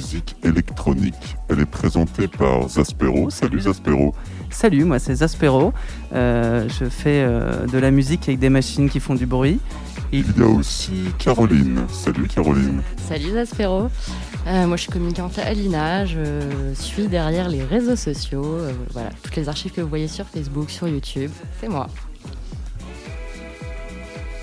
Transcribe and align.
musique 0.00 0.34
électronique. 0.42 1.36
Elle 1.50 1.60
est 1.60 1.66
présentée 1.66 2.26
par 2.26 2.66
Zaspero. 2.70 3.28
Salut 3.28 3.60
Zaspero. 3.60 4.14
Salut, 4.48 4.84
moi 4.84 4.98
c'est 4.98 5.16
Zaspero. 5.16 5.74
Euh, 6.14 6.66
je 6.68 6.86
fais 6.86 7.22
euh, 7.22 7.66
de 7.66 7.76
la 7.76 7.90
musique 7.90 8.26
avec 8.26 8.38
des 8.38 8.48
machines 8.48 8.88
qui 8.88 8.98
font 8.98 9.14
du 9.14 9.26
bruit. 9.26 9.60
Il 10.10 10.24
y 10.38 10.42
a 10.42 10.46
aussi 10.46 11.04
Caroline. 11.18 11.82
Salut 11.92 12.26
Caroline. 12.28 12.80
Salut 13.08 13.32
Zaspero. 13.34 13.90
Euh, 14.46 14.66
moi 14.66 14.78
je 14.78 14.82
suis 14.84 14.92
communicante 14.92 15.38
à 15.38 15.42
Alina, 15.48 16.06
je 16.06 16.40
suis 16.72 17.06
derrière 17.06 17.50
les 17.50 17.62
réseaux 17.62 17.94
sociaux. 17.96 18.46
euh, 18.46 18.72
voilà, 18.94 19.10
toutes 19.22 19.36
les 19.36 19.50
archives 19.50 19.72
que 19.72 19.82
vous 19.82 19.88
voyez 19.88 20.08
sur 20.08 20.24
Facebook, 20.24 20.70
sur 20.70 20.88
YouTube, 20.88 21.30
c'est 21.60 21.68
moi. 21.68 21.88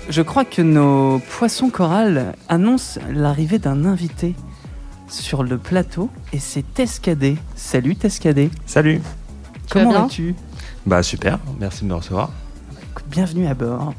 Je 0.08 0.22
crois 0.22 0.44
que 0.44 0.62
nos 0.62 1.18
poissons 1.18 1.68
corales 1.68 2.36
annoncent 2.48 3.00
l'arrivée 3.12 3.58
d'un 3.58 3.84
invité 3.84 4.36
sur 5.08 5.42
le 5.42 5.58
plateau 5.58 6.10
et 6.32 6.38
c'est 6.38 6.62
Tescadé. 6.74 7.36
Salut 7.56 7.96
Tescadé. 7.96 8.50
Salut. 8.66 9.00
Comment 9.70 10.02
vas-tu? 10.02 10.34
Bah 10.86 11.02
super, 11.02 11.38
merci 11.58 11.84
de 11.84 11.88
me 11.88 11.94
recevoir. 11.94 12.30
Bienvenue 13.08 13.46
à 13.46 13.54
bord. 13.54 13.94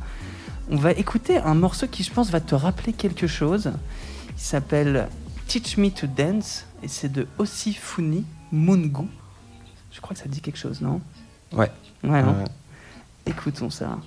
On 0.72 0.76
va 0.76 0.92
écouter 0.92 1.38
un 1.38 1.56
morceau 1.56 1.88
qui, 1.88 2.04
je 2.04 2.12
pense, 2.12 2.30
va 2.30 2.40
te 2.40 2.54
rappeler 2.56 2.94
quelque 2.94 3.28
chose. 3.28 3.72
Il 4.38 4.42
s'appelle 4.42 5.08
Teach 5.48 5.78
Me 5.78 5.90
to 5.90 6.06
Dance 6.08 6.66
et 6.84 6.88
c'est 6.88 7.10
de 7.12 7.28
Osifuni 7.38 8.26
Mungu. 8.52 9.08
Je 9.92 10.00
crois 10.02 10.14
que 10.14 10.20
ça 10.20 10.26
te 10.26 10.30
dit 10.30 10.42
quelque 10.42 10.60
chose, 10.60 10.82
non? 10.82 11.02
Ouais. 11.52 11.72
Ouais, 12.04 12.22
non? 12.22 12.36
Euh, 12.40 12.46
Écoutons 13.26 13.70
ça. 13.70 13.98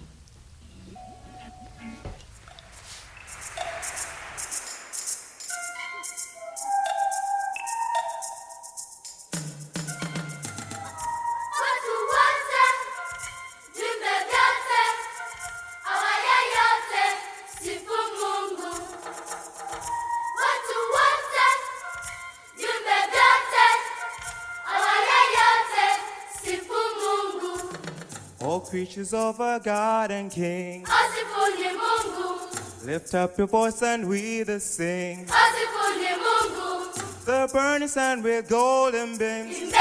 Creatures 28.93 29.15
of 29.15 29.41
our 29.41 29.59
God 29.59 30.11
and 30.11 30.31
King, 30.31 30.85
Mungu, 30.85 32.85
lift 32.85 33.15
up 33.15 33.39
your 33.39 33.47
voice 33.47 33.83
and 33.83 34.07
we 34.07 34.43
the 34.43 34.61
sing. 34.61 35.25
Mungu. 35.25 36.93
The 37.25 37.49
burning 37.55 37.89
sun 37.89 38.23
with 38.23 38.51
golden 38.51 39.17
beams, 39.17 39.73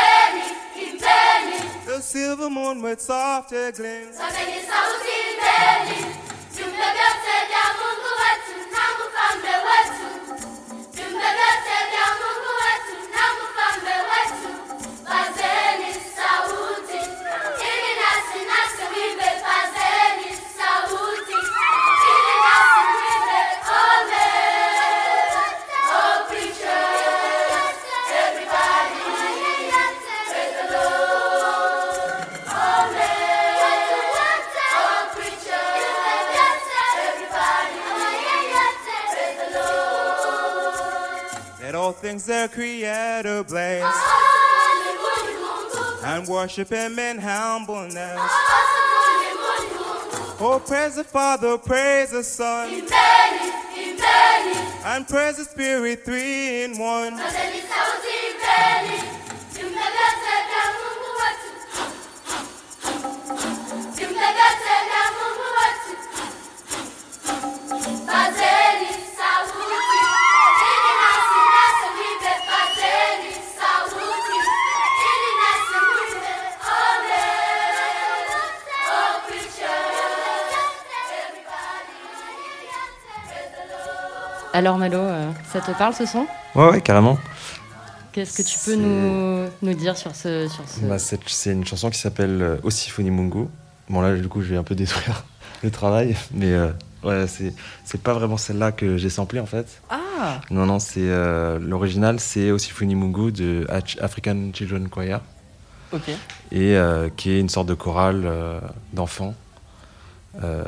the 1.86 2.00
silver 2.00 2.50
moon 2.50 2.82
with 2.82 3.02
softer 3.02 3.74
gleams. 3.74 4.16
sabeni 4.16 4.62
sauti 4.70 5.14
imbeni. 5.28 5.98
Jumbe 6.56 6.88
vyote 6.96 7.38
Mungu 7.80 8.12
wetu 8.22 8.56
na 8.72 8.84
mfalme 8.96 9.56
wetu. 9.68 10.08
Mungu 12.22 12.52
wetu 12.62 12.96
na 13.14 13.24
mfalme 13.36 13.96
wetu. 14.12 14.52
Pazeni 15.06 15.51
Things 42.12 42.26
their 42.26 42.50
creator 42.50 43.42
bless 43.46 43.96
and 46.04 46.28
worship 46.28 46.68
him 46.68 47.00
in 47.00 47.18
humbleness. 47.18 48.20
Oh, 50.44 50.62
praise 50.68 50.98
the 50.98 51.06
Father, 51.06 51.58
praise 51.58 52.12
the 52.12 52.22
Son, 52.22 52.84
and 54.84 55.08
praise 55.08 55.38
the 55.38 55.46
Spirit, 55.46 56.04
three 56.04 56.64
in 56.64 56.78
one. 56.78 57.14
Alors 84.54 84.78
Malo, 84.78 84.98
euh, 84.98 85.32
ça 85.52 85.62
te 85.62 85.72
parle 85.78 85.94
ce 85.94 86.06
son? 86.06 86.26
Ouais, 86.56 86.70
ouais, 86.70 86.82
carrément. 86.82 87.18
Qu'est-ce 88.12 88.38
que 88.42 88.48
tu 88.48 88.58
peux 88.66 88.76
nous, 88.76 89.48
nous 89.62 89.74
dire 89.74 89.96
sur 89.96 90.14
ce, 90.16 90.48
sur 90.50 90.68
ce... 90.68 90.82
Bah, 90.82 90.98
c'est 91.00 91.52
une 91.52 91.66
chanson 91.66 91.90
qui 91.90 91.98
s'appelle 91.98 92.42
euh, 92.42 92.58
Osifoni 92.64 93.10
Mungu. 93.10 93.46
Bon, 93.90 94.02
là, 94.02 94.14
du 94.16 94.28
coup, 94.28 94.42
je 94.42 94.50
vais 94.50 94.58
un 94.58 94.64
peu 94.64 94.76
détruire 94.76 95.24
le 95.64 95.72
travail, 95.72 96.18
mais 96.34 96.52
euh, 96.52 96.72
ouais, 97.04 97.26
c'est 97.28 97.54
c'est 97.86 98.02
pas 98.02 98.14
vraiment 98.14 98.36
celle-là 98.38 98.72
que 98.74 98.98
j'ai 98.98 99.10
samplée 99.10 99.40
en 99.40 99.46
fait. 99.46 99.82
Ah 99.90 100.42
Non, 100.50 100.66
non, 100.66 100.80
c'est 100.80 101.00
euh, 101.02 101.58
l'original, 101.60 102.20
c'est 102.20 102.52
Osifoni 102.52 102.96
Mungu 102.96 103.32
de 103.32 103.66
African 104.02 104.50
Children 104.54 104.90
Choir, 104.90 105.22
Ok. 105.94 106.10
et 106.52 106.76
euh, 106.76 107.10
qui 107.16 107.30
est 107.32 107.40
une 107.40 107.50
sorte 107.50 107.68
de 107.68 107.76
chorale 107.76 108.24
euh, 108.26 108.60
d'enfants 108.94 109.36
euh, 110.44 110.64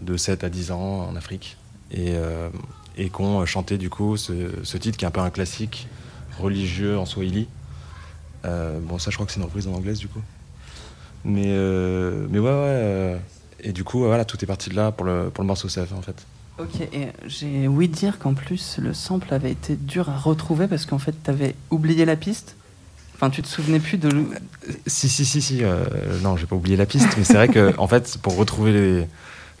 de 0.00 0.16
7 0.16 0.44
à 0.44 0.48
10 0.48 0.70
ans 0.70 1.08
en 1.10 1.16
Afrique, 1.16 1.56
et, 1.90 2.12
euh, 2.14 2.48
et 2.98 3.08
qu'on 3.08 3.46
chanté 3.46 3.78
du 3.78 3.88
coup 3.88 4.16
ce, 4.16 4.50
ce 4.62 4.76
titre 4.76 4.98
qui 4.98 5.04
est 5.04 5.08
un 5.08 5.12
peu 5.12 5.20
un 5.20 5.30
classique 5.30 5.88
religieux 6.38 6.98
en 6.98 7.06
Swahili. 7.06 7.48
Euh, 8.44 8.78
bon, 8.80 8.98
ça, 8.98 9.10
je 9.10 9.16
crois 9.16 9.26
que 9.26 9.32
c'est 9.32 9.40
une 9.40 9.46
reprise 9.46 9.66
en 9.66 9.72
anglaise, 9.72 9.98
du 9.98 10.08
coup. 10.08 10.20
Mais, 11.24 11.46
euh, 11.48 12.26
mais 12.30 12.38
ouais, 12.38 12.44
ouais. 12.44 12.52
euh, 12.54 13.18
et 13.60 13.72
du 13.72 13.84
coup, 13.84 14.00
voilà, 14.00 14.24
tout 14.24 14.42
est 14.42 14.46
parti 14.46 14.70
de 14.70 14.76
là 14.76 14.92
pour 14.92 15.04
le, 15.06 15.30
pour 15.30 15.42
le 15.42 15.48
morceau 15.48 15.68
CF, 15.68 15.92
en 15.92 16.02
fait. 16.02 16.16
Ok, 16.58 16.80
et 16.80 17.08
j'ai 17.26 17.68
ouï 17.68 17.88
dire 17.88 18.18
qu'en 18.18 18.34
plus 18.34 18.78
le 18.78 18.92
sample 18.92 19.32
avait 19.32 19.52
été 19.52 19.76
dur 19.76 20.08
à 20.08 20.18
retrouver 20.18 20.66
parce 20.66 20.86
qu'en 20.86 20.98
fait 20.98 21.12
t'avais 21.22 21.54
oublié 21.70 22.04
la 22.04 22.16
piste. 22.16 22.56
Enfin, 23.14 23.30
tu 23.30 23.42
te 23.42 23.46
souvenais 23.48 23.78
plus 23.78 23.96
de. 23.96 24.10
Si, 24.88 25.08
si, 25.08 25.24
si, 25.24 25.40
si. 25.40 25.62
euh, 25.62 25.84
non, 26.20 26.36
j'ai 26.36 26.46
pas 26.46 26.56
oublié 26.56 26.76
la 26.76 26.86
piste, 26.86 27.08
mais 27.16 27.22
c'est 27.22 27.34
vrai 27.34 27.48
que, 27.48 27.76
en 27.78 27.86
fait, 27.86 28.18
pour 28.22 28.36
retrouver 28.36 28.72
les, 28.72 29.08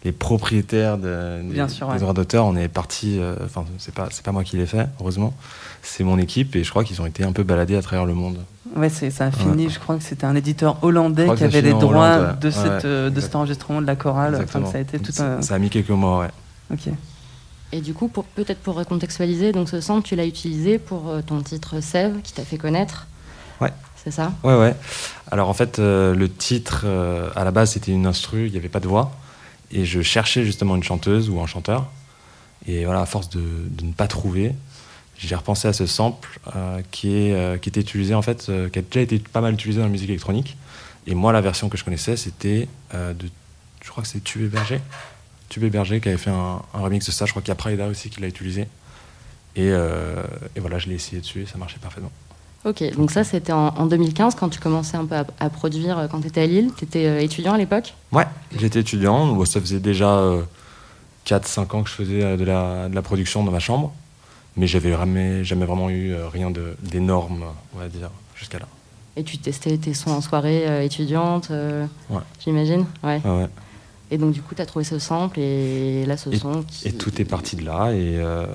les 0.04 0.12
propriétaires 0.12 0.96
de- 0.98 1.42
des, 1.42 1.98
droits 1.98 2.12
d'auteur, 2.14 2.44
on 2.46 2.56
est 2.56 2.68
parti. 2.68 3.18
euh, 3.18 3.34
Enfin, 3.44 3.64
c'est 3.78 3.92
pas, 3.94 4.08
c'est 4.10 4.24
pas 4.24 4.32
moi 4.32 4.44
qui 4.44 4.56
l'ai 4.56 4.66
fait, 4.66 4.86
heureusement. 5.00 5.34
C'est 5.82 6.04
mon 6.04 6.18
équipe, 6.18 6.54
et 6.56 6.64
je 6.64 6.70
crois 6.70 6.84
qu'ils 6.84 7.00
ont 7.02 7.06
été 7.06 7.24
un 7.24 7.32
peu 7.32 7.42
baladés 7.42 7.76
à 7.76 7.82
travers 7.82 8.04
le 8.06 8.14
monde. 8.14 8.38
Ouais, 8.76 8.88
c'est 8.90 9.10
ça 9.10 9.26
a 9.26 9.30
fini. 9.30 9.70
Je 9.70 9.78
crois 9.78 9.96
que 9.96 10.02
c'était 10.02 10.24
un 10.26 10.34
éditeur 10.36 10.76
hollandais 10.82 11.24
qui 11.36 11.44
avait 11.44 11.58
a 11.58 11.60
les 11.62 11.70
droits 11.70 11.86
Hollande, 12.16 12.26
ouais. 12.34 12.40
de, 12.40 12.50
cette, 12.50 12.64
Ouais, 12.64 12.80
euh, 12.84 13.04
de 13.04 13.08
exact. 13.08 13.22
cet 13.22 13.36
enregistrement 13.36 13.80
de 13.80 13.86
la 13.86 13.96
chorale. 13.96 14.38
Enfin, 14.42 14.64
ça 14.70 14.78
a 14.78 14.80
été 14.80 14.98
tout 14.98 15.12
ça, 15.12 15.36
un. 15.38 15.42
ça 15.42 15.54
a 15.54 15.58
mis 15.58 15.70
quelques 15.70 15.88
mois, 15.90 16.20
ouais. 16.20 16.28
Ok. 16.72 16.92
Et 17.72 17.80
du 17.80 17.92
coup, 17.94 18.08
pour 18.08 18.24
peut-être 18.24 18.58
pour 18.60 18.74
recontextualiser, 18.76 19.52
donc 19.52 19.68
ce 19.68 19.80
sample, 19.80 20.06
tu 20.06 20.16
l'as 20.16 20.26
utilisé 20.26 20.78
pour 20.78 21.08
euh, 21.08 21.20
ton 21.22 21.40
titre 21.40 21.80
Sève, 21.80 22.20
qui 22.22 22.32
t'a 22.32 22.44
fait 22.44 22.56
connaître. 22.58 23.06
Ouais. 23.60 23.72
C'est 24.04 24.10
ça? 24.10 24.32
Ouais, 24.44 24.56
ouais. 24.58 24.74
Alors 25.30 25.48
en 25.48 25.54
fait, 25.54 25.78
euh, 25.78 26.14
le 26.14 26.30
titre, 26.30 26.82
euh, 26.84 27.30
à 27.36 27.44
la 27.44 27.50
base, 27.50 27.72
c'était 27.72 27.92
une 27.92 28.06
instru, 28.06 28.46
il 28.46 28.52
n'y 28.52 28.58
avait 28.58 28.68
pas 28.68 28.80
de 28.80 28.88
voix. 28.88 29.12
Et 29.70 29.84
je 29.84 30.00
cherchais 30.00 30.44
justement 30.44 30.76
une 30.76 30.82
chanteuse 30.82 31.28
ou 31.28 31.40
un 31.40 31.46
chanteur. 31.46 31.90
Et 32.66 32.84
voilà, 32.84 33.00
à 33.00 33.06
force 33.06 33.28
de, 33.30 33.40
ne 33.82 33.92
pas 33.92 34.08
trouver, 34.08 34.54
j'ai 35.18 35.34
repensé 35.34 35.68
à 35.68 35.72
ce 35.72 35.86
sample 35.86 36.40
euh, 36.54 36.80
qui, 36.90 37.16
est, 37.16 37.34
euh, 37.34 37.58
qui 37.58 37.68
était 37.68 37.80
utilisé, 37.80 38.14
en 38.14 38.22
fait, 38.22 38.46
euh, 38.48 38.68
qui 38.68 38.78
a 38.78 38.82
déjà 38.82 39.00
été 39.00 39.18
pas 39.18 39.40
mal 39.40 39.54
utilisé 39.54 39.78
dans 39.78 39.86
la 39.86 39.90
musique 39.90 40.10
électronique. 40.10 40.56
Et 41.06 41.14
moi, 41.14 41.32
la 41.32 41.40
version 41.40 41.68
que 41.68 41.76
je 41.76 41.84
connaissais, 41.84 42.16
c'était 42.16 42.68
de. 42.92 43.30
Je 43.82 43.90
crois 43.90 44.02
que 44.02 44.08
c'est 44.08 44.22
Tubé 44.22 44.48
Berger. 44.48 44.80
Tubé 45.48 45.70
Berger 45.70 46.00
qui 46.00 46.08
avait 46.08 46.18
fait 46.18 46.30
un, 46.30 46.60
remix 46.74 47.06
de 47.06 47.10
ça. 47.10 47.24
Je 47.24 47.30
crois 47.30 47.40
qu'il 47.40 47.48
y 47.48 47.52
a 47.52 47.54
Prida 47.54 47.86
aussi 47.86 48.10
qui 48.10 48.20
l'a 48.20 48.28
utilisé. 48.28 48.68
Et, 49.56 49.68
et 49.68 50.60
voilà, 50.60 50.78
je 50.78 50.88
l'ai 50.88 50.96
essayé 50.96 51.22
dessus 51.22 51.42
et 51.42 51.46
ça 51.46 51.56
marchait 51.56 51.78
parfaitement. 51.78 52.12
Ok, 52.64 52.82
donc 52.96 53.10
ça 53.10 53.22
c'était 53.24 53.52
en, 53.52 53.68
en 53.68 53.86
2015 53.86 54.34
quand 54.34 54.48
tu 54.48 54.58
commençais 54.60 54.96
un 54.96 55.06
peu 55.06 55.14
à, 55.14 55.24
à 55.38 55.48
produire 55.48 55.98
euh, 55.98 56.06
quand 56.08 56.20
tu 56.20 56.26
étais 56.28 56.42
à 56.42 56.46
Lille. 56.46 56.70
Tu 56.76 56.84
étais 56.84 57.24
étudiant 57.24 57.54
à 57.54 57.58
l'époque? 57.58 57.94
Ouais, 58.12 58.26
j'étais 58.58 58.80
étudiant, 58.80 59.44
ça 59.44 59.60
faisait 59.60 59.78
déjà 59.80 60.20
4-5 61.26 61.76
ans 61.76 61.82
que 61.82 61.88
je 61.90 61.94
faisais 61.94 62.22
euh, 62.24 62.36
de 62.36 62.44
la, 62.44 62.88
de 62.88 62.94
la 62.94 63.02
production 63.02 63.44
dans 63.44 63.52
ma 63.52 63.60
chambre, 63.60 63.92
mais 64.56 64.66
j'avais 64.66 64.90
jamais, 64.92 65.44
jamais 65.44 65.66
vraiment 65.66 65.88
eu 65.88 66.12
euh, 66.12 66.28
rien 66.28 66.50
d'énorme, 66.82 67.44
on 67.74 67.78
va 67.78 67.88
dire, 67.88 68.10
jusqu'à 68.34 68.58
là. 68.58 68.66
et 69.16 69.22
tu 69.22 69.38
testais 69.38 69.76
tes 69.78 69.94
sons 69.94 70.10
en 70.10 70.20
soirée 70.20 70.66
euh, 70.66 70.82
étudiante, 70.82 71.48
euh, 71.50 71.86
Ouais. 72.10 72.20
j'imagine? 72.44 72.86
Ouais. 73.04 73.20
Et 74.10 74.16
donc 74.18 74.32
du 74.32 74.40
coup 74.42 74.54
tu 74.54 74.62
as 74.62 74.66
trouvé 74.66 74.84
ce 74.86 74.98
sample 74.98 75.38
et 75.38 76.06
là 76.06 76.16
ce 76.16 76.34
son 76.34 76.62
qui... 76.62 76.88
Et 76.88 76.92
tout 76.92 77.20
est 77.20 77.26
parti 77.26 77.56
de 77.56 77.64
là, 77.64 77.92
et, 77.92 78.16
euh, 78.16 78.46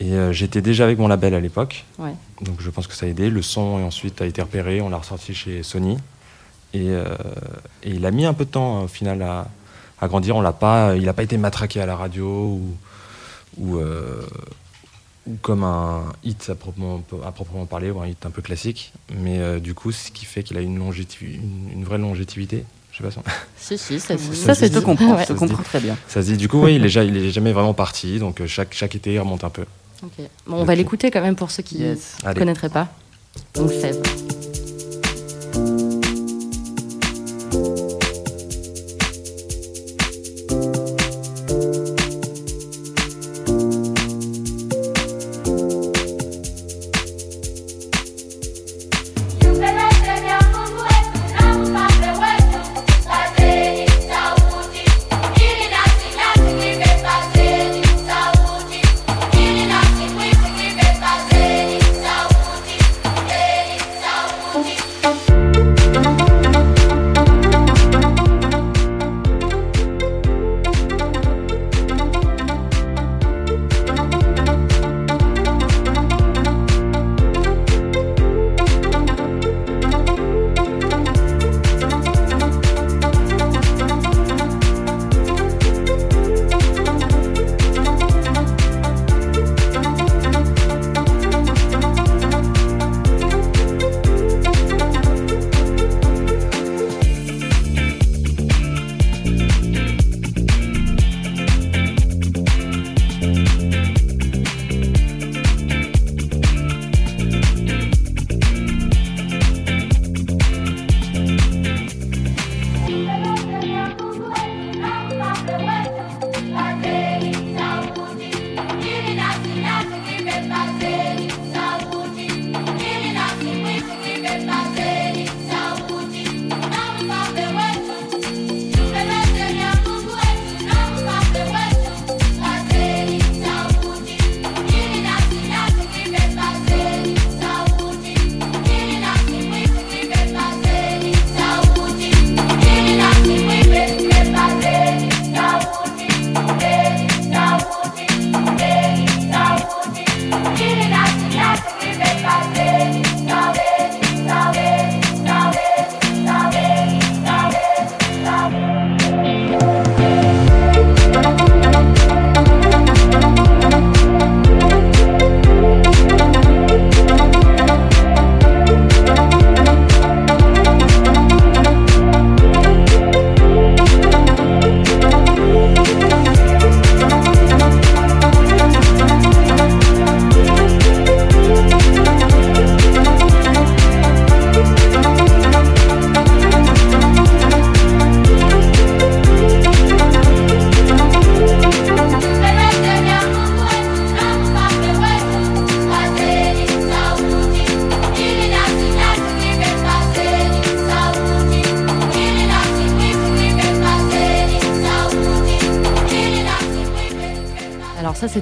et 0.00 0.12
euh, 0.12 0.32
j'étais 0.32 0.60
déjà 0.60 0.84
avec 0.84 0.98
mon 0.98 1.08
label 1.08 1.34
à 1.34 1.40
l'époque, 1.40 1.84
Ouais. 1.98 2.12
donc 2.42 2.60
je 2.60 2.68
pense 2.70 2.86
que 2.86 2.94
ça 2.94 3.06
a 3.06 3.08
aidé. 3.08 3.30
Le 3.30 3.42
son 3.42 3.60
ensuite 3.84 4.20
a 4.20 4.26
été 4.26 4.42
repéré, 4.42 4.80
on 4.80 4.88
l'a 4.90 4.98
ressorti 4.98 5.34
chez 5.34 5.62
Sony, 5.62 5.96
et, 6.74 6.90
euh, 6.90 7.04
et 7.82 7.90
il 7.90 8.04
a 8.04 8.10
mis 8.10 8.26
un 8.26 8.34
peu 8.34 8.44
de 8.44 8.50
temps 8.50 8.82
au 8.84 8.88
final 8.88 9.22
à, 9.22 9.48
à 10.00 10.08
grandir. 10.08 10.36
On 10.36 10.40
l'a 10.42 10.52
pas, 10.52 10.94
il 10.96 11.04
n'a 11.04 11.12
pas 11.14 11.22
été 11.22 11.38
matraqué 11.38 11.80
à 11.80 11.86
la 11.86 11.96
radio 11.96 12.26
ou, 12.26 12.76
ou, 13.56 13.76
euh, 13.78 14.20
ou 15.26 15.36
comme 15.40 15.64
un 15.64 16.04
hit 16.24 16.50
à 16.50 16.54
proprement, 16.54 17.02
à 17.24 17.32
proprement 17.32 17.64
parler, 17.64 17.90
ou 17.90 18.00
un 18.02 18.06
hit 18.06 18.26
un 18.26 18.30
peu 18.30 18.42
classique. 18.42 18.92
Mais 19.18 19.38
euh, 19.38 19.58
du 19.60 19.72
coup, 19.74 19.92
ce 19.92 20.10
qui 20.10 20.26
fait 20.26 20.42
qu'il 20.42 20.58
a 20.58 20.60
une, 20.60 20.76
une, 20.76 21.70
une 21.72 21.84
vraie 21.84 21.98
longévité. 21.98 22.64
Je 22.92 22.98
sais 22.98 23.02
pas 23.04 23.10
si 23.10 23.18
on- 23.18 23.22
Si, 23.56 23.78
si, 23.78 23.98
ça. 24.00 24.16
Ça, 24.18 24.22
se 24.22 24.28
Ouais. 24.28 24.34
te 24.34 24.44
Ça 24.44 24.54
se 24.54 24.64
dit. 25.32 25.38
comprends 25.38 25.62
très 25.62 25.80
bien. 25.80 25.96
Ça 26.08 26.22
se 26.22 26.30
dit, 26.30 26.36
du 26.36 26.48
coup, 26.48 26.62
oui, 26.62 26.76
il 26.76 26.84
est, 26.84 26.88
ja- 26.90 27.04
il 27.04 27.16
est 27.16 27.30
jamais 27.30 27.52
vraiment 27.52 27.74
parti. 27.74 28.18
Donc 28.18 28.44
chaque, 28.46 28.74
chaque 28.74 28.94
été, 28.94 29.14
il 29.14 29.18
remonte 29.20 29.44
un 29.44 29.50
peu. 29.50 29.64
Bon, 30.46 30.56
on 30.58 30.64
va 30.64 30.74
l'écouter 30.74 31.10
quand 31.10 31.20
même 31.22 31.36
pour 31.36 31.50
ceux 31.50 31.62
qui 31.62 31.78
ne 31.78 31.86
Yes. 31.88 32.16
Connaîtraient 32.36 32.68
pas. 32.68 32.88
Donc. 33.54 33.70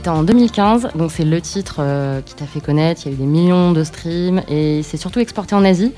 C'était 0.05 0.17
en 0.19 0.23
2015, 0.23 0.89
donc 0.97 1.11
c'est 1.11 1.25
le 1.25 1.41
titre 1.41 1.77
euh, 1.79 2.21
qui 2.21 2.35
t'a 2.35 2.45
fait 2.45 2.61
connaître, 2.61 3.01
il 3.07 3.09
y 3.09 3.11
a 3.13 3.15
eu 3.15 3.19
des 3.19 3.25
millions 3.25 3.73
de 3.73 3.83
streams 3.85 4.43
et 4.51 4.83
c'est 4.83 4.99
surtout 4.99 5.19
exporté 5.19 5.55
en 5.55 5.65
Asie, 5.65 5.93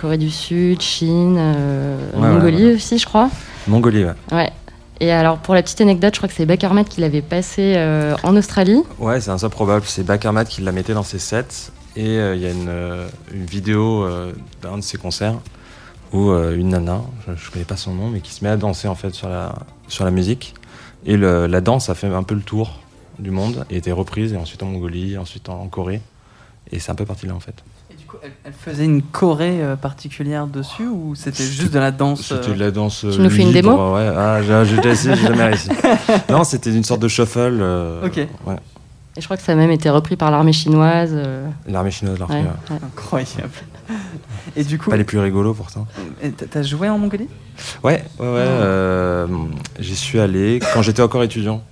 Corée 0.00 0.18
du 0.18 0.28
Sud, 0.28 0.80
Chine, 0.80 1.36
euh, 1.38 1.96
Ouais, 2.16 2.30
Mongolie 2.30 2.64
ouais. 2.64 2.74
aussi 2.74 2.98
je 2.98 3.06
crois. 3.06 3.30
Mongolie, 3.68 4.06
ouais. 4.06 4.14
Ouais. 4.32 4.50
Et 4.98 5.12
alors 5.12 5.38
pour 5.38 5.54
la 5.54 5.62
petite 5.62 5.80
anecdote, 5.80 6.14
je 6.14 6.18
crois 6.18 6.28
que 6.28 6.34
c'est 6.34 6.64
Ahmed 6.64 6.88
qui 6.88 7.00
l'avait 7.00 7.22
passé 7.22 7.74
euh, 7.76 8.16
en 8.24 8.36
Australie. 8.36 8.82
Ouais, 8.98 9.20
c'est 9.20 9.30
un 9.30 9.38
ça 9.38 9.48
probable. 9.50 9.84
C'est 9.86 10.02
Bakarmat 10.02 10.46
qui 10.46 10.60
l'a 10.60 10.72
mettait 10.72 10.94
dans 10.94 11.04
ses 11.04 11.20
sets. 11.20 11.70
Et 11.94 12.06
il 12.16 12.40
y 12.40 12.46
a 12.46 12.50
une, 12.50 13.06
une 13.32 13.44
vidéo 13.46 14.04
d'un 14.62 14.78
de 14.78 14.82
ses 14.82 14.98
concerts 14.98 15.36
où 16.12 16.30
une 16.32 16.70
nana, 16.70 17.02
je, 17.28 17.34
je 17.36 17.50
connais 17.52 17.64
pas 17.64 17.76
son 17.76 17.94
nom, 17.94 18.08
mais 18.08 18.18
qui 18.18 18.32
se 18.32 18.42
met 18.42 18.50
à 18.50 18.56
danser 18.56 18.88
en 18.88 18.96
fait 18.96 19.14
sur 19.14 19.28
la, 19.28 19.54
sur 19.86 20.04
la 20.04 20.10
musique. 20.10 20.54
Et 21.06 21.16
le- 21.16 21.46
la 21.46 21.60
danse 21.60 21.88
a 21.90 21.94
fait 21.94 22.08
un 22.08 22.24
peu 22.24 22.34
le 22.34 22.40
tour 22.40 22.80
du 23.18 23.30
monde 23.30 23.64
et 23.70 23.76
était 23.76 23.92
reprise 23.92 24.32
et 24.32 24.36
ensuite 24.36 24.62
en 24.62 24.66
Mongolie, 24.66 25.16
ensuite 25.18 25.48
en, 25.48 25.60
en 25.62 25.68
Corée. 25.68 26.00
Et 26.72 26.78
c'est 26.80 26.90
un 26.90 26.94
peu 26.94 27.04
parti 27.04 27.26
là 27.26 27.34
en 27.34 27.40
fait. 27.40 27.54
Et 27.90 27.94
du 27.94 28.04
coup, 28.06 28.16
elle, 28.22 28.32
elle 28.44 28.52
faisait 28.52 28.84
une 28.84 29.02
choré 29.02 29.62
euh, 29.62 29.76
particulière 29.76 30.46
dessus 30.46 30.86
ou 30.86 31.14
c'était 31.14 31.44
juste 31.44 31.72
de 31.72 31.78
la 31.78 31.90
danse 31.90 32.32
euh, 32.32 32.36
C'était 32.40 32.54
de 32.54 32.60
la 32.60 32.70
danse. 32.70 33.04
Tu 33.12 33.20
nous 33.20 33.30
fais 33.30 33.42
une 33.42 33.52
démo 33.52 33.94
Ouais, 33.94 34.10
ah, 34.16 34.40
j'ai 34.64 34.76
déjà 34.76 34.90
essayé, 34.90 35.14
j'ai 35.16 35.26
jamais 35.28 35.44
réussi. 35.44 35.68
Non, 36.30 36.42
c'était 36.44 36.72
une 36.74 36.84
sorte 36.84 37.00
de 37.00 37.08
shuffle. 37.08 37.38
euh, 37.60 38.06
Ok. 38.06 38.16
Ouais. 38.46 38.56
Et 39.16 39.20
je 39.20 39.26
crois 39.26 39.36
que 39.36 39.42
ça 39.44 39.52
a 39.52 39.54
même 39.54 39.70
été 39.70 39.90
repris 39.90 40.16
par 40.16 40.30
l'armée 40.32 40.52
chinoise. 40.52 41.10
euh, 41.12 41.46
L'armée 41.68 41.92
chinoise 41.92 42.18
l'a 42.18 42.26
ouais, 42.26 42.34
repris, 42.40 42.48
ouais. 42.48 42.76
ouais. 42.76 42.80
Incroyable. 42.84 43.50
Et 44.56 44.64
du 44.64 44.78
coup, 44.78 44.90
Pas 44.90 44.96
les 44.96 45.04
plus 45.04 45.18
rigolos 45.18 45.54
pourtant. 45.54 45.86
et 46.22 46.30
t'as 46.30 46.46
t'as 46.46 46.62
joué 46.62 46.88
en 46.88 46.98
Mongolie? 46.98 47.28
Ouais, 47.84 48.02
ouais, 48.18 48.26
ouais. 48.26 48.34
euh, 48.38 49.26
J'y 49.78 49.94
suis 49.94 50.18
allé 50.18 50.58
quand 50.72 50.80
j'étais 50.82 51.02
encore 51.02 51.22
étudiant. 51.22 51.62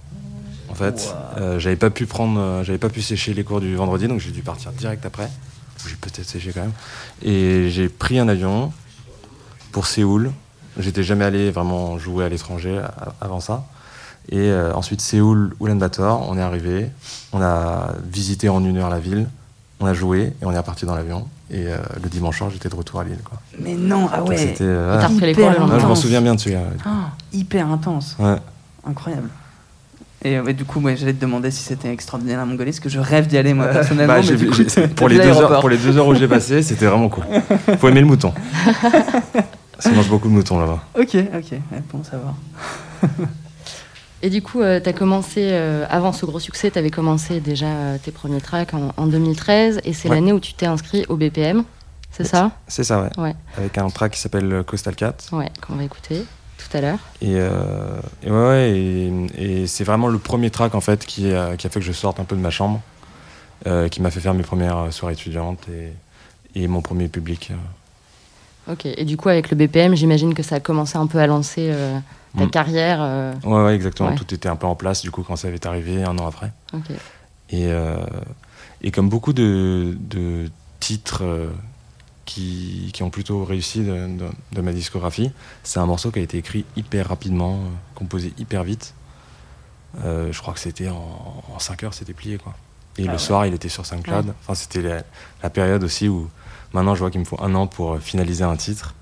En 0.72 0.74
fait. 0.74 1.14
Wow. 1.36 1.42
Euh, 1.42 1.58
j'avais 1.58 1.76
pas 1.76 1.90
pu 1.90 2.06
prendre, 2.06 2.40
euh, 2.40 2.64
j'avais 2.64 2.78
pas 2.78 2.88
pu 2.88 3.02
sécher 3.02 3.34
les 3.34 3.44
cours 3.44 3.60
du 3.60 3.74
vendredi, 3.76 4.08
donc 4.08 4.20
j'ai 4.20 4.30
dû 4.32 4.42
partir 4.42 4.72
direct 4.72 5.04
après. 5.06 5.28
J'ai 5.86 5.96
peut-être 5.96 6.28
séché 6.28 6.52
quand 6.52 6.60
même. 6.62 6.72
Et 7.22 7.68
j'ai 7.70 7.88
pris 7.88 8.18
un 8.18 8.28
avion 8.28 8.72
pour 9.72 9.86
Séoul. 9.86 10.30
J'étais 10.78 11.02
jamais 11.02 11.24
allé 11.24 11.50
vraiment 11.50 11.98
jouer 11.98 12.24
à 12.24 12.28
l'étranger 12.28 12.78
a- 12.78 13.14
avant 13.20 13.40
ça. 13.40 13.64
Et 14.30 14.38
euh, 14.38 14.72
ensuite 14.74 15.00
Séoul, 15.00 15.54
Ulaanbaatar, 15.60 16.28
on 16.28 16.38
est 16.38 16.42
arrivé, 16.42 16.88
on 17.32 17.42
a 17.42 17.94
visité 18.10 18.48
en 18.48 18.64
une 18.64 18.76
heure 18.78 18.88
la 18.88 19.00
ville, 19.00 19.28
on 19.80 19.86
a 19.86 19.94
joué 19.94 20.32
et 20.40 20.44
on 20.46 20.52
est 20.52 20.56
reparti 20.58 20.86
dans 20.86 20.94
l'avion. 20.94 21.26
Et 21.50 21.66
euh, 21.66 21.76
le 22.02 22.08
dimanche 22.08 22.38
soir, 22.38 22.48
j'étais 22.50 22.68
de 22.68 22.74
retour 22.76 23.00
à 23.00 23.04
Lille. 23.04 23.18
Quoi. 23.24 23.38
Mais 23.58 23.74
non, 23.74 24.08
ah 24.12 24.22
ouais. 24.22 24.36
C'était, 24.36 24.62
euh, 24.64 24.96
ouais. 25.06 25.20
les 25.20 25.32
Hyper 25.32 25.56
cours 25.56 25.66
Non, 25.66 25.66
je 25.66 25.72
m'en 25.72 25.78
intense. 25.86 26.00
souviens 26.02 26.22
bien 26.22 26.34
de 26.36 26.40
celui-là. 26.40 26.60
ouais. 26.62 26.76
Ah, 26.86 27.10
hyper 27.32 27.68
intense. 27.68 28.16
Ouais. 28.20 28.36
Incroyable. 28.86 29.28
Et 30.24 30.38
ouais, 30.38 30.52
du 30.54 30.64
coup, 30.64 30.78
moi, 30.80 30.94
j'allais 30.94 31.14
te 31.14 31.20
demander 31.20 31.50
si 31.50 31.62
c'était 31.62 31.90
extraordinaire 31.92 32.38
la 32.38 32.44
Mongolie, 32.44 32.70
parce 32.70 32.80
que 32.80 32.88
je 32.88 33.00
rêve 33.00 33.26
d'y 33.26 33.36
aller, 33.38 33.54
moi, 33.54 33.66
personnellement. 33.68 34.14
Bah, 34.14 34.20
mais 34.20 34.26
j'ai- 34.26 34.36
du 34.36 34.46
coup, 34.48 34.54
j'ai- 34.54 34.66
t'as- 34.66 34.88
pour, 34.88 35.08
les 35.08 35.16
deux 35.18 35.26
heures, 35.28 35.60
pour 35.60 35.68
les 35.68 35.76
deux 35.78 35.96
heures 35.98 36.06
où 36.06 36.14
j'ai 36.14 36.28
passé, 36.28 36.62
c'était 36.62 36.86
vraiment 36.86 37.08
cool. 37.08 37.24
Faut 37.78 37.88
aimer 37.88 38.00
le 38.00 38.06
mouton. 38.06 38.32
Ça 39.80 39.90
mange 39.90 40.08
beaucoup 40.08 40.28
de 40.28 40.32
moutons 40.32 40.60
là-bas. 40.60 40.78
Ok, 40.96 41.16
ok, 41.16 41.50
ouais, 41.52 41.82
bon 41.92 42.04
savoir. 42.04 42.34
Et 44.22 44.30
du 44.30 44.40
coup, 44.42 44.60
tu 44.60 44.88
as 44.88 44.92
commencé, 44.92 45.40
euh, 45.50 45.84
avant 45.90 46.12
ce 46.12 46.24
gros 46.24 46.38
succès, 46.38 46.70
tu 46.70 46.78
avais 46.78 46.90
commencé 46.90 47.40
déjà 47.40 47.66
euh, 47.66 47.96
tes 48.00 48.12
premiers 48.12 48.40
tracks 48.40 48.72
en, 48.74 48.92
en 48.96 49.06
2013, 49.08 49.80
et 49.84 49.92
c'est 49.92 50.08
Ouais. 50.08 50.14
l'année 50.14 50.32
où 50.32 50.38
tu 50.38 50.54
t'es 50.54 50.66
inscrit 50.66 51.04
au 51.08 51.16
BPM, 51.16 51.64
c'est 52.12 52.22
ça? 52.24 52.52
C'est 52.68 52.84
ça, 52.84 53.02
ouais. 53.02 53.10
Ouais. 53.20 53.34
Avec 53.58 53.76
un 53.78 53.88
track 53.90 54.12
qui 54.12 54.20
s'appelle 54.20 54.62
Coastal 54.64 54.94
Cat. 54.94 55.14
Ouais, 55.32 55.50
qu'on 55.66 55.74
va 55.74 55.82
écouter 55.82 56.24
tout 56.58 56.76
à 56.76 56.80
l'heure. 56.80 56.98
Et, 57.20 57.34
euh, 57.36 58.00
et 58.22 58.30
ouais, 58.30 58.46
ouais, 58.48 58.70
et, 58.70 59.62
et 59.62 59.66
c'est 59.66 59.84
vraiment 59.84 60.08
le 60.08 60.18
premier 60.18 60.50
track 60.50 60.74
en 60.74 60.80
fait 60.80 61.04
qui 61.06 61.32
a, 61.32 61.56
qui 61.56 61.66
a 61.66 61.70
fait 61.70 61.80
que 61.80 61.86
je 61.86 61.92
sorte 61.92 62.20
un 62.20 62.24
peu 62.24 62.36
de 62.36 62.40
ma 62.40 62.50
chambre, 62.50 62.80
euh, 63.66 63.88
qui 63.88 64.00
m'a 64.02 64.10
fait 64.10 64.20
faire 64.20 64.34
mes 64.34 64.42
premières 64.42 64.92
soirées 64.92 65.14
étudiantes 65.14 65.66
et, 65.68 66.60
et 66.62 66.68
mon 66.68 66.80
premier 66.80 67.08
public. 67.08 67.50
euh. 67.50 68.72
Ok, 68.72 68.86
et 68.86 69.04
du 69.04 69.16
coup, 69.16 69.28
avec 69.28 69.50
le 69.50 69.56
BPM, 69.56 69.96
j'imagine 69.96 70.34
que 70.34 70.42
ça 70.44 70.56
a 70.56 70.60
commencé 70.60 70.96
un 70.96 71.06
peu 71.08 71.18
à 71.18 71.26
lancer 71.26 71.70
euh, 71.72 71.98
ta 72.38 72.44
Mm. 72.46 72.50
carrière. 72.50 72.98
euh, 73.02 73.34
Ouais, 73.44 73.64
ouais, 73.64 73.74
exactement. 73.74 74.10
Ouais. 74.10 74.14
Tout 74.14 74.32
était 74.32 74.48
un 74.48 74.56
peu 74.56 74.66
en 74.66 74.74
place 74.76 75.02
du 75.02 75.10
coup 75.10 75.22
quand 75.22 75.36
ça 75.36 75.48
avait 75.48 75.66
arrivé 75.66 76.02
un 76.04 76.16
an 76.18 76.26
après. 76.28 76.52
Et, 77.50 77.66
euh, 77.66 77.96
et 78.82 78.90
comme 78.92 79.08
beaucoup 79.08 79.32
de, 79.32 79.96
de 80.00 80.48
titres 80.80 81.22
euh, 81.24 81.50
qui, 82.24 82.90
qui 82.92 83.02
ont 83.02 83.10
plutôt 83.10 83.44
réussi 83.44 83.80
de, 83.80 83.92
de- 83.92 84.30
de 84.52 84.60
ma 84.60 84.72
discographie, 84.72 85.30
c'est 85.64 85.80
un 85.80 85.86
morceau 85.86 86.10
qui 86.10 86.18
a 86.20 86.22
été 86.22 86.38
écrit 86.38 86.64
hyper 86.76 87.08
rapidement, 87.08 87.54
euh, 87.54 87.68
composé 87.94 88.32
hyper 88.38 88.62
vite. 88.64 88.94
Euh, 90.04 90.32
je 90.32 90.40
crois 90.40 90.54
que 90.54 90.60
c'était 90.60 90.88
en, 90.88 91.42
5 91.58 91.82
heures, 91.84 91.94
c'était 91.94 92.12
plié. 92.14 92.38
Quoi. 92.38 92.54
Et 92.98 93.04
le 93.06 93.18
soir, 93.18 93.46
il 93.46 93.54
était 93.54 93.68
sur 93.68 93.84
SoundCloud. 93.86 94.26
Ouais. 94.26 94.32
Enfin, 94.42 94.54
c'était 94.54 94.82
la, 94.82 95.02
la 95.42 95.50
période 95.50 95.82
aussi 95.84 96.08
où 96.08 96.28
maintenant 96.72 96.94
je 96.94 97.00
vois 97.00 97.10
qu'il 97.10 97.20
me 97.20 97.24
faut 97.26 97.42
un 97.42 97.54
an 97.54 97.66
pour 97.66 97.94
euh, 97.94 97.98
finaliser 97.98 98.44
un 98.44 98.56
titre. 98.56 98.94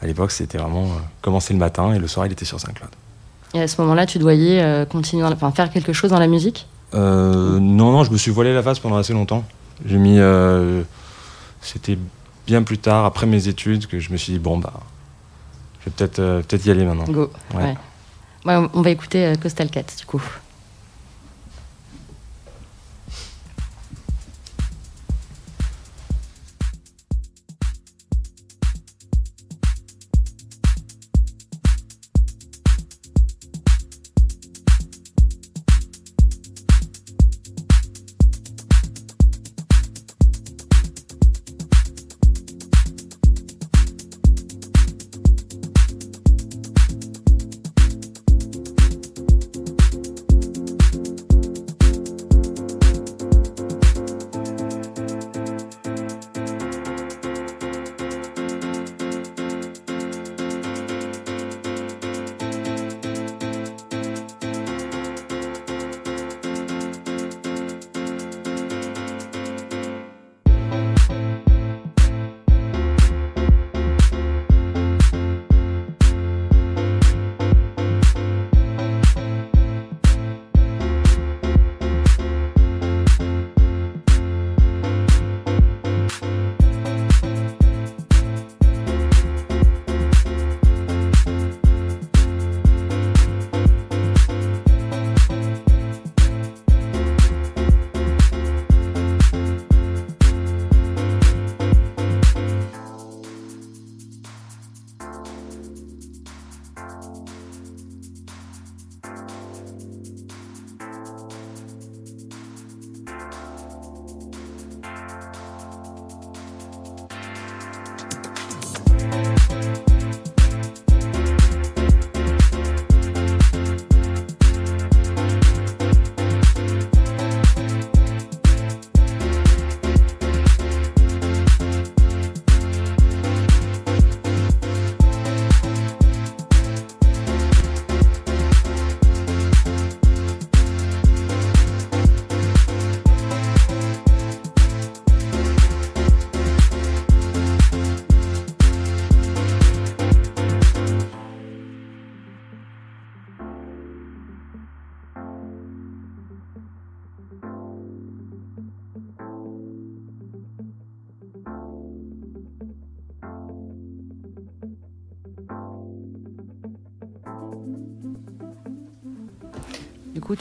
À 0.00 0.06
l'époque, 0.06 0.30
c'était 0.32 0.58
vraiment 0.58 0.84
euh, 0.84 0.96
commencer 1.20 1.52
le 1.52 1.58
matin 1.58 1.92
et 1.94 1.98
le 1.98 2.08
soir, 2.08 2.26
il 2.26 2.32
était 2.32 2.44
sur 2.44 2.58
SoundCloud. 2.60 2.90
Et 3.54 3.60
à 3.60 3.68
ce 3.68 3.78
moment-là, 3.82 4.06
tu 4.06 4.18
doyais 4.18 4.86
continuer, 4.90 5.24
enfin, 5.26 5.50
faire 5.52 5.70
quelque 5.70 5.92
chose 5.92 6.10
dans 6.10 6.18
la 6.18 6.26
musique? 6.26 6.66
Non, 6.94 7.60
non, 7.60 8.02
je 8.04 8.10
me 8.10 8.16
suis 8.16 8.30
voilé 8.30 8.54
la 8.54 8.62
face 8.62 8.78
pendant 8.78 8.96
assez 8.96 9.12
longtemps. 9.12 9.44
J'ai 9.84 9.98
mis. 9.98 10.18
C'était 11.60 11.98
bien 12.46 12.62
plus 12.62 12.78
tard, 12.78 13.04
après 13.04 13.26
mes 13.26 13.48
études, 13.48 13.86
que 13.86 13.98
je 14.00 14.10
me 14.12 14.16
suis 14.16 14.32
dit, 14.34 14.38
bon, 14.38 14.58
bah. 14.58 14.72
Je 15.80 15.86
vais 15.90 15.94
peut-être 15.96 16.18
euh, 16.20 16.42
peut-être 16.42 16.64
y 16.66 16.70
aller 16.70 16.84
maintenant. 16.84 17.04
Go. 17.12 17.30
Ouais. 17.54 17.74
On- 18.44 18.82
va 18.82 18.90
écouter 18.90 19.26
euh, 19.26 19.34
Coastal 19.34 19.68
Cat, 19.70 19.84
du 19.98 20.06
coup. 20.06 20.22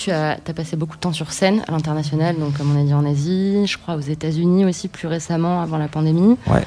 Tu 0.04 0.12
as, 0.12 0.32
as 0.46 0.54
passé 0.54 0.76
beaucoup 0.76 0.96
de 0.96 1.02
temps 1.02 1.14
sur 1.14 1.32
scène 1.32 1.62
à 1.68 1.72
l'international, 1.72 2.38
donc 2.38 2.58
comme 2.58 2.76
on 2.76 2.80
a 2.80 2.84
dit 2.84 2.94
en 2.94 3.06
Asie, 3.06 3.66
je 3.68 3.78
crois 3.78 3.96
aux 3.96 4.00
États-Unis 4.02 4.66
aussi 4.66 4.88
plus 4.88 5.08
récemment, 5.08 5.62
avant 5.62 5.78
la 5.78 5.88
pandémie. 5.88 6.38
Ouais. 6.48 6.64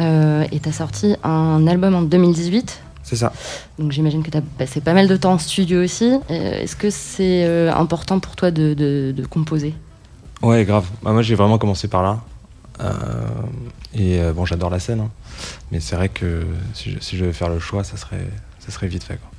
Euh, 0.00 0.44
et 0.50 0.58
tu 0.60 0.68
as 0.68 0.72
sorti 0.72 1.14
un 1.22 1.66
album 1.66 1.94
en 1.94 2.02
2018. 2.02 2.80
C'est 3.04 3.16
ça. 3.16 3.32
Donc 3.78 3.92
j'imagine 3.92 4.22
que 4.22 4.30
tu 4.30 4.38
as 4.38 4.42
passé 4.58 4.80
pas 4.80 4.94
mal 4.94 5.06
de 5.08 5.16
temps 5.16 5.34
en 5.34 5.38
studio 5.38 5.82
aussi. 5.84 6.10
Euh, 6.30 6.62
Est-ce 6.62 6.74
que 6.74 6.90
c'est 6.90 7.44
euh, 7.44 7.72
important 7.72 8.18
pour 8.18 8.34
toi 8.34 8.50
de, 8.50 8.74
de- 8.74 9.12
de 9.16 9.26
composer? 9.26 9.74
Ouais, 10.42 10.64
grave. 10.64 10.86
Bah, 11.02 11.12
moi, 11.12 11.22
j'ai 11.22 11.34
vraiment 11.34 11.58
commencé 11.58 11.86
par 11.88 12.02
là. 12.02 12.20
Et 13.94 14.18
bon, 14.34 14.44
j'adore 14.44 14.70
la 14.70 14.80
scène. 14.80 15.00
hein. 15.00 15.10
Mais 15.70 15.80
c'est 15.80 15.96
vrai 15.96 16.08
que 16.08 16.42
si 16.74 16.90
je, 16.90 16.98
si 17.00 17.16
je 17.16 17.22
devais 17.22 17.32
faire 17.32 17.48
le 17.48 17.58
choix, 17.60 17.84
ça 17.84 17.96
serait, 17.96 18.26
ça 18.58 18.72
serait 18.72 18.88
vite 18.88 19.04
fait. 19.04 19.16
Quoi. 19.16 19.30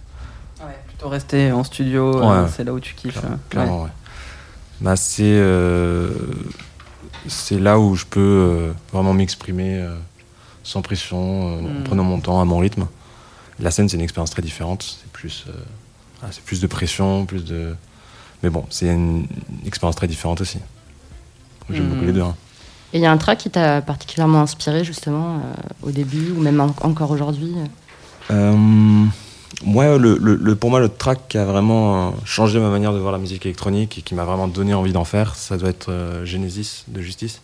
Plutôt 0.97 1.09
rester 1.09 1.51
en 1.51 1.63
studio, 1.65 2.21
euh, 2.23 2.47
c'est 2.55 2.63
là 2.63 2.73
où 2.73 2.79
tu 2.79 2.93
kiffes. 2.95 3.19
Claire- 3.19 3.31
euh, 3.33 3.35
Clairement, 3.49 3.83
ouais. 3.83 3.89
Bah, 4.79 4.95
c'est 4.95 5.23
euh, 5.25 6.09
c'est 7.27 7.59
là 7.59 7.79
où 7.79 7.95
je 7.95 8.05
peux 8.05 8.19
euh, 8.21 8.71
vraiment 8.93 9.13
m'exprimer 9.13 9.79
euh, 9.81 9.95
sans 10.63 10.81
pression, 10.81 11.17
euh, 11.17 11.59
en 11.59 11.79
Mm. 11.79 11.83
prenant 11.83 12.03
mon 12.03 12.19
temps, 12.19 12.39
à 12.39 12.45
mon 12.45 12.59
rythme. 12.59 12.87
La 13.59 13.71
scène, 13.71 13.89
c'est 13.89 13.97
une 13.97 14.03
expérience 14.03 14.29
très 14.31 14.41
différente. 14.41 14.83
C'est 15.01 15.11
plus, 15.11 15.45
euh, 15.49 15.51
ah, 16.23 16.27
c'est 16.31 16.43
plus 16.43 16.61
de 16.61 16.67
pression, 16.67 17.25
plus 17.25 17.43
de. 17.43 17.75
Mais 18.43 18.49
bon, 18.49 18.65
c'est 18.69 18.87
une, 18.87 19.27
une 19.61 19.67
expérience 19.67 19.95
très 19.97 20.07
différente 20.07 20.39
aussi. 20.41 20.59
J'aime 21.69 21.87
Mm. 21.87 21.89
beaucoup 21.89 22.05
les 22.05 22.13
deux. 22.13 22.21
hein. 22.21 22.35
Et 22.93 22.99
il 22.99 23.01
y 23.01 23.05
a 23.05 23.11
un 23.11 23.17
track 23.17 23.39
qui 23.39 23.49
t'a 23.49 23.81
particulièrement 23.81 24.41
inspiré 24.41 24.85
justement 24.85 25.35
euh, 25.39 25.87
au 25.87 25.91
début 25.91 26.31
ou 26.31 26.39
même 26.39 26.61
en- 26.61 26.73
encore 26.83 27.11
aujourd'hui 27.11 27.53
euh. 28.31 29.05
Ouais, 29.65 29.97
le, 29.97 30.17
le- 30.21 30.35
le- 30.35 30.55
pour 30.55 30.69
moi, 30.69 30.79
le 30.79 30.89
track 30.89 31.27
qui 31.29 31.37
a 31.37 31.45
vraiment 31.45 32.09
euh, 32.09 32.11
changé 32.25 32.59
ma 32.59 32.69
manière 32.69 32.93
de 32.93 32.99
voir 32.99 33.11
la 33.13 33.17
musique 33.19 33.45
électronique 33.45 33.97
et 33.97 34.01
qui 34.01 34.13
m'a 34.15 34.25
vraiment 34.25 34.47
donné 34.47 34.73
envie 34.73 34.91
d'en 34.91 35.05
faire, 35.05 35.35
ça 35.35 35.57
doit 35.57 35.69
être 35.69 35.91
euh, 35.91 36.25
Genesis 36.25 36.83
de 36.87 37.01
Justice. 37.01 37.41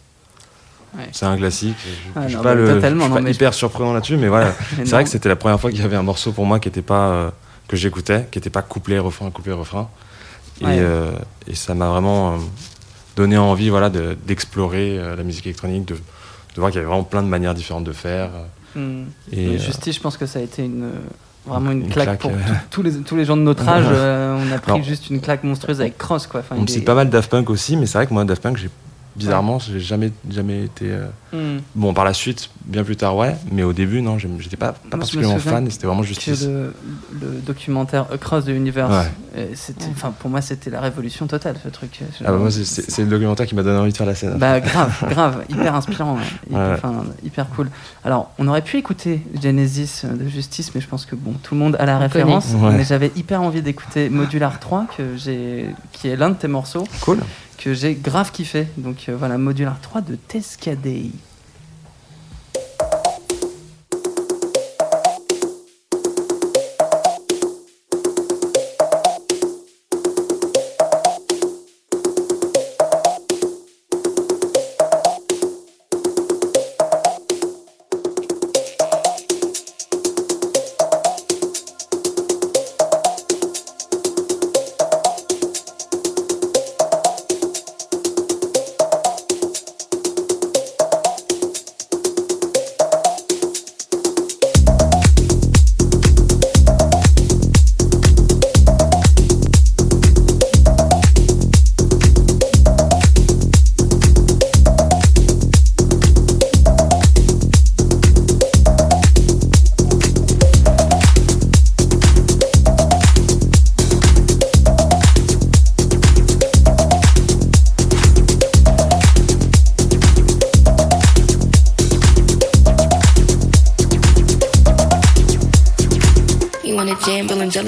Ouais. 0.98 1.08
C'est 1.14 1.26
un 1.26 1.38
classique. 1.38 1.78
Je, 1.86 2.12
Ah 2.16 2.24
je 2.24 2.28
suis 2.30 2.36
non, 2.38 2.44
pas, 2.44 2.50
mais 2.56 2.62
le, 2.62 2.68
je 2.68 2.74
totalement, 2.74 3.04
suis 3.06 3.10
non, 3.12 3.16
pas 3.16 3.22
mais 3.22 3.32
je- 3.32 3.36
hyper 3.38 3.54
surprenant 3.54 3.94
là-dessus, 3.94 4.18
mais 4.18 4.28
voilà. 4.28 4.54
C'est 4.76 4.90
vrai 4.90 5.04
que 5.06 5.10
c'était 5.10 5.30
la 5.30 5.38
première 5.38 5.60
fois 5.60 5.72
qu'il 5.72 5.80
y 5.80 5.84
avait 5.84 5.96
un 5.96 6.04
morceau 6.04 6.32
pour 6.34 6.46
moi 6.46 6.60
qui 6.60 6.68
était 6.68 6.82
pas 6.82 7.08
euh, 7.12 7.30
que 7.70 7.78
j'écoutais, 7.78 8.28
qui 8.30 8.40
n'était 8.40 8.50
pas 8.50 8.62
couplet 8.62 9.00
refrain 9.00 9.32
couplet 9.32 9.54
refrain, 9.54 9.90
et, 10.60 10.66
Ouais. 10.66 10.76
euh, 10.80 11.12
et 11.48 11.56
ça 11.56 11.74
m'a 11.76 11.88
vraiment 11.90 12.38
donné 13.16 13.38
envie, 13.38 13.70
voilà, 13.70 13.90
de- 13.90 14.18
d'explorer 14.28 14.98
la 15.16 15.24
musique 15.24 15.46
électronique, 15.46 15.86
de, 15.86 15.94
de 15.96 16.00
voir 16.58 16.72
qu'il 16.72 16.80
y 16.80 16.80
avait 16.84 16.90
vraiment 16.90 17.06
plein 17.06 17.24
de 17.24 17.28
manières 17.30 17.54
différentes 17.54 17.86
de 17.86 17.94
faire. 17.94 18.32
Hmm. 18.76 19.04
Et, 19.32 19.48
euh, 19.48 19.58
Justice, 19.58 19.96
je 19.96 20.02
pense 20.02 20.18
que 20.18 20.26
ça 20.26 20.40
a 20.40 20.42
été 20.42 20.64
une, 20.66 20.90
vraiment 21.46 21.72
une, 21.72 21.82
Une 21.84 21.90
claque, 21.90 22.06
claque, 22.06 22.20
pour 22.20 22.32
euh. 22.32 22.36
tous- 22.70 22.82
les, 22.84 22.92
tous 23.02 23.16
les 23.16 23.26
gens 23.26 23.36
de 23.38 23.42
notre 23.42 23.68
âge. 23.70 23.86
euh, 23.88 24.38
on 24.40 24.52
a 24.52 24.58
pris 24.60 24.72
Alors, 24.74 24.84
juste 24.84 25.10
une 25.10 25.22
claque 25.22 25.44
monstrueuse 25.44 25.82
avec 25.82 25.98
Cross. 25.98 26.28
Quoi. 26.28 26.42
Enfin, 26.42 26.56
On 26.60 26.66
est- 26.66 26.82
pas 26.86 26.96
mal 26.96 27.10
Daft 27.10 27.30
Punk 27.32 27.50
aussi, 27.50 27.78
mais 27.78 27.86
c'est 27.86 27.98
vrai 27.98 28.08
que 28.08 28.14
moi, 28.14 28.24
Daft 28.26 28.42
Punk, 28.44 28.58
j'ai 28.58 28.70
bizarrement, 29.16 29.60
j'ai 29.60 29.80
jamais, 29.80 30.12
jamais 30.30 30.64
été. 30.66 30.86
euh, 30.90 31.08
Hmm. 31.34 31.60
Bon, 31.76 31.94
par 31.94 32.04
la 32.04 32.14
suite, 32.14 32.50
bien 32.66 32.84
plus 32.84 32.98
tard, 32.98 33.16
ouais, 33.16 33.38
mais 33.54 33.64
au 33.64 33.72
début, 33.72 34.02
non, 34.02 34.18
j'étais 34.20 34.58
pas, 34.58 34.74
pas 34.74 34.98
particulièrement 34.98 35.40
fan, 35.40 35.66
et 35.66 35.70
c'était 35.70 35.88
vraiment 35.88 36.04
justice. 36.04 36.46
le, 36.46 36.74
le 37.22 37.40
documentaire 37.46 38.06
Across 38.12 38.46
the 38.46 38.50
Universe, 38.50 38.92
Ouais. 38.92 39.12
euh, 39.38 39.46
c'était, 39.56 39.86
enfin, 39.92 40.12
pour 40.20 40.30
moi, 40.30 40.42
c'était 40.42 40.70
la 40.70 40.82
révolution 40.82 41.28
totale, 41.28 41.56
ce 41.64 41.70
truc. 41.70 42.02
Ah 42.20 42.32
bah, 42.34 42.38
moi, 42.38 42.52
c'est- 42.52 43.00
le 43.02 43.08
documentaire 43.08 43.46
qui 43.48 43.56
m'a 43.56 43.64
donné 43.64 43.80
envie 43.80 43.94
de 43.94 43.98
faire 43.98 44.06
la 44.08 44.14
scène. 44.16 44.34
Bah 44.38 44.60
grave, 44.60 45.06
grave, 45.10 45.46
hyper 45.48 45.74
inspirant, 45.74 46.18
ouais. 46.18 46.22
hyper, 47.24 47.46
Ouais. 47.46 47.52
cool. 47.56 47.70
Alors, 48.04 48.32
on 48.38 48.46
aurait 48.50 48.62
pu 48.62 48.76
écouter 48.76 49.22
Genesis 49.42 50.02
euh, 50.04 50.14
de 50.14 50.28
Justice, 50.28 50.76
mais 50.76 50.82
je 50.82 50.88
pense 50.90 51.06
que 51.06 51.16
bon, 51.16 51.32
tout 51.42 51.54
le 51.56 51.62
monde 51.62 51.78
a 51.80 51.86
la 51.86 51.96
On 51.96 52.00
référence. 52.00 52.48
Ouais. 52.58 52.72
Mais 52.76 52.84
j'avais 52.84 53.10
hyper 53.16 53.42
envie 53.42 53.62
d'écouter 53.62 54.10
Modular 54.10 54.60
3, 54.60 54.86
que 54.98 55.16
j'ai, 55.16 55.68
qui 55.94 56.10
est 56.10 56.18
l'un 56.18 56.32
de 56.32 56.36
tes 56.36 56.50
morceaux, 56.50 56.84
Cool. 57.00 57.20
Que 57.62 57.74
j'ai 57.74 57.94
grave 57.94 58.32
kiffé. 58.32 58.68
Donc 58.78 59.06
euh, 59.08 59.16
voilà, 59.16 59.38
Modular 59.38 59.80
3 59.80 60.02
de 60.02 60.16
Tescadei. 60.16 61.12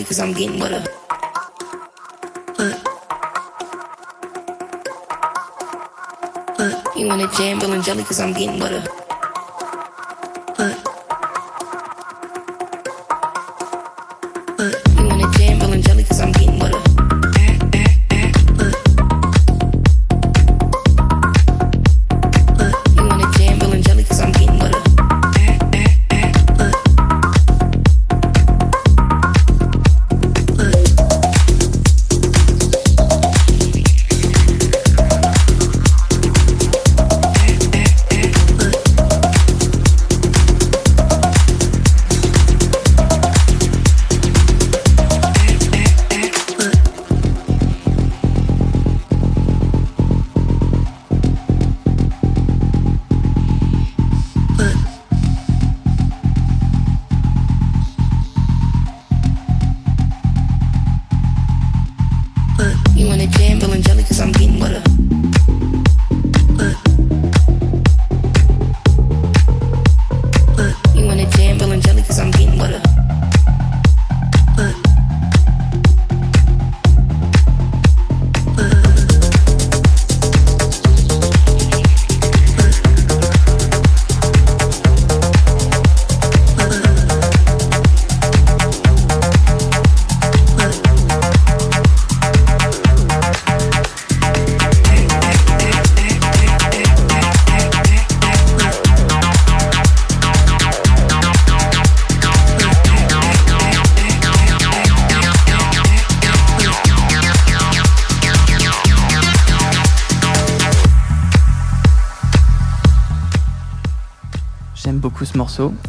Jam, 0.07 0.09
Bill 0.09 0.11
and 0.11 0.13
Jelly, 0.13 0.13
cause 0.13 0.19
I'm 0.19 0.33
getting 0.33 0.59
with 0.59 0.71
her. 0.71 0.99
You 6.95 7.07
wanna 7.07 7.27
jam, 7.33 7.59
Bill 7.59 7.73
and 7.73 7.83
Jelly, 7.83 8.03
cause 8.03 8.19
I'm 8.19 8.33
getting 8.33 8.59
her. 8.71 8.92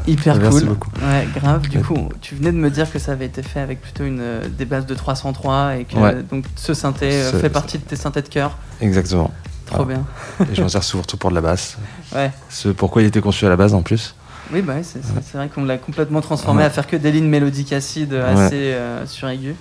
Hyper 0.06 0.36
Merci 0.36 0.58
cool. 0.60 0.68
beaucoup. 0.68 0.90
Ouais, 1.02 1.26
grave. 1.34 1.68
Du 1.68 1.78
Ouais. 1.78 1.82
coup, 1.82 2.08
tu 2.20 2.34
venais 2.34 2.52
de 2.52 2.56
me 2.56 2.70
dire 2.70 2.90
que 2.92 2.98
ça 2.98 3.12
avait 3.12 3.26
été 3.26 3.42
fait 3.42 3.60
avec 3.60 3.80
plutôt 3.80 4.04
une, 4.04 4.20
euh, 4.20 4.48
des 4.48 4.64
bases 4.64 4.86
de 4.86 4.94
303 4.94 5.76
et 5.76 5.84
que 5.84 5.96
Ouais. 5.96 6.22
donc 6.22 6.44
ce 6.56 6.74
synthé 6.74 7.10
euh, 7.12 7.32
fait 7.40 7.50
partie 7.50 7.78
de 7.78 7.84
tes 7.84 7.96
synthés 7.96 8.22
de 8.22 8.28
cœur. 8.28 8.56
Exactement. 8.80 9.30
Trop 9.66 9.84
Voilà. 9.84 10.00
bien. 10.38 10.46
Et 10.52 10.54
je 10.54 10.62
m'en 10.62 10.68
sers 10.68 10.82
surtout 10.84 11.16
pour 11.16 11.30
de 11.30 11.34
la 11.34 11.40
basse. 11.40 11.78
Ouais. 12.14 12.30
Ce 12.50 12.68
pourquoi 12.68 13.02
il 13.02 13.06
était 13.06 13.20
conçu 13.20 13.46
à 13.46 13.48
la 13.48 13.56
base 13.56 13.72
en 13.74 13.82
plus. 13.82 14.14
Oui, 14.52 14.60
bah 14.60 14.74
ouais, 14.74 14.82
c'est 14.84 15.00
vrai 15.38 15.48
qu'on 15.48 15.64
l'a 15.64 15.78
complètement 15.78 16.20
transformé 16.20 16.60
Ouais. 16.60 16.66
à 16.66 16.70
faire 16.70 16.86
que 16.86 16.96
des 16.96 17.10
lignes 17.10 17.28
mélodiques 17.28 17.72
acides 17.72 18.12
Ouais. 18.12 18.20
assez 18.20 18.74
euh, 18.74 19.06
suraigus. 19.06 19.54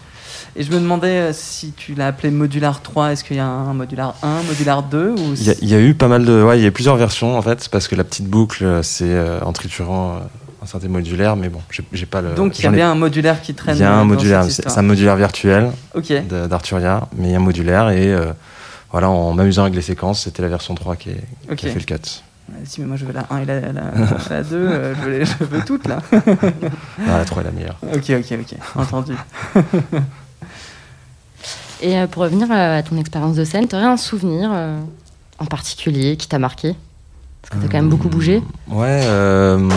Et 0.56 0.64
je 0.64 0.72
me 0.72 0.80
demandais 0.80 1.08
euh, 1.20 1.34
si 1.34 1.72
tu 1.72 1.96
l'as 1.96 2.08
appelé 2.08 2.30
Modular 2.30 2.82
3, 2.82 3.14
est-ce 3.14 3.24
qu'il 3.24 3.38
y 3.38 3.40
a 3.40 3.46
un 3.48 3.74
Modular 3.74 4.14
1, 4.22 4.44
Modular 4.44 4.84
2 4.84 5.10
ou 5.12 5.34
Il 5.36 5.44
y, 5.44 5.50
a- 5.50 5.56
il 5.62 5.70
y 5.70 5.74
a 5.76 5.80
eu 5.80 5.96
pas 5.96 6.08
mal 6.08 6.26
de. 6.26 6.44
Ouais, 6.44 6.60
il 6.60 6.62
y 6.62 6.66
a 6.66 6.68
eu 6.68 6.72
plusieurs 6.72 6.96
versions 6.96 7.38
en 7.38 7.42
fait, 7.42 7.68
parce 7.70 7.88
que 7.88 7.96
la 7.96 8.04
petite 8.04 8.28
boucle, 8.28 8.64
euh, 8.64 8.84
c'est 8.84 9.06
euh, 9.10 9.40
en 9.42 9.52
triturant 9.52 10.20
un 10.62 10.66
synthé 10.68 10.88
modulaire, 10.88 11.36
mais 11.36 11.50
bon, 11.50 11.60
j'ai 11.92 12.06
pas 12.06 12.22
le. 12.22 12.36
Donc 12.36 12.60
il 12.60 12.64
y 12.66 12.68
a 12.68 12.72
bien 12.72 12.92
un 12.92 12.96
modulaire 12.96 13.42
qui 13.42 13.54
traîne 13.56 13.76
Il 13.78 13.82
y 13.82 13.84
a 13.84 13.94
un 13.96 14.04
modulaire, 14.06 14.44
c'est 14.44 14.78
un 14.78 14.82
modulaire 14.84 15.16
virtuel 15.16 15.72
Ok, 15.96 16.10
de- 16.12 16.46
d'Arturia, 16.48 17.08
mais 17.18 17.30
il 17.30 17.32
y 17.32 17.34
a 17.34 17.38
un 17.38 17.42
modulaire 17.42 17.90
et 17.90 18.14
euh, 18.14 18.32
voilà, 18.92 19.10
en 19.10 19.34
m'amusant 19.34 19.64
avec 19.64 19.74
les 19.76 19.82
séquences, 19.82 20.22
c'était 20.24 20.44
la 20.44 20.50
version 20.50 20.76
3 20.76 20.96
qui, 20.98 21.10
est- 21.10 21.24
ok. 21.50 21.56
qui 21.56 21.68
a 21.68 21.70
fait 21.72 21.80
le 21.80 21.86
cut. 21.86 22.22
Si, 22.66 22.82
mais 22.82 22.88
moi 22.88 22.98
je 22.98 23.06
veux 23.06 23.14
la 23.14 23.26
1 23.32 23.40
et 23.40 23.46
la, 23.46 23.60
la, 23.60 23.72
la 24.30 24.44
2, 24.44 24.56
euh, 24.56 24.94
je, 24.96 25.02
veux 25.02 25.12
les- 25.18 25.26
je 25.26 25.44
veux 25.44 25.62
toutes 25.66 25.88
là. 25.88 25.98
Ah, 27.10 27.18
la 27.18 27.26
3 27.26 27.42
est 27.42 27.46
la 27.46 27.52
meilleure. 27.52 27.78
Ok, 27.82 28.12
ok, 28.12 28.38
ok, 28.40 28.58
entendu. 28.76 29.14
Et 31.84 31.98
euh, 31.98 32.08
pour 32.08 32.24
revenir 32.24 32.50
à 32.52 32.82
ton 32.82 32.98
expérience 32.98 33.36
de 33.36 33.44
scène, 33.44 33.68
tu 33.68 33.76
aurais 33.76 33.86
un 33.86 33.98
souvenir 33.98 34.50
euh, 34.54 34.80
en 35.38 35.46
particulier 35.46 36.16
qui 36.18 36.28
t'a 36.28 36.40
marqué? 36.40 36.76
Parce 37.42 37.54
que 37.54 37.60
tu 37.60 37.66
as 37.66 37.68
quand 37.70 37.78
même 37.78 37.90
beaucoup 37.90 38.08
bougé. 38.10 38.42
Ouais, 38.70 39.02
euh, 39.04 39.70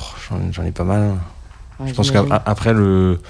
oh, 0.00 0.04
j'en 0.52 0.64
ai 0.64 0.70
pas 0.70 0.84
mal. 0.84 1.16
Ouais, 1.80 1.88
Je 1.88 1.94
pense 1.94 2.10
qu'après, 2.12 2.72
le, 2.72 3.12
le 3.14 3.20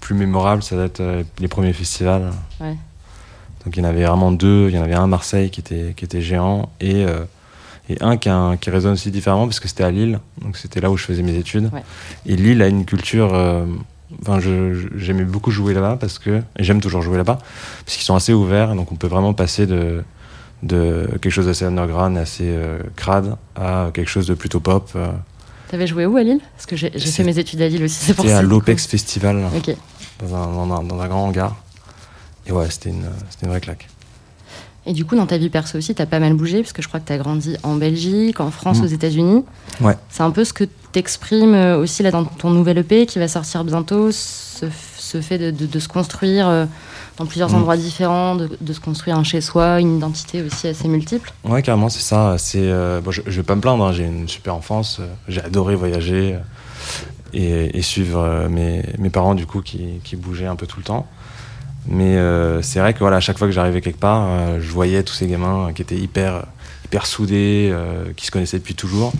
plus 0.00 0.14
mémorable, 0.14 0.62
ça 0.62 0.76
va 0.76 0.84
être 0.84 1.00
euh, 1.00 1.22
les 1.38 1.48
premiers 1.48 1.74
festivals. 1.74 2.32
Ouais. 2.60 2.74
Donc 3.64 3.76
il 3.76 3.82
y 3.82 3.86
en 3.86 3.88
avait 3.88 4.04
vraiment 4.06 4.32
deux. 4.32 4.68
Il 4.70 4.74
y 4.74 4.78
en 4.78 4.82
avait 4.82 4.94
un 4.94 5.04
à 5.04 5.06
Marseille 5.08 5.50
qui 5.50 5.60
était, 5.60 5.92
qui 5.96 6.04
était 6.06 6.22
géant 6.22 6.70
et, 6.80 7.04
euh, 7.04 7.24
et 7.90 7.98
un 8.00 8.16
qui, 8.16 8.28
a 8.30 8.36
un- 8.36 8.56
qui 8.56 8.70
résonne 8.70 8.92
aussi 8.92 9.10
différemment 9.10 9.46
parce 9.46 9.60
que 9.60 9.68
c'était 9.68 9.82
à 9.84 9.90
Lille. 9.90 10.20
Donc 10.40 10.56
c'était 10.56 10.80
là 10.80 10.90
où 10.90 10.96
je 10.96 11.04
faisais 11.04 11.22
mes 11.22 11.34
études. 11.36 11.68
Ouais. 11.72 11.82
Et 12.26 12.36
Lille 12.36 12.62
a 12.62 12.68
une 12.68 12.86
culture. 12.86 13.34
euh, 13.34 13.66
Enfin, 14.22 14.38
j'aimais 14.96 15.24
beaucoup 15.24 15.50
jouer 15.50 15.74
là-bas 15.74 15.96
parce 16.00 16.18
que. 16.18 16.42
Et 16.58 16.64
j'aime 16.64 16.80
toujours 16.80 17.02
jouer 17.02 17.16
là-bas 17.16 17.38
parce 17.84 17.96
qu'ils 17.96 18.04
sont 18.04 18.14
assez 18.14 18.32
ouverts. 18.32 18.74
Donc 18.74 18.92
on 18.92 18.96
peut 18.96 19.08
vraiment 19.08 19.34
passer 19.34 19.66
de, 19.66 20.02
de 20.62 21.08
quelque 21.20 21.30
chose 21.30 21.46
d'assez 21.46 21.64
underground, 21.64 22.16
assez 22.16 22.44
euh, 22.46 22.78
crade 22.94 23.36
à 23.56 23.90
quelque 23.92 24.08
chose 24.08 24.26
de 24.26 24.34
plutôt 24.34 24.60
pop. 24.60 24.90
euh. 24.96 25.08
T'avais 25.68 25.86
joué 25.88 26.06
où 26.06 26.16
à 26.16 26.22
Lille? 26.22 26.38
Parce 26.54 26.66
que 26.66 26.76
j'ai 26.76 26.90
fait 26.90 27.24
mes 27.24 27.38
études 27.38 27.60
à 27.62 27.68
Lille 27.68 27.82
aussi, 27.82 27.96
c'est 27.98 28.14
pour 28.14 28.24
C'était 28.24 28.34
ça. 28.34 28.38
à 28.38 28.42
du 28.42 28.48
coup. 28.48 28.54
l'Opex 28.54 28.86
Festival. 28.86 29.42
Ok. 29.56 29.74
dans 30.20 30.34
un, 30.36 30.66
dans 30.66 30.72
un- 30.76 30.82
dans 30.84 31.00
un 31.00 31.08
grand 31.08 31.24
hangar. 31.26 31.56
Et 32.46 32.52
ouais, 32.52 32.70
c'était 32.70 32.90
une, 32.90 33.06
c'était 33.30 33.46
une 33.46 33.50
vraie 33.50 33.60
claque. 33.60 33.88
Et 34.88 34.92
du 34.92 35.04
coup, 35.04 35.16
dans 35.16 35.26
ta 35.26 35.36
vie 35.36 35.50
perso 35.50 35.76
aussi, 35.78 35.96
t'as 35.96 36.06
pas 36.06 36.20
mal 36.20 36.34
bougé, 36.34 36.60
parce 36.60 36.72
que 36.72 36.80
je 36.80 36.86
crois 36.86 37.00
que 37.00 37.06
t'as 37.08 37.16
grandi 37.18 37.56
en 37.64 37.74
Belgique, 37.74 38.38
en 38.38 38.52
France, 38.52 38.78
Mm. 38.78 38.84
aux 38.84 38.86
États-Unis. 38.86 39.44
Ouais. 39.80 39.96
C'est 40.08 40.22
un 40.22 40.30
peu 40.30 40.44
ce 40.44 40.52
que 40.52 40.62
t'exprimes 40.96 41.52
euh, 41.54 41.76
aussi 41.76 42.02
là 42.02 42.10
dans 42.10 42.24
ton 42.24 42.48
nouvel 42.48 42.78
EP 42.78 43.04
qui 43.04 43.18
va 43.18 43.28
sortir 43.28 43.64
bientôt, 43.64 44.10
ce, 44.12 44.64
ce 44.96 45.20
fait 45.20 45.36
de, 45.36 45.50
de- 45.50 45.66
de 45.66 45.78
se 45.78 45.88
construire 45.88 46.48
euh, 46.48 46.64
dans 47.18 47.26
plusieurs 47.26 47.50
Mm. 47.50 47.54
endroits 47.56 47.76
différents, 47.76 48.34
de, 48.34 48.48
de 48.58 48.72
se 48.72 48.80
construire 48.80 49.18
un 49.18 49.22
chez-soi, 49.22 49.78
une 49.80 49.98
identité 49.98 50.42
aussi 50.42 50.68
assez 50.68 50.88
multiple. 50.88 51.30
Ouais, 51.44 51.60
carrément, 51.60 51.90
c'est 51.90 52.00
ça. 52.00 52.36
C'est, 52.38 52.60
euh, 52.62 53.02
bon, 53.02 53.10
je, 53.10 53.20
je 53.26 53.36
vais 53.36 53.42
pas 53.42 53.54
me 53.56 53.60
plaindre, 53.60 53.84
hein, 53.84 53.92
j'ai 53.92 54.04
une 54.04 54.26
super 54.26 54.54
enfance. 54.54 55.02
J'ai 55.28 55.42
adoré 55.44 55.74
voyager 55.76 56.38
et, 57.34 57.76
et 57.76 57.82
suivre 57.82 58.48
mes, 58.48 58.82
mes 58.98 59.10
parents, 59.10 59.34
du 59.34 59.44
coup, 59.44 59.60
qui, 59.60 60.00
qui 60.02 60.16
bougeaient 60.16 60.46
un 60.46 60.56
peu 60.56 60.66
tout 60.66 60.78
le 60.78 60.84
temps. 60.84 61.06
Mais 61.88 62.16
euh, 62.16 62.62
c'est 62.62 62.80
vrai 62.80 62.94
que 62.94 63.00
voilà, 63.00 63.18
à 63.18 63.20
chaque 63.20 63.36
fois 63.36 63.46
que 63.48 63.52
j'arrivais 63.52 63.82
quelque 63.82 64.00
part, 64.00 64.26
euh, 64.28 64.60
je 64.62 64.70
voyais 64.70 65.02
tous 65.02 65.12
ces 65.14 65.26
gamins 65.26 65.72
qui 65.74 65.82
étaient 65.82 65.94
hyper, 65.98 66.46
hyper 66.86 67.04
soudés, 67.04 67.70
qui 68.16 68.24
se 68.24 68.30
connaissaient 68.30 68.58
depuis 68.58 68.74
toujours. 68.74 69.12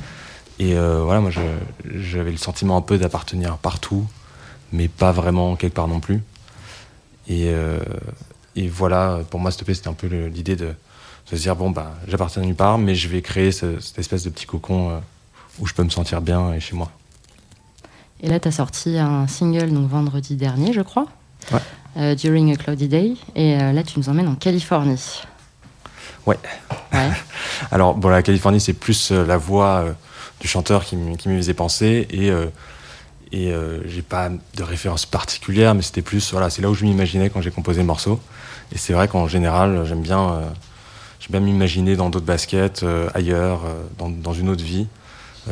Et 0.58 0.74
euh, 0.76 1.02
voilà, 1.04 1.20
moi, 1.20 1.30
j'avais 1.84 2.30
le 2.30 2.36
sentiment 2.38 2.76
un 2.76 2.80
peu 2.82 2.96
d'appartenir 2.98 3.58
partout, 3.58 4.06
mais 4.72 4.88
pas 4.88 5.12
vraiment 5.12 5.54
quelque 5.56 5.74
part 5.74 5.88
non 5.88 6.00
plus. 6.00 6.22
Et, 7.28 7.48
euh, 7.48 7.80
et 8.54 8.68
voilà, 8.68 9.20
pour 9.30 9.38
moi, 9.40 9.50
s'il 9.50 9.60
te 9.60 9.64
plaît, 9.64 9.74
c'était 9.74 9.88
un 9.88 9.92
peu 9.94 10.06
l'idée 10.06 10.56
de, 10.56 10.66
de 10.66 10.74
se 11.30 11.34
dire 11.36 11.56
bon, 11.56 11.70
bah, 11.70 11.94
j'appartiens 12.08 12.42
nulle 12.42 12.54
part, 12.54 12.78
mais 12.78 12.94
je 12.94 13.08
vais 13.08 13.20
créer 13.20 13.52
ce- 13.52 13.80
cette 13.80 13.98
espèce 13.98 14.22
de 14.24 14.30
petit 14.30 14.46
cocon 14.46 14.90
euh, 14.90 14.98
où 15.58 15.66
je 15.66 15.74
peux 15.74 15.82
me 15.84 15.90
sentir 15.90 16.20
bien 16.22 16.52
et 16.54 16.60
chez 16.60 16.74
moi. 16.74 16.90
Et 18.22 18.28
là, 18.28 18.40
t'as 18.40 18.50
sorti 18.50 18.96
un 18.98 19.26
single 19.26 19.70
donc 19.72 19.90
vendredi 19.90 20.36
dernier, 20.36 20.72
je 20.72 20.80
crois, 20.80 21.06
Ouais. 21.52 21.60
euh, 21.98 22.14
During 22.14 22.50
a 22.52 22.56
Cloudy 22.56 22.88
Day. 22.88 23.12
Et 23.34 23.60
euh, 23.60 23.72
là, 23.72 23.82
tu 23.82 23.98
nous 23.98 24.08
emmènes 24.08 24.28
en 24.28 24.34
Californie. 24.36 25.20
Ouais. 26.24 26.38
Ouais. 26.94 27.10
Alors, 27.70 27.94
bon, 27.94 28.08
la 28.08 28.22
Californie, 28.22 28.60
c'est 28.60 28.72
plus 28.72 29.12
euh, 29.12 29.26
la 29.26 29.36
voix 29.36 29.84
euh, 29.84 29.92
du 30.40 30.48
chanteur 30.48 30.84
qui, 30.84 30.94
m- 30.94 31.16
qui 31.16 31.28
m'y 31.28 31.36
faisait 31.36 31.54
penser. 31.54 32.06
Et, 32.10 32.30
euh, 32.30 32.46
et 33.32 33.52
euh, 33.52 33.80
j'ai 33.88 34.02
pas 34.02 34.28
de 34.30 34.62
référence 34.62 35.06
particulière, 35.06 35.74
mais 35.74 35.82
c'était 35.82 36.02
plus, 36.02 36.30
voilà, 36.32 36.50
c'est 36.50 36.62
là 36.62 36.70
où 36.70 36.74
je 36.74 36.84
m'imaginais 36.84 37.30
quand 37.30 37.40
j'ai 37.42 37.50
composé 37.50 37.80
le 37.80 37.86
morceau. 37.86 38.20
Et 38.72 38.78
c'est 38.78 38.92
vrai 38.92 39.08
qu'en 39.08 39.26
général, 39.28 39.84
j'aime 39.86 40.02
bien, 40.02 40.20
euh, 40.32 40.40
j'aime 41.20 41.30
bien 41.32 41.40
m'imaginer 41.40 41.96
dans 41.96 42.10
d'autres 42.10 42.26
baskets, 42.26 42.82
euh, 42.82 43.08
ailleurs, 43.14 43.62
euh, 43.64 43.82
dans, 43.98 44.08
dans 44.10 44.32
une 44.32 44.48
autre 44.48 44.64
vie. 44.64 44.86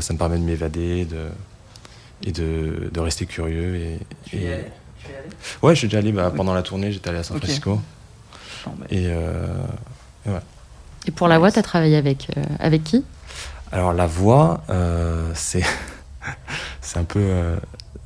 Ça 0.00 0.12
me 0.12 0.18
permet 0.18 0.38
de 0.38 0.42
m'évader 0.42 1.04
de, 1.04 1.28
et 2.24 2.32
de, 2.32 2.90
de 2.92 3.00
rester 3.00 3.26
curieux. 3.26 3.76
Et, 3.76 3.98
Tu 4.26 4.36
y 4.36 4.38
et- 4.40 4.44
es 4.48 4.52
allé? 4.52 4.64
Tu 4.98 5.06
allé? 5.10 5.28
Ouais, 5.62 5.74
je 5.74 5.78
suis 5.80 5.88
déjà 5.88 5.98
allé 5.98 6.10
bah, 6.12 6.32
pendant 6.34 6.52
la 6.54 6.62
tournée, 6.62 6.90
j'étais 6.90 7.10
allé 7.10 7.18
à 7.18 7.22
San. 7.22 7.36
Francisco. 7.38 7.80
Non, 8.66 8.72
mais- 8.80 8.86
Et 8.96 9.06
euh, 9.08 9.54
Et 11.06 11.10
pour 11.10 11.28
la 11.28 11.38
voix, 11.38 11.52
t'as 11.52 11.62
travaillé 11.62 11.96
avec, 11.96 12.28
euh, 12.36 12.42
avec 12.58 12.82
qui? 12.82 13.04
Alors 13.72 13.92
la 13.92 14.06
voix, 14.06 14.62
euh, 14.70 15.30
c'est 15.34 15.62
c'est 16.80 16.98
un 16.98 17.04
peu, 17.04 17.20
euh, 17.20 17.56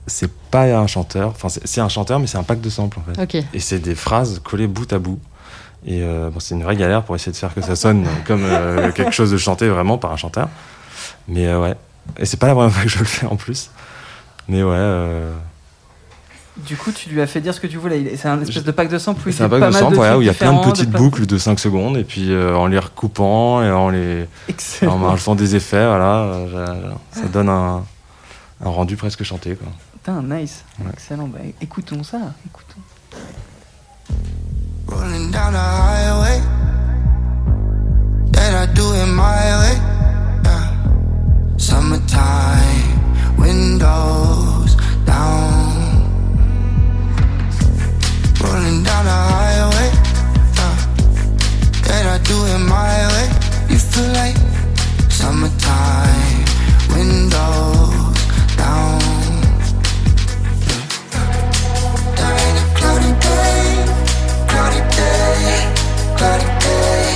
c'est 0.07 0.31
pas 0.51 0.65
un 0.65 0.87
chanteur. 0.87 1.29
Enfin, 1.31 1.49
c'est- 1.49 1.81
un 1.81 1.89
chanteur, 1.89 2.19
mais 2.21 2.27
c'est 2.27 2.39
un 2.39 2.43
pack 2.43 2.61
de 2.61 2.71
samples 2.71 2.99
en 3.01 3.15
fait. 3.15 3.23
Ok. 3.23 3.45
Et 3.53 3.61
c'est 3.61 3.79
des 3.79 3.95
phrases 3.95 4.41
collées 4.43 4.67
bout 4.67 4.91
à 4.93 4.99
bout. 4.99 5.19
Et 5.87 6.03
euh, 6.03 6.31
bon, 6.31 6.41
c'est 6.41 6.55
une 6.55 6.63
vraie 6.65 6.77
galère 6.77 7.03
pour 7.05 7.15
essayer 7.15 7.33
de 7.33 7.37
faire 7.37 7.55
que 7.55 7.61
ça 7.61 7.77
sonne 7.77 8.07
comme 8.27 8.45
quelque 8.95 9.13
chose 9.13 9.31
de 9.31 9.37
chanté 9.37 9.69
vraiment 9.69 9.99
par 9.99 10.13
un 10.13 10.17
chanteur. 10.17 10.49
Mais 11.29 11.55
ouais. 11.55 11.75
Et 12.19 12.25
c'est 12.27 12.39
pas 12.39 12.47
la 12.49 12.55
première 12.55 12.73
fois 12.73 12.83
que 12.83 12.89
je 12.89 12.99
le 12.99 13.05
fais 13.05 13.27
en 13.27 13.37
plus. 13.37 13.71
Mais 14.49 14.63
ouais. 14.63 15.23
Du 16.67 16.77
coup, 16.77 16.91
tu 16.93 17.09
lui 17.11 17.21
as 17.21 17.27
fait 17.27 17.41
dire 17.41 17.55
ce 17.55 17.61
que 17.61 17.67
tu 17.69 17.77
voulais. 17.79 18.17
C'est 18.17 18.29
un 18.29 18.41
espèce 18.43 18.65
de 18.65 18.71
pack 18.73 18.89
de 18.89 18.99
samples 18.99 19.33
C'est 19.33 19.45
un 19.45 19.49
pack 19.49 19.61
pas 19.61 19.67
de 19.69 19.73
mal 19.73 19.81
samples 19.83 19.99
ouais, 19.99 20.15
où 20.15 20.23
il 20.23 20.27
y 20.27 20.31
a 20.31 20.35
plein 20.35 20.53
de 20.53 20.71
petites 20.71 20.91
plein- 20.91 20.99
boucles 20.99 21.25
de 21.27 21.39
5 21.39 21.59
secondes. 21.59 21.97
Et 21.97 22.05
puis 22.05 22.33
euh, 22.33 22.57
en 22.57 22.67
les 22.67 22.79
recoupant 22.79 23.63
et 23.63 23.71
en 23.71 23.91
les. 23.91 24.27
Excellent. 24.49 25.01
en 25.01 25.09
rajoutant 25.11 25.35
des 25.37 25.55
effets, 25.55 25.87
voilà, 25.87 26.23
euh, 26.25 26.91
ça 27.13 27.23
ça 27.23 27.29
donne 27.29 27.49
un, 27.49 27.85
un 28.65 28.69
rendu 28.69 28.97
presque 28.97 29.23
chanté. 29.23 29.55
Quoi. 29.55 29.69
Putain, 29.93 30.23
nice. 30.23 30.65
Ouais. 30.81 30.91
Excellent. 30.93 31.29
Bah, 31.29 31.39
écoutons 31.61 32.03
ça. 32.03 32.19
Écoutons. 32.47 32.81
Rolling 34.89 35.31
down 35.31 35.53
the 35.53 35.57
highway. 35.57 36.41
That 38.33 38.65
I 38.65 38.67
do 38.75 38.95
it 38.95 39.07
my 39.07 39.59
way. 39.61 39.79
Yeah. 40.45 41.57
Summertime, 41.57 42.99
windows 43.39 44.77
down. 45.07 45.38
The 49.09 49.15
highway. 49.33 49.89
Uh, 50.65 50.77
that 51.87 52.05
I 52.15 52.19
do 52.31 52.37
it 52.53 52.61
my 52.77 52.97
way. 53.13 53.27
You 53.71 53.79
feel 53.91 54.11
like 54.21 54.37
summertime, 55.19 56.45
windows 56.93 58.17
down. 58.61 59.01
A 62.21 62.65
cloudy 62.79 63.13
day. 63.27 63.65
Cloudy 64.51 64.83
day, 64.99 65.39
cloudy 66.19 66.49
day. 66.65 67.07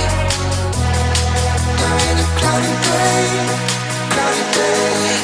A 2.21 2.27
cloudy 2.39 2.73
day, 2.87 3.25
cloudy 4.13 4.43
day. 4.55 5.22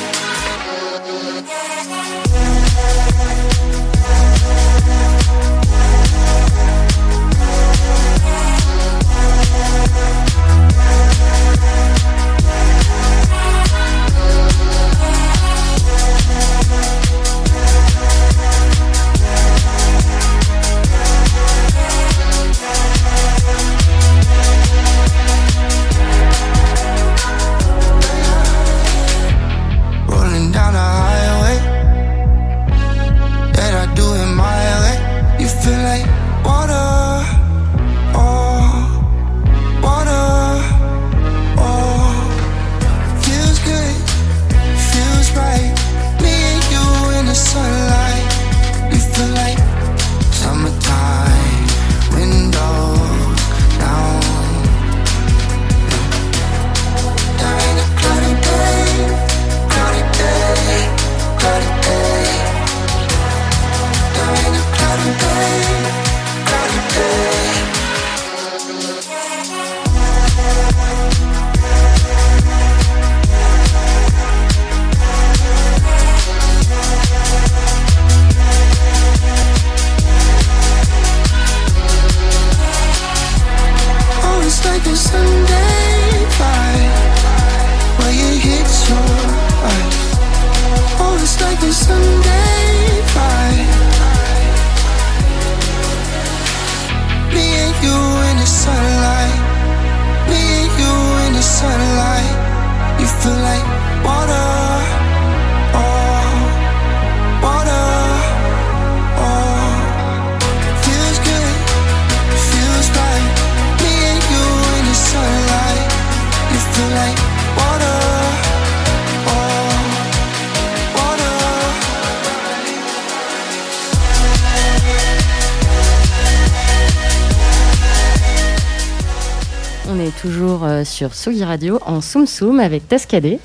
Toujours 130.19 130.63
euh, 130.63 130.83
sur 130.83 131.13
Sogi 131.13 131.43
Radio 131.43 131.79
en 131.85 132.01
Soum 132.01 132.27
Soum 132.27 132.59
avec 132.59 132.87
Tascadé. 132.87 133.39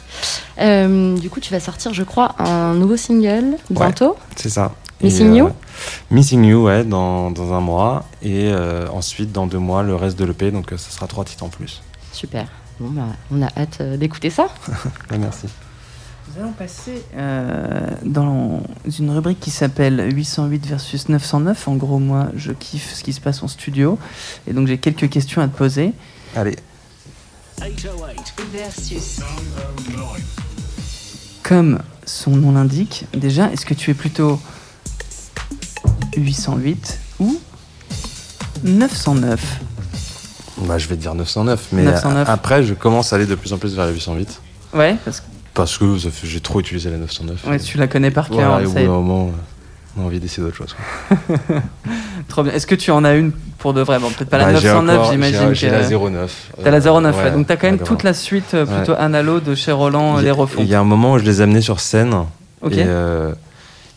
Euh, 0.59 1.17
du 1.17 1.31
coup, 1.31 1.41
tu 1.41 1.53
vas 1.53 1.61
sortir, 1.61 1.95
je 1.95 2.03
crois, 2.03 2.35
un 2.39 2.75
nouveau 2.75 2.97
single 2.97 3.57
bientôt. 3.71 4.17
C'est 4.37 4.51
ça. 4.51 4.73
Missing 5.01 5.35
Et, 5.35 5.39
You 5.39 5.47
euh, 5.47 5.51
Missing 6.11 6.45
You, 6.45 6.65
ouais, 6.65 6.85
dans, 6.85 7.31
dans 7.31 7.53
un 7.53 7.61
mois. 7.61 8.05
Et 8.23 8.49
euh, 8.49 8.89
ensuite, 8.89 9.31
dans 9.33 9.47
deux 9.47 9.59
mois, 9.59 9.83
le 9.83 9.95
reste 9.95 10.19
de 10.19 10.25
l'EP. 10.25 10.51
Donc, 10.51 10.71
ça 10.71 10.91
sera 10.91 11.07
trois 11.07 11.25
titres 11.25 11.45
en 11.45 11.49
plus. 11.49 11.83
Super. 12.13 12.47
Bon, 12.81 12.91
bah, 12.91 13.07
on 13.31 13.43
a 13.43 13.49
hâte 13.57 13.83
d'écouter 13.83 14.31
ça. 14.31 14.49
Ouais, 15.11 15.19
merci. 15.19 15.47
Nous 16.35 16.43
allons 16.43 16.53
passer 16.53 17.05
euh, 17.17 17.91
dans 18.05 18.63
une 18.99 19.11
rubrique 19.11 19.39
qui 19.39 19.51
s'appelle 19.51 20.11
808 20.13 20.67
versus 20.67 21.09
909. 21.09 21.69
En 21.69 21.77
gros, 21.77 21.99
moi, 21.99 22.29
je 22.35 22.51
kiffe 22.51 22.95
ce 22.95 23.05
qui 23.05 23.13
se 23.13 23.21
passe 23.21 23.43
en 23.43 23.49
studio. 23.49 23.99
Et 24.49 24.53
donc, 24.53 24.67
j'ai 24.67 24.79
quelques 24.79 25.09
questions 25.09 25.43
à 25.43 25.49
te 25.49 25.57
poser. 25.57 25.93
Allez. 26.37 26.57
Comme 31.43 31.81
son 32.07 32.31
nom 32.33 32.53
l'indique, 32.53 33.05
déjà, 33.15 33.51
est-ce 33.53 33.67
que 33.67 33.75
tu 33.75 33.91
es 33.91 33.95
plutôt 33.95 34.41
808 36.17 36.99
ou 37.21 37.39
909 38.65 39.41
Bah, 40.67 40.79
je 40.79 40.89
vais 40.89 40.97
te 40.97 41.01
dire 41.03 41.15
909. 41.15 41.69
Mais 41.73 41.83
909. 41.85 42.29
a- 42.29 42.33
après, 42.33 42.63
je 42.65 42.75
commence 42.75 43.13
à 43.13 43.17
aller 43.17 43.27
de 43.27 43.35
plus 43.35 43.53
en 43.53 43.59
plus 43.59 43.75
vers 43.75 43.87
les 43.87 43.93
808. 43.93 44.41
Ouais, 44.75 44.97
parce 45.05 45.21
que 45.21 45.27
Parce 45.55 45.79
que 45.79 45.97
j'ai 46.25 46.41
trop 46.41 46.61
utilisé 46.61 46.91
la 46.91 46.97
909. 46.99 47.45
ouais, 47.47 47.59
tu 47.61 47.79
la 47.79 47.87
connais 47.87 48.11
par 48.11 48.29
cœur. 48.29 48.49
Voilà, 48.49 48.63
et 48.63 48.67
au 48.67 48.69
ça 48.69 48.75
bout 48.75 48.81
y 48.81 48.83
est. 48.83 48.87
d'un 48.87 48.93
moment, 48.93 49.31
on 49.97 50.03
a 50.03 50.05
envie 50.07 50.19
d'essayer 50.21 50.43
d'autre 50.43 50.57
chose. 50.57 50.75
quoi. 51.09 51.37
Trop 52.29 52.43
bien. 52.43 52.53
Est-ce 52.53 52.67
que 52.67 52.75
tu 52.75 52.91
en 52.91 53.05
as 53.05 53.15
une 53.15 53.33
pour 53.59 53.75
de 53.75 53.81
vrai? 53.83 53.99
Bon, 53.99 54.11
peut-être 54.11 54.31
pas 54.31 54.39
la 54.39 54.53
Bah, 54.53 54.59
j'ai 54.61 54.69
909, 54.69 54.99
encore- 54.99 55.13
j'imagine. 55.13 55.55
j'ai- 55.55 55.71
la 55.71 55.83
09. 55.89 56.51
T'as 56.63 56.71
la 56.71 56.81
09, 56.81 57.17
Euh, 57.17 57.25
ouais. 57.25 57.31
donc 57.33 57.47
t'as 57.47 57.57
quand 57.57 57.67
même 57.69 57.79
toute 57.79 58.03
la 58.03 58.15
suite 58.15 58.55
euh, 58.55 58.67
plutôt 58.67 58.93
Ouais. 58.93 58.99
analo 58.99 59.41
de 59.41 59.55
chez 59.55 59.73
Roland, 59.73 60.17
Il 60.19 60.23
y 60.23 60.25
les 60.25 60.31
a- 60.31 60.35
refonds. 60.35 60.61
Il 60.63 60.69
y 60.69 60.75
a 60.75 60.81
un 60.81 60.85
moment 60.85 61.13
où 61.13 61.19
je 61.19 61.25
les 61.25 61.41
amenais 61.41 61.61
sur 61.61 61.81
scène. 61.81 62.15
Ok. 62.63 62.73
Et, 62.73 62.85
euh, 62.87 63.33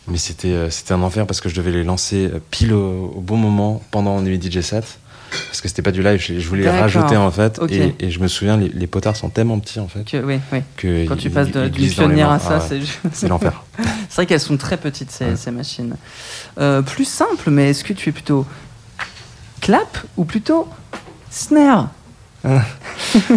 mais 0.08 0.18
c'était 0.18 0.54
euh, 0.54 0.70
un 0.92 1.02
enfer 1.02 1.26
parce 1.26 1.42
que 1.42 1.50
je 1.50 1.56
devais 1.56 1.72
les 1.72 1.84
lancer 1.84 2.30
euh, 2.34 2.40
pile 2.52 2.74
au, 2.74 3.14
au 3.16 3.22
bon 3.22 3.38
moment 3.38 3.82
pendant 3.92 4.20
mes 4.20 4.40
DJ 4.40 4.62
sets. 4.62 4.98
Parce 5.48 5.62
que 5.62 5.68
c'était 5.68 5.82
pas 5.82 5.92
du 5.92 6.02
live, 6.04 6.20
je, 6.20 6.40
je 6.40 6.48
voulais 6.48 6.64
les 6.64 6.70
rajouter 6.70 7.18
en 7.18 7.32
fait. 7.32 7.60
Et, 7.70 7.96
et 8.00 8.12
je 8.12 8.20
me 8.20 8.28
souviens, 8.28 8.58
les, 8.58 8.70
les 8.70 8.88
potards 8.88 9.16
sont 9.16 9.30
tellement 9.30 9.60
petits 9.60 9.80
en 9.80 9.88
fait. 9.88 10.04
Que- 10.06 10.24
oui, 10.24 10.40
oui. 10.54 10.60
Que 10.78 11.06
Quand 11.08 11.16
tu 11.18 11.30
passes 11.30 11.52
de- 11.52 11.68
pionnière 11.68 12.30
mains. 12.30 12.36
à 12.36 12.40
ça, 12.40 12.60
Ah 12.62 12.66
c'est 12.68 12.80
C'est 13.12 13.28
l'enfer. 13.28 13.64
C'est 14.10 14.16
vrai 14.16 14.26
qu'elles 14.26 14.40
sont 14.40 14.58
très 14.58 14.78
petites 14.78 15.12
ces, 15.12 15.26
Ouais. 15.26 15.36
ces 15.36 15.52
machines. 15.52 15.96
Euh, 16.60 16.82
plus 16.82 17.06
simple, 17.06 17.50
mais 17.50 17.72
est-ce 17.72 17.84
que 17.84 17.94
tu 17.94 18.10
es 18.10 18.12
plutôt 18.12 18.46
clap 19.62 19.98
ou 20.16 20.24
plutôt 20.26 20.68
snare 21.30 21.90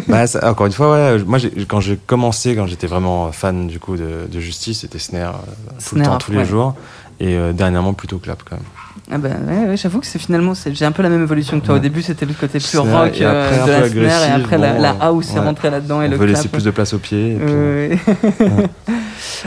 Bah, 0.08 0.26
ça- 0.26 0.48
encore 0.50 0.66
une 0.66 0.72
fois, 0.72 0.92
ouais, 0.92 1.18
moi 1.24 1.38
quand 1.68 1.80
j'ai 1.80 1.96
commencé, 1.96 2.54
quand 2.54 2.66
j'étais 2.66 2.86
vraiment 2.86 3.32
fan 3.32 3.66
du 3.66 3.80
coup 3.80 3.96
de, 3.96 4.28
de 4.30 4.40
Justice, 4.40 4.80
c'était 4.80 4.98
Snare 5.00 5.36
euh, 5.48 5.72
tout 5.88 5.96
le 5.96 6.02
temps, 6.02 6.18
tous 6.18 6.30
ouais. 6.32 6.38
les 6.38 6.44
jours. 6.44 6.74
Et 7.18 7.34
euh, 7.36 7.52
dernièrement 7.52 7.92
plutôt 7.92 8.18
Clap 8.18 8.42
quand 8.48 8.56
même. 8.56 8.64
Ah 9.12 9.18
bah 9.18 9.28
ouais, 9.48 9.66
ouais, 9.70 9.76
j'avoue 9.76 9.98
que 10.00 10.06
c'est 10.06 10.20
finalement 10.20 10.54
c'est- 10.54 10.72
j'ai 10.74 10.84
un 10.84 10.92
peu 10.92 11.02
la 11.02 11.08
même 11.08 11.22
évolution 11.22 11.58
que 11.60 11.66
toi. 11.66 11.74
Au 11.74 11.78
début 11.80 12.00
c'était 12.02 12.26
le 12.26 12.32
côté 12.34 12.58
plus 12.60 12.78
rock 12.78 13.20
et 13.20 13.24
euh, 13.24 13.42
après 13.44 13.58
de 13.58 13.64
peu 13.64 13.70
la 13.72 13.88
snare 13.88 14.22
et 14.22 14.24
agressif, 14.26 14.44
après 14.44 14.58
la, 14.58 14.72
bon, 14.74 14.80
la 14.82 14.90
euh, 14.92 14.94
house 15.00 15.34
est 15.34 15.38
rentrée 15.40 15.70
là-dedans 15.70 16.00
et 16.02 16.06
On 16.06 16.10
le 16.10 16.16
veut 16.16 16.26
clap. 16.26 16.36
laisser 16.36 16.48
plus 16.48 16.62
de 16.64 16.70
place 16.70 16.92
aux 16.94 16.98
pieds. 16.98 17.32
et 17.32 17.36
puis, 17.36 17.44
Euh, 17.48 17.96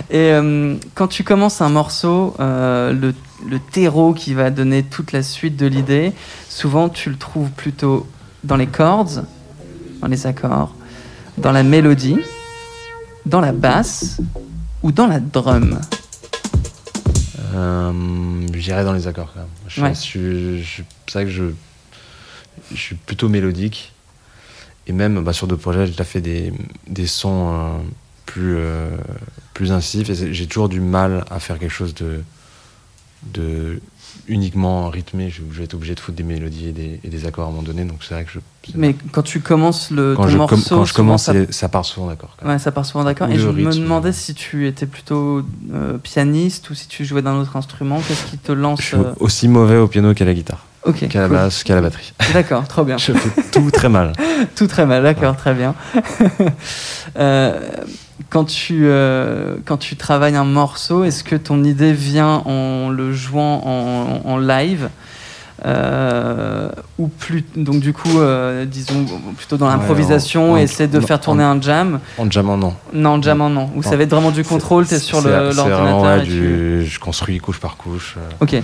et 0.10 0.32
euh, 0.34 0.76
quand 0.96 1.08
tu 1.08 1.24
commences 1.24 1.62
un 1.62 1.70
morceau, 1.70 2.36
euh, 2.40 2.92
le, 2.94 3.14
le 3.50 3.60
terreau 3.72 4.14
qui 4.14 4.34
va 4.34 4.50
donner 4.50 4.84
toute 4.84 5.12
la 5.14 5.24
suite 5.24 5.56
de 5.56 5.66
l'idée, 5.68 6.12
souvent 6.50 6.90
tu 6.90 7.10
le 7.10 7.16
trouves 7.16 7.50
plutôt 7.52 8.06
dans 8.44 8.58
les 8.58 8.68
cordes, 8.68 9.26
dans 10.02 10.08
les 10.08 10.28
accords, 10.28 10.74
dans 11.38 11.52
la 11.54 11.64
mélodie, 11.64 12.20
dans 13.26 13.40
la 13.40 13.54
basse 13.54 14.20
ou 14.82 14.92
dans 14.92 15.08
la 15.08 15.20
drum. 15.22 15.80
Euh, 17.54 18.48
J'irais 18.54 18.84
dans 18.84 18.94
les 18.94 19.08
accords 19.08 19.32
quand 19.34 19.40
même. 19.42 19.50
Je, 19.68 19.82
Ouais. 19.82 19.94
je 19.94 20.00
suis- 20.00 20.64
je- 20.64 20.82
c'est 21.08 21.14
vrai 21.14 21.26
que 21.26 21.32
je, 21.32 21.44
je 22.72 22.78
suis 22.78 22.96
plutôt 22.96 23.30
mélodique. 23.30 23.92
Et 24.88 24.92
même 24.94 25.24
bah, 25.24 25.34
sur 25.34 25.48
d'autres 25.48 25.62
projets, 25.62 25.86
j'ai 25.86 25.92
déjà 25.92 26.04
fait 26.04 26.22
des, 26.22 26.52
des 26.88 27.08
sons 27.08 27.54
euh, 27.54 27.78
plus, 28.26 28.56
euh, 28.58 28.90
plus 29.54 29.72
incisifs. 29.72 30.10
Et 30.10 30.34
j'ai 30.34 30.48
toujours 30.48 30.70
du 30.70 30.80
mal 30.82 31.24
à 31.30 31.40
faire 31.40 31.58
quelque 31.60 31.72
chose 31.72 31.94
de, 31.96 32.22
de 33.34 33.80
uniquement 34.28 34.90
rythmé. 34.90 35.30
Je, 35.30 35.42
je 35.52 35.58
vais 35.60 35.64
être 35.66 35.74
obligé 35.74 35.96
de 35.96 36.00
foutre 36.00 36.18
des 36.18 36.24
mélodies 36.24 36.70
et 36.70 36.72
des, 36.72 37.00
et 37.04 37.08
des 37.10 37.26
accords 37.26 37.46
à 37.46 37.48
un 37.48 37.52
moment 37.52 37.64
donné. 37.64 37.84
Donc 37.86 37.98
c'est 38.08 38.14
vrai 38.14 38.24
que 38.24 38.32
je. 38.32 38.40
Mais 38.76 38.96
quand 39.12 39.22
tu 39.24 39.42
commences 39.42 39.92
le 39.92 40.16
quand, 40.16 40.24
ton 40.24 40.28
je, 40.30 40.38
com- 40.38 40.48
morceau, 40.50 40.76
quand 40.78 40.86
je 40.86 40.94
commence, 40.94 41.30
ça, 41.50 41.70
part 41.70 41.84
souvent 41.86 42.08
d'accord. 42.08 42.36
ouais, 42.46 42.60
ça 42.60 42.72
part 42.72 42.86
souvent 42.86 43.04
d'accord. 43.04 43.30
Et 43.30 43.38
je 43.38 43.50
me 43.50 43.72
demandais 43.74 44.14
si 44.14 44.34
tu 44.34 44.68
étais 44.68 44.86
plutôt 44.86 45.44
euh, 45.74 45.98
pianiste 45.98 46.70
ou 46.70 46.74
si 46.76 46.88
tu 46.88 47.04
jouais 47.06 47.22
d'un 47.22 47.36
autre 47.36 47.56
instrument. 47.58 48.00
Qu'est-ce 48.08 48.26
qui 48.26 48.38
te 48.38 48.52
lance 48.52 48.82
Je 48.82 48.86
suis 48.88 48.96
euh, 48.98 49.14
aussi 49.20 49.48
mauvais 49.48 49.78
au 49.78 49.88
piano 49.88 50.14
qu'à 50.14 50.24
la 50.26 50.34
guitare, 50.34 50.66
qu'à 51.10 51.22
la 51.22 51.28
cool. 51.28 51.36
basse, 51.38 51.64
qu'à 51.64 51.76
la 51.76 51.82
batterie. 51.82 52.14
D'accord, 52.34 52.66
trop 52.68 52.84
bien. 52.86 52.98
Je 53.00 53.12
fais 53.12 53.42
tout 53.52 53.70
très 53.72 53.90
mal. 53.90 54.14
Tout 54.56 54.68
très 54.68 54.86
mal, 54.86 55.04
d'accord, 55.04 55.36
très 55.38 55.54
bien. 55.54 55.76
Euh, 57.18 57.60
quand, 58.30 58.46
tu, 58.46 58.82
euh, 58.86 59.56
quand 59.66 59.78
tu 59.78 59.96
travailles 59.96 60.36
un 60.36 60.46
morceau, 60.46 61.04
est-ce 61.04 61.24
que 61.24 61.36
ton 61.36 61.64
idée 61.64 61.94
vient 61.94 62.42
en 62.46 62.90
le 62.90 63.14
jouant 63.14 63.62
en, 63.66 64.30
en 64.30 64.38
live 64.38 64.90
euh, 65.66 66.70
ou 66.98 67.08
plus 67.08 67.46
donc 67.56 67.80
du 67.80 67.94
coup 67.94 68.20
euh, 68.20 68.66
disons 68.66 69.06
plutôt 69.38 69.56
dans 69.56 69.68
Ouais, 69.68 69.72
l'improvisation 69.74 70.58
et 70.58 70.64
essayer 70.64 70.90
de 70.90 71.00
faire 71.00 71.22
tourner 71.22 71.44
un 71.44 71.62
jam 71.62 72.00
En 72.18 72.30
jamant, 72.30 72.58
non. 72.58 72.74
non 72.92 73.12
en 73.12 73.22
jamant 73.22 73.50
non 73.50 73.70
ou 73.76 73.82
ça 73.84 73.92
Non. 73.92 73.98
va 73.98 74.04
être 74.04 74.10
vraiment 74.10 74.32
du 74.32 74.44
contrôle 74.44 74.86
t'es 74.88 75.00
sur 75.00 75.22
l'ordinateur 75.22 76.02
ouais, 76.02 76.24
tu- 76.24 76.86
Je 76.86 77.00
construis 77.00 77.38
couche 77.38 77.60
par 77.60 77.78
couche. 77.78 78.16
ok 78.42 78.50
C'est 78.50 78.62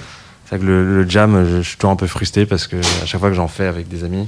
vrai 0.49 0.59
que 0.59 0.65
le, 0.65 1.03
le 1.03 1.09
jam, 1.09 1.45
je, 1.49 1.57
je 1.61 1.67
suis 1.69 1.77
toujours 1.77 1.91
un 1.91 1.95
peu 1.95 2.07
frustré 2.07 2.45
parce 2.45 2.67
que 2.67 2.75
à 2.77 3.05
chaque 3.05 3.19
fois 3.21 3.29
que 3.29 3.35
j'en 3.35 3.47
fais 3.47 3.65
avec 3.67 3.87
des 3.87 4.03
amis, 4.03 4.27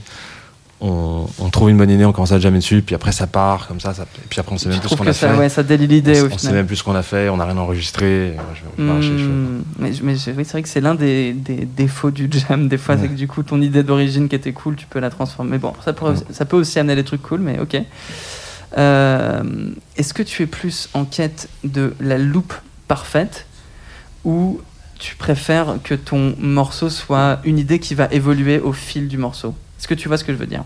on, 0.82 1.28
on 1.39 1.50
trouve 1.50 1.70
une 1.70 1.78
bonne 1.78 1.91
idée, 1.91 2.04
on 2.06 2.12
commence 2.12 2.32
à 2.32 2.39
jammer 2.39 2.58
dessus, 2.58 2.82
puis 2.82 2.96
après 2.96 3.12
ça 3.12 3.28
part 3.28 3.67
comme 3.67 3.80
ça, 3.80 3.94
ça 3.94 4.04
et 4.04 4.28
puis 4.30 4.39
après 4.39 4.54
on 4.56 4.58
sait 4.58 4.67
même 4.70 4.80
plus 4.80 4.89
ce 4.89 4.96
qu'on 4.96 5.06
a 5.06 5.13
ça, 5.13 5.30
fait. 5.32 5.38
ouais, 5.38 5.48
ça 5.50 5.62
délie 5.62 5.86
l'idée 5.86 6.20
on, 6.22 6.24
au 6.24 6.28
on 6.28 6.32
sait 6.32 6.38
final 6.39 6.56
même 6.56 6.65
plus 6.65 6.78
ce 6.78 6.84
qu'on 6.84 6.96
a 6.96 7.04
fait, 7.04 7.30
on 7.30 7.38
n'a 7.38 7.46
rien 7.46 7.58
enregistré. 7.58 8.34
je. 8.76 8.82
Hmm, 8.82 9.63
mais 9.80 9.91
mais 10.02 10.17
c'est 10.17 10.32
oui, 10.32 10.44
c'est 10.44 10.52
vrai 10.54 10.63
que 10.63 10.70
c'est 10.70 10.82
l'un 10.82 10.96
des, 10.96 11.34
des 11.34 11.65
défauts 11.65 12.10
du 12.12 12.28
jam. 12.32 12.67
Des 12.67 12.78
fois, 12.78 12.96
Ouais. 12.96 13.02
c'est 13.04 13.08
que 13.10 13.13
du 13.13 13.28
coup, 13.28 13.44
ton 13.44 13.62
idée 13.62 13.84
d'origine 13.84 14.28
qui 14.28 14.36
était 14.36 14.54
cool, 14.54 14.76
tu 14.76 14.88
peux 14.88 15.00
la 15.00 15.10
transformer. 15.12 15.52
Mais 15.52 15.58
bon, 15.60 15.74
ça 15.86 15.94
peut, 15.94 16.06
Ouais. 16.08 16.15
ça 16.32 16.46
peut 16.46 16.58
aussi 16.58 16.80
amener 16.80 16.96
des 16.96 17.04
trucs 17.04 17.22
cool, 17.22 17.41
mais 17.41 17.60
ok. 17.60 17.78
Euh, 18.78 19.44
Est-ce 19.98 20.13
que 20.13 20.24
tu 20.24 20.44
es 20.44 20.48
plus 20.48 20.89
en 20.94 21.06
quête 21.06 21.50
de 21.63 21.94
la 22.00 22.17
loupe 22.17 22.54
parfaite 22.88 23.46
ou 24.24 24.62
tu 24.98 25.15
préfères 25.15 25.76
que 25.84 25.94
ton 25.96 26.36
morceau 26.39 26.89
soit 26.89 27.39
une 27.44 27.58
idée 27.60 27.80
qui 27.80 27.96
va 27.96 28.08
évoluer 28.12 28.60
au 28.60 28.72
fil 28.74 29.08
du 29.08 29.17
morceau? 29.17 29.54
Est-ce 29.82 29.88
que 29.88 29.96
tu 29.96 30.08
vois 30.08 30.17
ce 30.17 30.24
que 30.24 30.32
je 30.32 30.38
veux 30.38 30.46
dire 30.46 30.63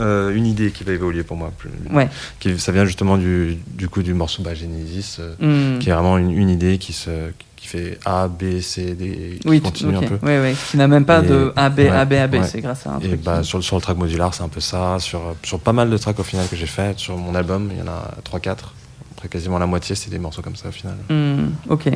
Euh, 0.00 0.34
une 0.34 0.44
idée 0.44 0.72
qui 0.72 0.82
va 0.82 0.90
évoluer 0.90 1.22
pour 1.22 1.36
moi. 1.36 1.52
plus- 1.56 1.70
Ouais. 1.92 2.08
Qui, 2.40 2.58
ça 2.58 2.72
vient 2.72 2.84
justement 2.84 3.16
du, 3.16 3.58
du 3.68 3.88
coup 3.88 4.02
du 4.02 4.12
morceau 4.12 4.42
bah, 4.42 4.52
Genesis, 4.52 5.18
euh, 5.20 5.76
Hmm. 5.76 5.78
qui 5.78 5.88
est 5.88 5.92
vraiment 5.92 6.18
une, 6.18 6.32
une 6.32 6.50
idée 6.50 6.78
qui, 6.78 6.92
se, 6.92 7.30
qui 7.54 7.68
fait 7.68 8.00
A, 8.04 8.26
B, 8.26 8.58
C, 8.60 8.96
D, 8.96 9.04
et 9.04 9.38
qui 9.38 9.48
Oui, 9.48 9.60
continue 9.60 9.96
un 9.96 10.00
peu. 10.02 10.16
Ouais, 10.26 10.40
ouais, 10.40 10.56
qui 10.68 10.76
n'a 10.78 10.88
même 10.88 11.04
pas 11.04 11.22
Et- 11.22 11.28
de 11.28 11.52
A, 11.54 11.70
B, 11.70 11.78
ouais, 11.78 11.90
A, 11.90 12.04
B, 12.06 12.12
A, 12.14 12.26
B. 12.26 12.34
ouais. 12.34 12.42
C'est 12.42 12.60
grâce 12.60 12.84
à 12.88 12.94
un 12.94 12.98
Et 12.98 13.06
truc. 13.06 13.22
bah, 13.22 13.38
qui- 13.42 13.46
sur, 13.46 13.62
sur 13.62 13.76
le 13.76 13.82
track 13.82 13.96
modulaire, 13.96 14.34
c'est 14.34 14.42
un 14.42 14.48
peu 14.48 14.58
ça. 14.58 14.96
Sur, 14.98 15.36
sur 15.44 15.60
pas 15.60 15.72
mal 15.72 15.88
de 15.88 15.96
tracks 15.96 16.18
au 16.18 16.24
final 16.24 16.48
que 16.48 16.56
j'ai 16.56 16.66
fait, 16.66 16.98
sur 16.98 17.16
mon 17.16 17.36
album, 17.36 17.68
il 17.72 17.78
y 17.78 17.82
en 17.82 17.86
a 17.92 18.10
3-4. 18.24 18.74
Après, 19.12 19.28
quasiment 19.28 19.60
la 19.60 19.66
moitié, 19.66 19.94
c'est 19.94 20.10
des 20.10 20.18
morceaux 20.18 20.42
comme 20.42 20.56
ça 20.56 20.70
au 20.70 20.72
final. 20.72 20.96
Hmm, 21.08 21.50
ok. 21.68 21.88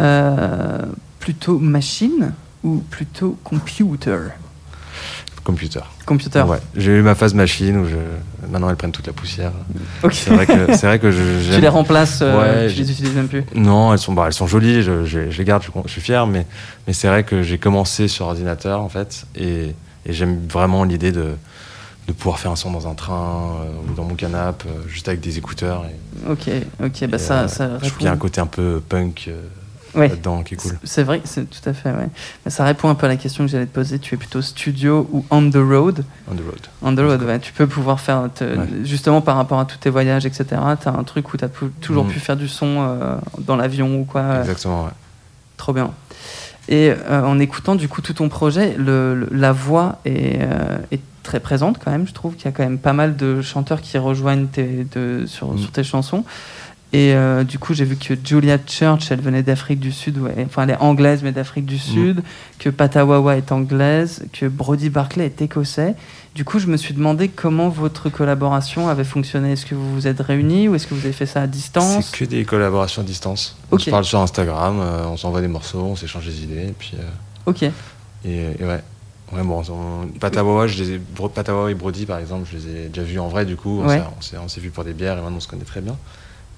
Euh, 0.00 0.82
plutôt 1.20 1.60
machine 1.60 2.32
ou 2.64 2.78
plutôt 2.90 3.38
computer? 3.44 4.18
Computer. 5.46 5.78
Computer. 6.06 6.42
Ouais. 6.42 6.58
J'ai 6.76 6.90
eu 6.90 7.02
ma 7.02 7.14
phase 7.14 7.32
machine 7.32 7.76
où 7.78 7.86
je... 7.86 7.94
maintenant 8.50 8.68
elles 8.68 8.74
prennent 8.74 8.90
toute 8.90 9.06
la 9.06 9.12
poussière. 9.12 9.52
Ok. 10.02 10.12
C'est 10.12 10.30
vrai 10.30 10.44
que, 10.44 10.74
c'est 10.76 10.86
vrai 10.88 10.98
que 10.98 11.12
je. 11.12 11.22
Tu 11.54 11.60
les 11.60 11.68
remplaces, 11.68 12.18
euh, 12.20 12.66
Ouais, 12.66 12.72
tu 12.72 12.80
les 12.80 12.90
utilises 12.90 13.14
même 13.14 13.28
plus. 13.28 13.44
Non, 13.54 13.92
elles 13.92 14.00
sont, 14.00 14.12
bah, 14.12 14.24
elles 14.26 14.32
sont 14.32 14.48
jolies, 14.48 14.82
je, 14.82 15.04
je- 15.04 15.30
je 15.30 15.38
les 15.38 15.44
garde, 15.44 15.62
je, 15.62 15.70
je 15.86 15.90
suis 15.92 16.00
fier, 16.00 16.26
mais, 16.26 16.46
mais 16.88 16.92
c'est 16.92 17.06
vrai 17.06 17.22
que 17.22 17.42
j'ai 17.42 17.58
commencé 17.58 18.08
sur 18.08 18.26
ordinateur 18.26 18.80
en 18.80 18.88
fait, 18.88 19.24
et, 19.36 19.72
et 20.04 20.12
j'aime 20.12 20.36
vraiment 20.48 20.82
l'idée 20.82 21.12
de, 21.12 21.26
de 22.08 22.12
pouvoir 22.12 22.40
faire 22.40 22.50
un 22.50 22.56
son 22.56 22.72
dans 22.72 22.88
un 22.88 22.94
train 22.94 23.58
euh, 23.60 23.88
ou 23.88 23.94
dans 23.94 24.02
mon 24.04 24.16
canapé, 24.16 24.64
euh, 24.68 24.88
juste 24.88 25.06
avec 25.06 25.20
des 25.20 25.38
écouteurs. 25.38 25.84
Et, 25.86 26.28
Ok, 26.28 26.48
ok, 26.82 27.08
bah 27.08 27.18
ça, 27.18 27.42
euh, 27.42 27.48
ça 27.48 27.70
je 27.80 27.86
trouve 27.86 27.98
qu'il 27.98 28.06
y 28.06 28.10
a 28.10 28.12
un 28.12 28.16
côté 28.16 28.40
un 28.40 28.46
peu 28.46 28.82
punk. 28.88 29.30
Euh, 29.96 30.00
Ouais. 30.00 30.08
là-dedans 30.08 30.42
qui 30.42 30.54
est 30.54 30.56
cool. 30.56 30.78
C'est 30.84 31.02
vrai, 31.02 31.20
c'est 31.24 31.48
tout 31.48 31.68
à 31.68 31.72
fait, 31.72 31.90
ouais. 31.90 32.08
Mais 32.44 32.50
ça 32.50 32.64
répond 32.64 32.88
un 32.88 32.94
peu 32.94 33.06
à 33.06 33.08
la 33.08 33.16
question 33.16 33.44
que 33.44 33.50
j'allais 33.50 33.66
te 33.66 33.74
poser. 33.74 33.98
Tu 33.98 34.14
es 34.14 34.18
plutôt 34.18 34.42
studio 34.42 35.08
ou 35.12 35.24
on 35.30 35.48
the 35.50 35.56
road? 35.56 36.04
On 36.30 36.34
the 36.34 36.40
road. 36.40 36.60
On 36.82 36.94
the 36.94 37.00
road, 37.00 37.22
ouais. 37.22 37.38
Tu 37.38 37.52
peux 37.52 37.66
pouvoir 37.66 38.00
faire, 38.00 38.28
te- 38.34 38.44
justement 38.84 39.20
par 39.20 39.36
rapport 39.36 39.58
à 39.60 39.64
tous 39.64 39.78
tes 39.78 39.90
voyages, 39.90 40.26
etc. 40.26 40.44
Tu 40.80 40.88
as 40.88 40.92
un 40.92 41.04
truc 41.04 41.32
où 41.32 41.36
tu 41.36 41.44
as 41.44 41.50
toujours 41.80 42.04
Mhm. 42.04 42.10
pu 42.10 42.20
faire 42.20 42.36
du 42.36 42.48
son 42.48 42.76
euh, 42.80 43.16
dans 43.40 43.56
l'avion 43.56 44.00
ou 44.00 44.04
quoi. 44.04 44.20
euh, 44.22 44.40
Exactement, 44.42 44.84
ouais. 44.84 44.90
Trop 45.56 45.72
bien. 45.72 45.90
Et 46.68 46.90
euh, 46.92 47.22
en 47.24 47.38
écoutant 47.38 47.76
du 47.76 47.88
coup 47.88 48.02
tout 48.02 48.12
ton 48.14 48.28
projet, 48.28 48.74
le, 48.76 49.14
le- 49.14 49.28
la 49.30 49.52
voix 49.52 50.00
est, 50.04 50.40
euh, 50.42 50.78
est 50.90 51.00
très 51.22 51.38
présente 51.40 51.78
quand 51.82 51.90
même. 51.92 52.06
Je 52.08 52.12
trouve 52.12 52.34
qu'il 52.34 52.44
y 52.46 52.48
a 52.48 52.52
quand 52.52 52.64
même 52.64 52.78
pas 52.78 52.92
mal 52.92 53.16
de 53.16 53.40
chanteurs 53.40 53.80
qui 53.80 53.96
rejoignent 53.98 54.46
tes, 54.46 54.84
de- 54.94 55.24
sur, 55.26 55.52
Mm. 55.54 55.58
sur 55.58 55.70
tes 55.70 55.84
chansons. 55.84 56.24
Et 56.92 57.14
euh, 57.14 57.42
du 57.42 57.58
coup, 57.58 57.74
j'ai 57.74 57.84
vu 57.84 57.96
que 57.96 58.14
Julia 58.24 58.58
Church, 58.64 59.10
elle 59.10 59.20
venait 59.20 59.42
d'Afrique 59.42 59.80
du 59.80 59.90
Sud, 59.90 60.18
ouais. 60.18 60.32
enfin 60.46 60.62
elle 60.62 60.70
est 60.70 60.76
anglaise 60.80 61.20
mais 61.24 61.32
d'Afrique 61.32 61.66
du 61.66 61.78
Sud, 61.78 62.22
que 62.60 62.70
Patawawa 62.70 63.36
est 63.36 63.50
anglaise, 63.50 64.24
que 64.32 64.46
Brody 64.46 64.88
Barclay 64.88 65.26
est 65.26 65.42
écossais. 65.42 65.94
Du 66.36 66.44
coup, 66.44 66.58
je 66.60 66.68
me 66.68 66.76
suis 66.76 66.94
demandé 66.94 67.28
comment 67.28 67.68
votre 67.70 68.08
collaboration 68.08 68.88
avait 68.88 69.04
fonctionné. 69.04 69.52
Est-ce 69.52 69.66
que 69.66 69.74
vous 69.74 69.92
vous 69.94 70.06
êtes 70.06 70.20
réunis 70.20 70.68
ou 70.68 70.74
est-ce 70.76 70.86
que 70.86 70.94
vous 70.94 71.04
avez 71.04 71.12
fait 71.12 71.26
ça 71.26 71.42
à 71.42 71.46
distance? 71.48 72.10
C'est 72.12 72.18
que 72.18 72.24
des 72.24 72.44
collaborations 72.44 73.02
à 73.02 73.04
distance. 73.04 73.56
On 73.72 73.78
se 73.78 73.90
parle 73.90 74.04
sur 74.04 74.20
Instagram, 74.20 74.78
euh, 74.80 75.06
on 75.06 75.16
s'envoie 75.16 75.40
des 75.40 75.48
morceaux, 75.48 75.80
on 75.82 75.96
s'échange 75.96 76.26
des 76.26 76.44
idées, 76.44 76.68
et 76.68 76.74
puis. 76.78 76.92
euh, 76.98 77.02
Ok. 77.46 77.62
et, 77.64 77.72
et 78.24 78.64
ouais. 78.64 78.82
Ouais, 79.32 79.42
bon, 79.42 79.60
on- 79.68 80.06
Patawawa, 80.20 80.68
je 80.68 80.80
les 80.84 80.90
ai, 80.92 80.98
Bro- 80.98 81.28
Patawawa 81.30 81.70
et 81.72 81.74
Brody, 81.74 82.06
par 82.06 82.18
exemple, 82.18 82.48
je 82.50 82.58
les 82.58 82.66
ai 82.84 82.88
déjà 82.88 83.02
vus 83.02 83.18
en 83.18 83.26
vrai, 83.26 83.44
du 83.44 83.56
coup. 83.56 83.82
Ouais. 83.82 84.00
on 84.40 84.48
s'est 84.48 84.60
vus 84.60 84.70
pour 84.70 84.84
des 84.84 84.92
bières 84.92 85.18
et 85.18 85.20
maintenant 85.20 85.38
on 85.38 85.40
se 85.40 85.48
connaît 85.48 85.64
très 85.64 85.80
bien. 85.80 85.96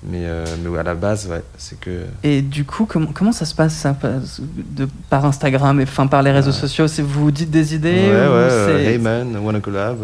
Mais, 0.04 0.20
euh, 0.26 0.44
mais 0.62 0.68
ouais, 0.68 0.78
à 0.78 0.84
la 0.84 0.94
base, 0.94 1.26
ouais, 1.28 1.42
c'est 1.56 1.78
que. 1.80 2.04
Et 2.22 2.40
du 2.40 2.64
coup, 2.64 2.87
comment, 2.87 3.08
comment 3.12 3.32
ça 3.32 3.44
se 3.44 3.54
passe 3.54 3.74
ça, 3.74 3.96
de, 4.00 4.88
par 5.11 5.24
Instagram 5.24 5.80
et 5.80 5.82
enfin 5.82 6.06
par 6.06 6.22
les 6.22 6.30
réseaux 6.30 6.52
sociaux 6.52 6.87
C'est 6.87 7.02
vous 7.02 7.24
vous 7.24 7.30
dites 7.32 7.50
des 7.50 7.74
idées 7.74 7.90
Ouais, 8.06 8.11
ouais, 8.12 8.26
ou 8.28 8.30
euh, 8.32 8.78
c'est- 8.78 8.84
hey 8.92 8.98
man, 8.98 9.37
wanna 9.42 9.58
collab. 9.61 9.98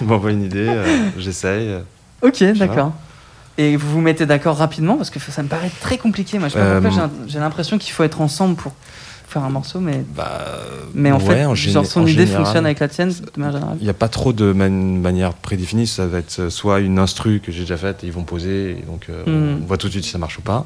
Il 0.00 0.06
m'envoie 0.06 0.32
une 0.32 0.42
idée, 0.44 0.66
euh, 0.68 1.10
j'essaye. 1.16 1.68
euh. 1.68 1.80
Ok, 2.22 2.42
d'accord. 2.58 2.92
Et 3.56 3.76
vous 3.76 3.88
vous 3.90 4.00
mettez 4.00 4.26
d'accord 4.26 4.56
rapidement 4.56 4.96
parce 4.96 5.10
que 5.10 5.18
ça 5.20 5.42
me 5.42 5.48
paraît 5.48 5.70
très 5.80 5.98
compliqué. 5.98 6.38
Moi, 6.38 6.48
je 6.48 6.56
Euh, 6.58 6.80
j'ai 7.26 7.38
l'impression 7.38 7.78
qu'il 7.78 7.92
faut 7.92 8.04
être 8.04 8.20
ensemble 8.20 8.56
pour 8.56 8.72
faire 9.28 9.44
un 9.44 9.50
morceau, 9.50 9.80
mais 9.80 10.04
Bah, 10.16 10.44
mais 10.94 11.10
en 11.12 11.18
ouais, 11.18 11.24
fait, 11.24 11.44
en 11.44 11.54
genre 11.54 11.84
son 11.86 12.00
en 12.00 12.06
idée 12.06 12.24
général, 12.26 12.44
fonctionne 12.44 12.64
avec 12.66 12.78
la 12.80 12.88
tienne 12.88 13.10
de 13.10 13.40
manière 13.40 13.52
générale. 13.58 13.76
Il 13.80 13.84
n'y 13.84 13.90
a 13.90 13.94
pas 13.94 14.08
trop 14.08 14.32
de 14.32 14.52
man- 14.52 15.00
manière 15.00 15.34
prédéfinie. 15.34 15.86
Ça 15.86 16.06
va 16.06 16.18
être 16.18 16.38
euh, 16.40 16.50
soit 16.50 16.80
une 16.80 16.98
instru 16.98 17.40
que 17.40 17.52
j'ai 17.52 17.60
déjà 17.60 17.76
faite 17.76 18.02
et 18.04 18.06
ils 18.06 18.12
vont 18.12 18.24
poser, 18.24 18.70
et 18.72 18.82
donc 18.86 19.06
euh, 19.10 19.58
on 19.62 19.66
voit 19.66 19.76
tout 19.76 19.86
de 19.88 19.92
suite 19.92 20.04
si 20.04 20.10
ça 20.10 20.18
marche 20.18 20.38
ou 20.38 20.42
pas. 20.42 20.64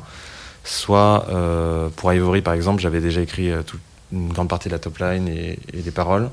Soit 0.64 1.26
euh, 1.30 1.88
pour 1.96 2.12
Ivory, 2.12 2.40
par 2.42 2.54
exemple, 2.54 2.80
j'avais 2.80 3.00
déjà 3.00 3.20
écrit 3.20 3.50
euh, 3.50 3.62
une 4.12 4.28
grande 4.32 4.48
partie 4.48 4.68
de 4.68 4.74
la 4.74 4.78
top 4.78 4.98
line 4.98 5.26
et, 5.28 5.58
et 5.74 5.82
des 5.82 5.90
paroles. 5.90 6.28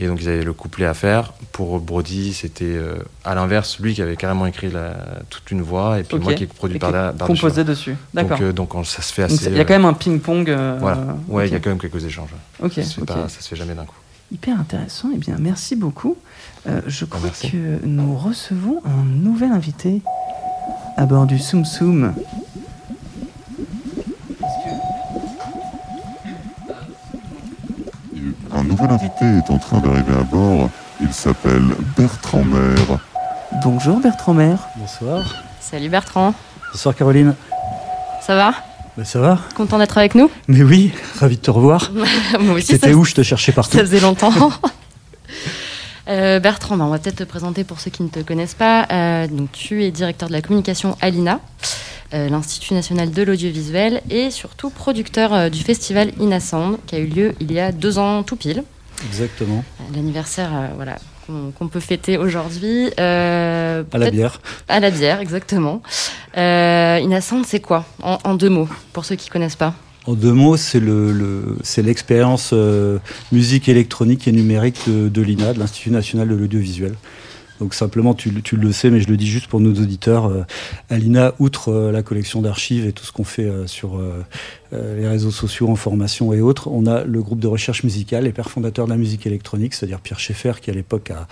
Et 0.00 0.06
donc 0.06 0.22
ils 0.22 0.28
avaient 0.28 0.44
le 0.44 0.52
couplet 0.52 0.86
à 0.86 0.94
faire. 0.94 1.32
Pour 1.50 1.80
Brody, 1.80 2.32
c'était 2.32 2.64
euh, 2.66 2.94
à 3.24 3.34
l'inverse, 3.34 3.80
lui 3.80 3.94
qui 3.94 4.02
avait 4.02 4.14
carrément 4.16 4.46
écrit 4.46 4.70
la- 4.70 4.94
toute 5.28 5.50
une 5.50 5.60
voix 5.60 5.98
et 5.98 6.04
puis 6.04 6.18
moi 6.18 6.34
qui 6.34 6.44
ai 6.44 6.46
produit 6.46 6.76
Et 6.76 6.78
par, 6.78 6.92
là- 6.92 7.12
par 7.12 7.26
composé 7.26 7.64
dessus. 7.64 7.96
D'accord. 8.14 8.38
Donc, 8.38 8.46
euh, 8.46 8.52
donc 8.52 8.74
on- 8.76 8.84
ça 8.84 9.02
se 9.02 9.12
fait 9.12 9.24
assez. 9.24 9.46
Il 9.48 9.56
y 9.56 9.60
a 9.60 9.64
quand 9.64 9.74
euh, 9.74 9.78
même 9.78 9.86
un 9.86 9.94
ping-pong. 9.94 10.48
euh, 10.50 10.78
Voilà. 10.80 11.00
Ouais, 11.26 11.48
il 11.48 11.52
y 11.52 11.56
a 11.56 11.58
quand 11.58 11.70
même 11.70 11.80
quelques 11.80 12.04
échanges. 12.04 12.30
Ok, 12.62 12.74
ça, 12.74 12.82
se 12.84 13.00
pas- 13.00 13.28
ça 13.28 13.40
se 13.40 13.48
fait 13.48 13.56
jamais 13.56 13.74
d'un 13.74 13.84
coup. 13.86 13.96
Hyper 14.30 14.60
intéressant. 14.60 15.08
Eh 15.14 15.18
bien, 15.18 15.36
merci 15.40 15.74
beaucoup. 15.74 16.16
Je 16.86 17.04
crois 17.06 17.20
merci. 17.24 17.50
que 17.50 17.78
nous 17.84 18.14
recevons 18.16 18.80
un 18.84 19.02
nouvel 19.04 19.50
invité 19.52 20.02
à 20.96 21.06
bord 21.06 21.26
du 21.26 21.38
Soum 21.38 21.64
Soum. 21.64 22.12
Un 28.54 28.64
nouvel 28.64 28.90
invité 28.90 29.24
est 29.24 29.50
en 29.50 29.58
train 29.58 29.78
d'arriver 29.78 30.12
à 30.18 30.22
bord. 30.24 30.70
Il 31.00 31.12
s'appelle 31.12 31.62
Bertrand 31.96 32.44
Maire. 32.44 32.98
Bonjour 33.62 34.00
Bertrand 34.00 34.34
Maire. 34.34 34.58
Bonsoir. 34.76 35.24
Salut 35.60 35.88
Bertrand, 35.88 36.34
Bonsoir 36.72 36.94
Caroline. 36.94 37.34
ça 38.22 38.34
va? 38.34 38.54
Ben, 38.96 39.04
ça 39.04 39.20
va 39.20 39.38
Content 39.54 39.78
d'être 39.78 39.98
avec 39.98 40.14
nous? 40.14 40.30
Mais 40.48 40.62
oui, 40.62 40.92
ravi 41.20 41.36
de 41.36 41.42
te 41.42 41.50
revoir. 41.50 41.90
Moi 42.40 42.54
aussi, 42.54 42.66
ça, 42.66 42.72
T'étais 42.74 42.94
où? 42.94 43.04
Je 43.04 43.14
te 43.14 43.22
cherchais 43.22 43.52
partout. 43.52 43.76
ça 43.76 43.84
faisait 43.84 44.00
longtemps. 44.00 44.32
Euh, 46.08 46.40
Bertrand, 46.40 46.76
ben, 46.76 46.86
on 46.86 46.90
va 46.90 46.98
peut-être 46.98 47.16
te 47.16 47.24
présenter 47.24 47.64
pour 47.64 47.80
ceux 47.80 47.90
qui 47.90 48.02
ne 48.02 48.08
te 48.08 48.20
connaissent 48.20 48.54
pas. 48.54 48.86
Euh, 48.90 49.26
donc, 49.26 49.52
tu 49.52 49.84
es 49.84 49.90
directeur 49.90 50.28
de 50.28 50.32
la 50.32 50.40
communication 50.40 50.96
à 51.00 51.10
l'INA, 51.10 51.40
euh, 52.14 52.28
l'Institut 52.30 52.72
national 52.74 53.10
de 53.10 53.22
l'audiovisuel, 53.22 54.00
et 54.08 54.30
surtout 54.30 54.70
producteur 54.70 55.50
du 55.50 55.62
festival 55.62 56.12
INASAND, 56.18 56.78
qui 56.86 56.94
a 56.94 56.98
eu 56.98 57.06
lieu 57.06 57.34
il 57.40 57.52
y 57.52 57.60
a 57.60 57.72
deux 57.72 57.98
ans 57.98 58.22
tout 58.22 58.36
pile. 58.36 58.64
Exactement. 59.06 59.64
L'anniversaire 59.94 60.50
voilà, 60.76 60.96
qu'on 61.26 61.68
peut 61.68 61.80
fêter 61.80 62.16
aujourd'hui. 62.16 62.90
À 62.96 63.84
la 63.92 64.10
bière. 64.10 64.40
À 64.68 64.80
la 64.80 64.90
bière, 64.90 65.20
exactement. 65.20 65.82
INASAND, 66.34 67.44
c'est 67.44 67.60
quoi 67.60 67.84
en, 68.02 68.18
en 68.24 68.34
deux 68.34 68.48
mots, 68.48 68.68
pour 68.94 69.04
ceux 69.04 69.16
qui 69.16 69.28
connaissent 69.28 69.56
pas? 69.56 69.74
En 70.06 70.14
deux 70.14 70.32
mots, 70.32 70.56
c'est 70.56 70.80
le, 70.80 71.12
le- 71.12 71.58
c'est 71.62 71.82
l'expérience 71.82 72.50
euh, 72.54 72.98
musique 73.30 73.68
électronique 73.68 74.26
et 74.26 74.32
numérique 74.32 74.80
de, 74.88 75.08
de 75.08 75.22
l'INA, 75.22 75.52
de 75.52 75.58
l'Institut 75.58 75.90
national 75.90 76.28
de 76.28 76.34
l'audiovisuel. 76.34 76.94
Donc 77.60 77.74
simplement, 77.74 78.14
tu, 78.14 78.30
le- 78.30 78.72
sais, 78.72 78.90
mais 78.90 79.00
je 79.00 79.08
le 79.08 79.16
dis 79.16 79.26
juste 79.26 79.48
pour 79.48 79.60
nos 79.60 79.72
auditeurs, 79.72 80.26
euh, 80.26 80.42
à 80.90 80.98
l'INA, 80.98 81.34
outre 81.38 81.70
euh, 81.72 81.90
la 81.92 82.02
collection 82.02 82.40
d'archives 82.40 82.86
et 82.86 82.92
tout 82.92 83.04
ce 83.04 83.12
qu'on 83.12 83.24
fait 83.24 83.44
euh, 83.46 83.66
sur 83.66 84.00
les 84.72 85.08
réseaux 85.08 85.30
sociaux 85.30 85.68
en 85.70 85.76
formation 85.76 86.34
et 86.34 86.42
autres, 86.42 86.68
on 86.68 86.86
a 86.86 87.02
le 87.04 87.22
groupe 87.22 87.40
de 87.40 87.46
recherche 87.46 87.84
musicale, 87.84 88.24
les 88.24 88.32
pères 88.32 88.50
fondateurs 88.50 88.84
de 88.84 88.90
la 88.90 88.98
musique 88.98 89.26
électronique, 89.26 89.72
c'est-à-dire 89.72 89.98
Pierre 89.98 90.20
Schaeffer 90.20 90.52
qui 90.60 90.70
à 90.70 90.74
l'époque 90.74 91.10
a, 91.10 91.26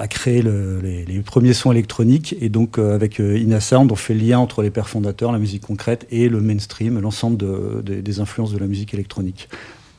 a, 0.00 0.06
créé 0.06 0.40
le- 0.42 0.78
les, 0.80 1.18
premiers 1.20 1.52
sons 1.52 1.72
électroniques 1.72 2.36
et 2.40 2.48
donc 2.48 2.78
avec 2.78 3.18
Ina 3.18 3.58
Sound, 3.60 3.90
on 3.90 3.96
fait 3.96 4.14
le 4.14 4.20
lien 4.24 4.38
entre 4.38 4.62
les 4.62 4.70
pères 4.70 4.88
fondateurs, 4.88 5.32
la 5.32 5.38
musique 5.40 5.62
concrète 5.62 6.06
et 6.12 6.28
le 6.28 6.40
mainstream, 6.40 7.00
l'ensemble 7.00 7.36
de- 7.38 7.82
de- 7.84 8.00
des 8.00 8.20
influences 8.20 8.52
de 8.52 8.58
la 8.58 8.66
musique 8.66 8.94
électronique. 8.94 9.48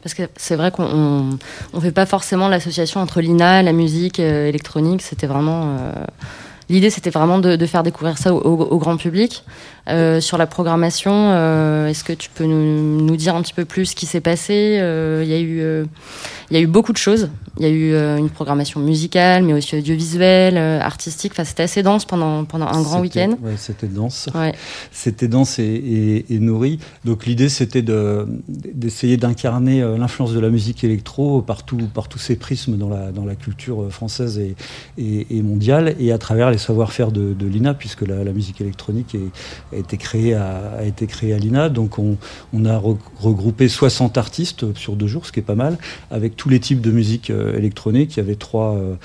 Parce 0.01 0.13
que 0.13 0.23
c'est 0.37 0.55
vrai 0.55 0.71
qu'on 0.71 0.85
on, 0.85 1.39
on 1.73 1.81
fait 1.81 1.91
pas 1.91 2.05
forcément 2.05 2.47
l'association 2.47 3.01
entre 3.01 3.21
l'INA, 3.21 3.61
la 3.63 3.73
musique 3.73 4.19
euh, 4.19 4.47
électronique. 4.47 5.01
C'était 5.01 5.27
vraiment 5.27 5.77
euh, 5.77 5.93
l'idée, 6.69 6.89
c'était 6.89 7.09
vraiment 7.09 7.39
de, 7.39 7.65
faire 7.65 7.83
découvrir 7.83 8.17
ça 8.17 8.33
au 8.33 8.77
grand 8.77 8.97
public. 8.97 9.43
Euh, 9.89 10.21
sur 10.21 10.37
la 10.37 10.47
programmation, 10.47 11.11
euh, 11.13 11.87
est-ce 11.87 12.03
que 12.03 12.13
tu 12.13 12.29
peux 12.29 12.45
nous, 12.45 13.01
nous 13.01 13.15
dire 13.17 13.35
un 13.35 13.41
petit 13.41 13.53
peu 13.53 13.65
plus 13.65 13.87
ce 13.87 13.95
qui 13.95 14.05
s'est 14.05 14.21
passé 14.21 14.77
Euh, 14.79 15.21
Il 15.25 15.29
y 15.29 15.33
a 15.33 15.39
eu, 15.39 15.85
il 16.51 16.55
y 16.55 16.59
a 16.59 16.61
eu 16.61 16.67
beaucoup 16.67 16.93
de 16.93 16.97
choses. 16.97 17.29
Il 17.59 17.63
y 17.63 17.65
a 17.65 17.69
eu 17.71 17.93
une 18.17 18.29
programmation 18.29 18.79
musicale, 18.79 19.43
mais 19.43 19.53
aussi 19.53 19.75
audiovisuelle, 19.75 20.57
artistique. 20.57 21.33
Enfin, 21.33 21.43
c'était 21.43 21.63
assez 21.63 21.83
dense 21.83 22.05
pendant 22.05 22.45
pendant 22.45 22.67
un 22.67 22.81
grand 22.81 23.01
week-end. 23.01 23.31
ouais, 23.43 23.55
c'était 23.57 23.87
dense. 23.87 24.29
Ouais. 24.33 24.53
C'était 24.91 25.27
dense 25.27 25.59
et, 25.59 25.63
et- 25.65 26.33
et 26.35 26.39
nourri. 26.39 26.79
Donc 27.03 27.25
l'idée, 27.25 27.49
c'était 27.49 27.81
de- 27.81 28.25
d'essayer 28.47 29.17
d'incarner 29.17 29.81
l'influence 29.97 30.33
de 30.33 30.39
la 30.39 30.49
musique 30.49 30.83
électro 30.83 31.41
par, 31.41 31.63
tout- 31.63 31.89
par 31.93 32.07
tous 32.07 32.19
ces 32.19 32.35
prismes 32.37 32.77
dans 32.77 32.89
la, 32.89 33.11
dans 33.11 33.25
la 33.25 33.35
culture 33.35 33.87
française 33.91 34.39
et, 34.97 35.41
mondiale, 35.41 35.95
et 35.99 36.11
à 36.11 36.17
travers 36.17 36.51
les 36.51 36.57
savoir-faire 36.57 37.11
de, 37.11 37.33
de 37.33 37.45
l'INA, 37.47 37.73
puisque 37.73 38.01
la, 38.07 38.23
la 38.23 38.31
musique 38.31 38.61
électronique 38.61 39.15
est- 39.15 39.78
été 39.79 39.97
créée 39.97 40.33
à, 40.33 40.73
a 40.79 40.83
été 40.83 41.07
créée 41.07 41.33
à 41.33 41.37
l'INA. 41.37 41.69
Donc 41.69 41.99
on, 41.99 42.17
on 42.53 42.65
a 42.65 42.77
re- 42.77 42.97
regroupé 43.19 43.67
60 43.67 44.17
artistes 44.17 44.73
sur 44.75 44.95
deux 44.95 45.07
jours, 45.07 45.25
ce 45.25 45.31
qui 45.31 45.39
est 45.39 45.43
pas 45.43 45.55
mal, 45.55 45.77
avec 46.11 46.35
tous 46.35 46.49
les 46.49 46.59
types 46.59 46.81
de 46.81 46.91
musique 46.91 47.29
euh, 47.29 47.57
électronique. 47.57 48.15
Il 48.15 48.19
y 48.19 48.23
avait 48.23 48.35
trois, 48.35 48.75
euh, 48.75 48.95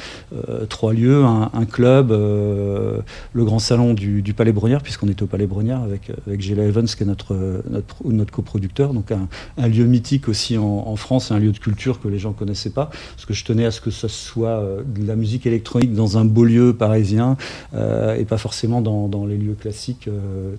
euh, 0.49 0.67
trois 0.67 0.93
lieux, 0.93 1.25
un, 1.25 1.65
club, 1.65 2.11
le 2.11 3.45
grand 3.45 3.59
salon 3.59 3.95
du, 3.95 4.23
du 4.23 4.35
Palais 4.35 4.53
Brongniart, 4.53 4.83
puisqu'on 4.83 5.09
était 5.09 5.23
au 5.23 5.27
Palais 5.27 5.47
Brongniart 5.47 5.83
avec, 5.83 6.13
avec 6.27 6.41
Géla 6.41 6.65
Evans, 6.65 6.87
qui 6.87 7.03
est 7.03 7.07
notre, 7.07 7.63
notre, 7.69 7.97
notre 8.05 8.33
coproducteur. 8.33 8.93
Donc 8.93 9.11
un, 9.13 9.69
lieu 9.69 9.85
mythique 9.85 10.29
aussi 10.29 10.59
en, 10.59 10.65
en 10.87 10.97
France, 10.97 11.31
un 11.33 11.39
lieu 11.39 11.53
de 11.53 11.59
culture 11.59 12.01
que 12.01 12.09
les 12.09 12.19
gens 12.19 12.33
connaissaient 12.33 12.71
pas, 12.71 12.91
parce 13.15 13.25
que 13.25 13.33
je 13.33 13.45
tenais 13.45 13.65
à 13.65 13.71
ce 13.71 13.81
que 13.81 13.91
ça 13.91 14.09
soit 14.09 14.63
de 14.87 15.07
la 15.07 15.17
musique 15.17 15.47
électronique 15.47 15.95
dans 15.95 16.19
un 16.19 16.25
beau 16.25 16.45
lieu 16.45 16.75
parisien 16.75 17.37
et 17.75 18.25
pas 18.25 18.39
forcément 18.39 18.81
dans, 18.81 19.09
dans 19.09 19.27
les 19.27 19.37
lieux 19.39 19.57
classiques 19.59 20.09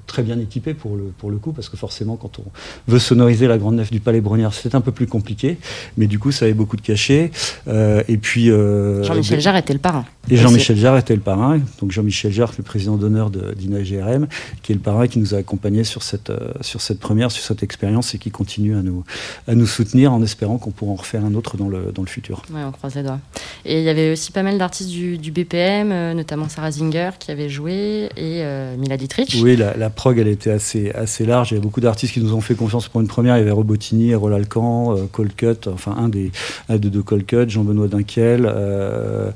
très 0.05 0.23
bien 0.23 0.39
équipés 0.39 0.73
pour 0.73 0.95
le, 0.95 1.03
pour 1.17 1.29
le 1.29 1.37
coup, 1.37 1.51
parce 1.51 1.69
que 1.69 1.77
forcément 1.77 2.15
quand 2.15 2.39
on 2.39 2.43
veut 2.87 2.99
sonoriser 2.99 3.47
la 3.47 3.57
grande 3.57 3.75
nef 3.75 3.91
du 3.91 3.99
Palais 3.99 4.21
Brongniart, 4.21 4.53
c'est 4.53 4.75
un 4.75 4.81
peu 4.81 4.91
plus 4.91 5.07
compliqué, 5.07 5.57
mais 5.97 6.07
du 6.07 6.19
coup 6.19 6.31
ça 6.31 6.45
avait 6.45 6.53
beaucoup 6.53 6.75
de 6.77 6.81
cachets. 6.81 7.31
Euh, 7.67 8.03
et 8.07 8.17
puis 8.17 8.51
euh, 8.51 9.03
Jean-Michel 9.03 9.39
Jarre 9.41 9.57
était 9.57 9.73
le 9.73 9.79
parrain. 9.79 10.05
et 10.29 10.37
Jean-Michel 10.37 10.77
Jarre 10.77 10.97
était 10.97 11.15
le 11.15 11.21
parrain, 11.21 11.59
donc 11.79 11.91
Jean-Michel 11.91 12.31
Jarre, 12.31 12.53
le 12.57 12.63
président 12.63 12.97
d'honneur 12.97 13.29
de 13.29 13.53
d'INA 13.53 13.81
GRM, 13.81 14.27
qui 14.61 14.71
est 14.71 14.75
le 14.75 14.81
parrain 14.81 15.07
qui 15.07 15.19
nous 15.19 15.33
a 15.33 15.37
accompagnés 15.37 15.83
sur 15.83 16.03
cette, 16.03 16.29
euh, 16.29 16.51
sur 16.61 16.81
cette 16.81 16.99
première, 16.99 17.31
sur 17.31 17.43
cette 17.43 17.63
expérience 17.63 18.13
et 18.15 18.17
qui 18.17 18.31
continue 18.31 18.75
à 18.75 18.81
nous, 18.81 19.03
à 19.47 19.55
nous 19.55 19.67
soutenir 19.67 20.13
en 20.13 20.21
espérant 20.21 20.57
qu'on 20.57 20.71
pourra 20.71 20.91
en 20.91 20.95
refaire 20.95 21.23
un 21.25 21.33
autre 21.35 21.57
dans 21.57 21.69
le, 21.69 21.91
dans 21.93 22.01
le 22.01 22.07
futur. 22.07 22.43
Ouais, 22.53 22.61
on 22.65 22.71
croise 22.71 22.95
les 22.95 23.03
doigts. 23.03 23.19
Et 23.65 23.79
il 23.79 23.83
y 23.83 23.89
avait 23.89 24.11
aussi 24.11 24.31
pas 24.31 24.43
mal 24.43 24.57
d'artistes 24.57 24.89
du, 24.89 25.17
du 25.17 25.31
BPM, 25.31 26.13
notamment 26.13 26.49
Sarah 26.49 26.67
Mazinger 26.67 27.11
qui 27.19 27.31
avait 27.31 27.49
joué 27.49 28.09
et 28.17 28.43
Mila 28.77 28.97
Dietrich. 28.97 29.37
Oui, 29.41 29.55
la, 29.55 29.75
la 29.77 29.84
prog, 29.89 30.17
elle 30.17 30.27
était 30.27 30.51
assez, 30.51 30.91
assez 30.91 31.25
large. 31.25 31.51
Il 31.51 31.55
y 31.55 31.57
a 31.57 31.61
beaucoup 31.61 31.81
d'artistes 31.81 32.13
qui 32.13 32.21
nous 32.21 32.33
ont 32.33 32.41
fait 32.41 32.55
confiance 32.55 32.87
pour 32.87 33.01
une 33.01 33.07
première. 33.07 33.35
Il 33.37 33.39
y 33.39 33.41
avait 33.41 33.51
Robotini, 33.51 34.11
Errol 34.11 34.33
Alcan, 34.33 34.95
euh, 34.95 35.05
Cold 35.11 35.35
Cut, 35.35 35.69
enfin 35.71 35.95
un 35.97 36.09
des, 36.09 36.31
un 36.69 36.77
des 36.77 36.89
deux 36.89 37.03
Jean-Benoît 37.47 37.87
euh, 37.87 37.99
euh, 38.45 39.31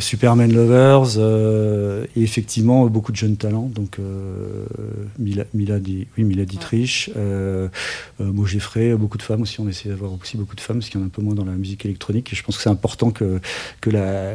Superman 0.00 0.52
Lovers, 0.52 1.14
euh, 1.16 2.04
et 2.14 2.22
effectivement 2.22 2.86
beaucoup 2.86 3.12
de 3.12 3.16
jeunes 3.16 3.36
talents. 3.36 3.70
Donc 3.74 3.98
euh, 3.98 4.64
Mila, 5.18 5.44
Mila, 5.54 5.78
Di- 5.78 6.06
oui, 6.16 6.24
Mila 6.24 6.44
Dietrich, 6.44 7.10
euh, 7.16 7.68
euh, 8.20 8.32
Mo 8.32 8.44
Geffray, 8.44 8.94
beaucoup 8.94 9.16
de 9.16 9.22
femmes 9.22 9.42
aussi. 9.42 9.60
On 9.60 9.68
essaie 9.68 9.88
d'avoir 9.88 10.12
aussi 10.12 10.36
beaucoup 10.36 10.56
de 10.56 10.60
femmes, 10.60 10.78
parce 10.78 10.90
qu'il 10.90 11.00
y 11.00 11.02
en 11.02 11.04
a 11.04 11.06
un 11.06 11.10
peu 11.10 11.22
moins 11.22 11.34
dans 11.34 11.44
la 11.44 11.52
musique 11.52 11.84
électronique. 11.84 12.32
Et 12.32 12.36
je 12.36 12.42
pense 12.42 12.56
que 12.56 12.62
c'est 12.62 12.68
important 12.68 13.10
que, 13.10 13.40
que 13.80 13.90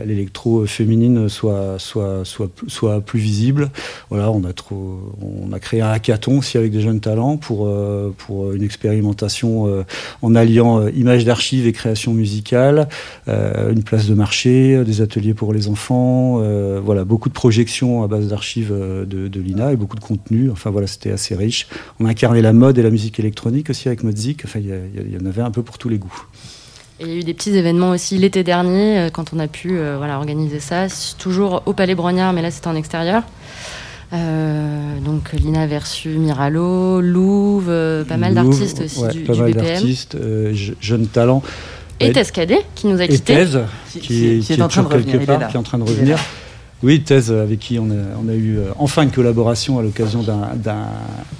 l'électro 0.05 0.65
féminine 0.65 1.29
soit, 1.29 1.77
soit, 1.77 2.25
soit, 2.25 2.49
soit 2.67 3.01
plus 3.01 3.19
visible. 3.19 3.69
Voilà, 4.09 4.31
on 4.31 4.43
a, 4.45 4.53
trop, 4.53 5.13
on 5.21 5.51
a 5.53 5.59
créé 5.59 5.81
un 5.81 5.89
hackathon 5.89 6.39
aussi 6.39 6.57
avec 6.57 6.71
des 6.71 6.81
jeunes 6.81 6.99
talents 7.01 7.37
pour, 7.37 7.67
euh, 7.67 8.13
pour 8.17 8.53
une 8.53 8.63
expérimentation 8.63 9.67
euh, 9.67 9.83
en 10.21 10.35
alliant 10.35 10.79
euh, 10.79 10.91
images 10.91 11.25
d'archives 11.25 11.67
et 11.67 11.73
création 11.73 12.13
musicale, 12.13 12.87
euh, 13.27 13.71
une 13.71 13.83
place 13.83 14.07
de 14.07 14.13
marché, 14.13 14.75
euh, 14.75 14.83
des 14.83 15.01
ateliers 15.01 15.32
pour 15.33 15.53
les 15.53 15.67
enfants, 15.67 16.39
euh, 16.41 16.79
voilà, 16.83 17.03
beaucoup 17.05 17.29
de 17.29 17.33
projections 17.33 18.03
à 18.03 18.07
base 18.07 18.27
d'archives 18.27 18.71
euh, 18.71 19.05
de, 19.05 19.27
de 19.27 19.39
l'INA 19.41 19.71
et 19.73 19.75
beaucoup 19.75 19.95
de 19.95 20.01
contenu. 20.03 20.49
Enfin 20.51 20.69
voilà, 20.69 20.87
c'était 20.87 21.11
assez 21.11 21.35
riche. 21.35 21.67
On 21.99 22.05
a 22.05 22.09
incarné 22.09 22.41
la 22.41 22.53
mode 22.53 22.77
et 22.77 22.83
la 22.83 22.89
musique 22.89 23.19
électronique 23.19 23.69
aussi 23.69 23.87
avec 23.87 24.03
Modzik. 24.03 24.43
Enfin, 24.45 24.59
il 24.59 24.67
y, 24.67 25.17
en 25.21 25.25
avait 25.25 25.41
un 25.41 25.51
peu 25.51 25.61
pour 25.63 25.77
tous 25.77 25.89
les 25.89 25.97
goûts. 25.97 26.23
Et 26.99 27.03
il 27.05 27.09
y 27.09 27.13
a 27.13 27.15
eu 27.17 27.23
des 27.23 27.33
petits 27.33 27.55
événements 27.55 27.89
aussi 27.91 28.17
l'été 28.17 28.43
dernier, 28.43 28.99
euh, 28.99 29.09
quand 29.09 29.33
on 29.33 29.39
a 29.39 29.47
pu 29.47 29.77
euh, 29.77 29.95
voilà, 29.97 30.17
organiser 30.17 30.59
ça, 30.59 30.87
toujours 31.17 31.63
au 31.65 31.73
Palais 31.73 31.95
Brognard, 31.95 32.33
mais 32.33 32.41
là 32.41 32.51
c'était 32.51 32.67
en 32.67 32.75
extérieur. 32.75 33.23
Euh, 34.13 34.99
donc 35.03 35.31
Lina 35.33 35.65
reçu 35.65 36.09
Miralo, 36.09 37.01
Louvre, 37.01 38.03
pas 38.03 38.17
mal 38.17 38.35
d'artistes 38.35 38.81
aussi 38.81 38.99
ouais, 38.99 39.09
du, 39.11 39.21
pas 39.21 39.33
du 39.33 39.41
mal 39.41 39.53
BPM. 39.53 39.65
d'artistes, 39.65 40.15
euh, 40.15 40.51
je- 40.53 40.73
jeunes 40.79 41.07
talents. 41.07 41.41
Et 42.09 42.11
Tess 42.13 42.31
Cadet, 42.31 42.61
qui 42.75 42.87
nous 42.87 42.99
a 42.99 43.05
et 43.05 43.07
quittés. 43.09 43.33
Thèse, 43.35 43.59
Qui- 43.91 43.99
qui, 43.99 44.07
qui- 44.07 44.25
est, 44.27 44.39
qui 44.39 44.53
est 44.53 44.61
en 44.61 44.67
train 44.67 44.83
de 44.83 44.87
toujours 44.87 44.91
revenir, 44.99 45.11
quelque 45.19 45.25
part, 45.39 45.47
qui 45.49 45.55
est 45.55 45.59
en 45.59 45.63
train 45.63 45.77
de 45.77 45.83
revenir. 45.83 46.17
Oui, 46.83 47.01
Thèse, 47.01 47.31
avec 47.31 47.59
qui 47.59 47.79
on 47.79 47.89
a, 47.91 47.93
on 48.21 48.27
a 48.27 48.33
eu 48.33 48.57
euh, 48.57 48.65
enfin 48.77 49.03
une 49.03 49.11
collaboration 49.11 49.79
à 49.79 49.81
l'occasion 49.81 50.21
d'un, 50.21 50.49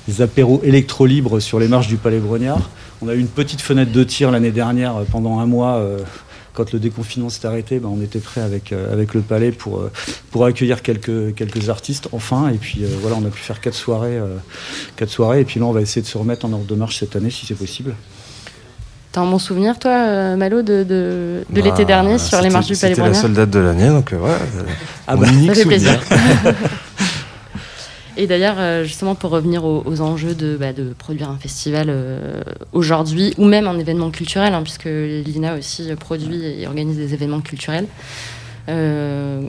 des 0.08 0.22
apéros 0.22 0.62
électro-libres 0.64 1.42
sur 1.42 1.60
les 1.60 1.68
marches 1.68 1.88
du 1.90 1.98
Palais 1.98 2.20
Brognard. 2.20 2.70
On 3.02 3.10
a 3.10 3.14
eu 3.14 3.20
une 3.20 3.28
petite 3.28 3.60
fenêtre 3.60 3.92
de 3.92 4.04
tir 4.06 4.32
l'année 4.32 4.52
dernière 4.52 4.96
euh, 4.98 5.04
pendant 5.12 5.40
un 5.40 5.46
mois. 5.46 5.76
euh, 5.76 6.00
quand 6.56 6.72
le 6.72 6.78
déconfinement 6.78 7.30
s'est 7.30 7.48
arrêté, 7.48 7.80
ben, 7.80 7.90
on 7.92 8.00
était 8.04 8.20
prêt 8.20 8.40
avec, 8.40 8.72
euh, 8.74 8.94
avec 8.94 9.16
le 9.16 9.22
Palais 9.22 9.52
pour, 9.52 9.80
euh, 9.80 9.92
pour 10.30 10.46
accueillir 10.46 10.84
quelques, 10.84 11.34
quelques 11.34 11.70
artistes, 11.70 12.10
enfin. 12.12 12.50
Et 12.50 12.58
puis 12.60 12.84
euh, 12.84 12.88
voilà, 13.02 13.18
on 13.20 13.26
a 13.26 13.30
pu 13.32 13.40
faire 13.42 13.60
quatre 13.60 13.74
soirées, 13.74 14.18
euh, 14.20 14.38
quatre 14.96 15.10
soirées. 15.10 15.42
Et 15.42 15.46
puis 15.46 15.60
là, 15.60 15.66
on 15.66 15.72
va 15.72 15.82
essayer 15.82 16.04
de 16.04 16.08
se 16.08 16.16
remettre 16.16 16.46
en 16.46 16.54
ordre 16.54 16.66
de 16.68 16.76
marche 16.76 17.00
cette 17.00 17.16
année, 17.16 17.32
si 17.32 17.48
c'est 17.48 17.56
possible. 17.56 17.96
T'as 19.14 19.22
un 19.22 19.30
bon 19.30 19.38
souvenir, 19.38 19.78
toi, 19.78 19.92
euh, 19.92 20.36
Malo, 20.36 20.64
de, 20.64 20.82
de, 20.84 21.44
de 21.48 21.50
Bah, 21.50 21.62
l'été 21.62 21.86
dernier 21.86 22.18
sur 22.18 22.42
les 22.42 22.50
marches 22.50 22.66
du 22.66 22.76
Palais 22.76 22.96
C'était 22.96 23.08
la 23.08 23.14
seule 23.14 23.34
date 23.34 23.52
de 23.52 23.60
l'année, 23.60 23.90
donc 23.90 24.12
euh, 24.12 24.18
ouais. 24.18 24.32
euh, 24.32 24.64
Ah 25.06 25.16
mon 25.16 25.22
bah, 25.22 25.28
unique 25.32 25.54
Ça 25.54 25.62
fait 25.62 25.68
plaisir. 25.68 26.02
Et 28.18 28.26
d'ailleurs, 28.28 28.84
justement, 28.84 29.14
pour 29.16 29.30
revenir 29.32 29.66
aux, 29.66 29.84
aux 29.86 30.02
enjeux 30.02 30.34
de, 30.36 30.56
bah, 30.56 30.74
de 30.74 30.94
produire 30.98 31.30
un 31.30 31.38
festival 31.38 31.88
euh, 31.90 32.42
aujourd'hui, 32.72 33.34
ou 33.38 33.46
même 33.46 33.68
un 33.68 33.78
événement 33.78 34.10
culturel, 34.10 34.54
hein, 34.56 34.62
puisque 34.64 34.86
l'INA 34.86 35.56
aussi 35.58 35.90
produit 36.00 36.44
et 36.44 36.66
organise 36.68 36.98
des 36.98 37.14
événements 37.14 37.42
culturels, 37.42 37.86
euh, 38.70 39.42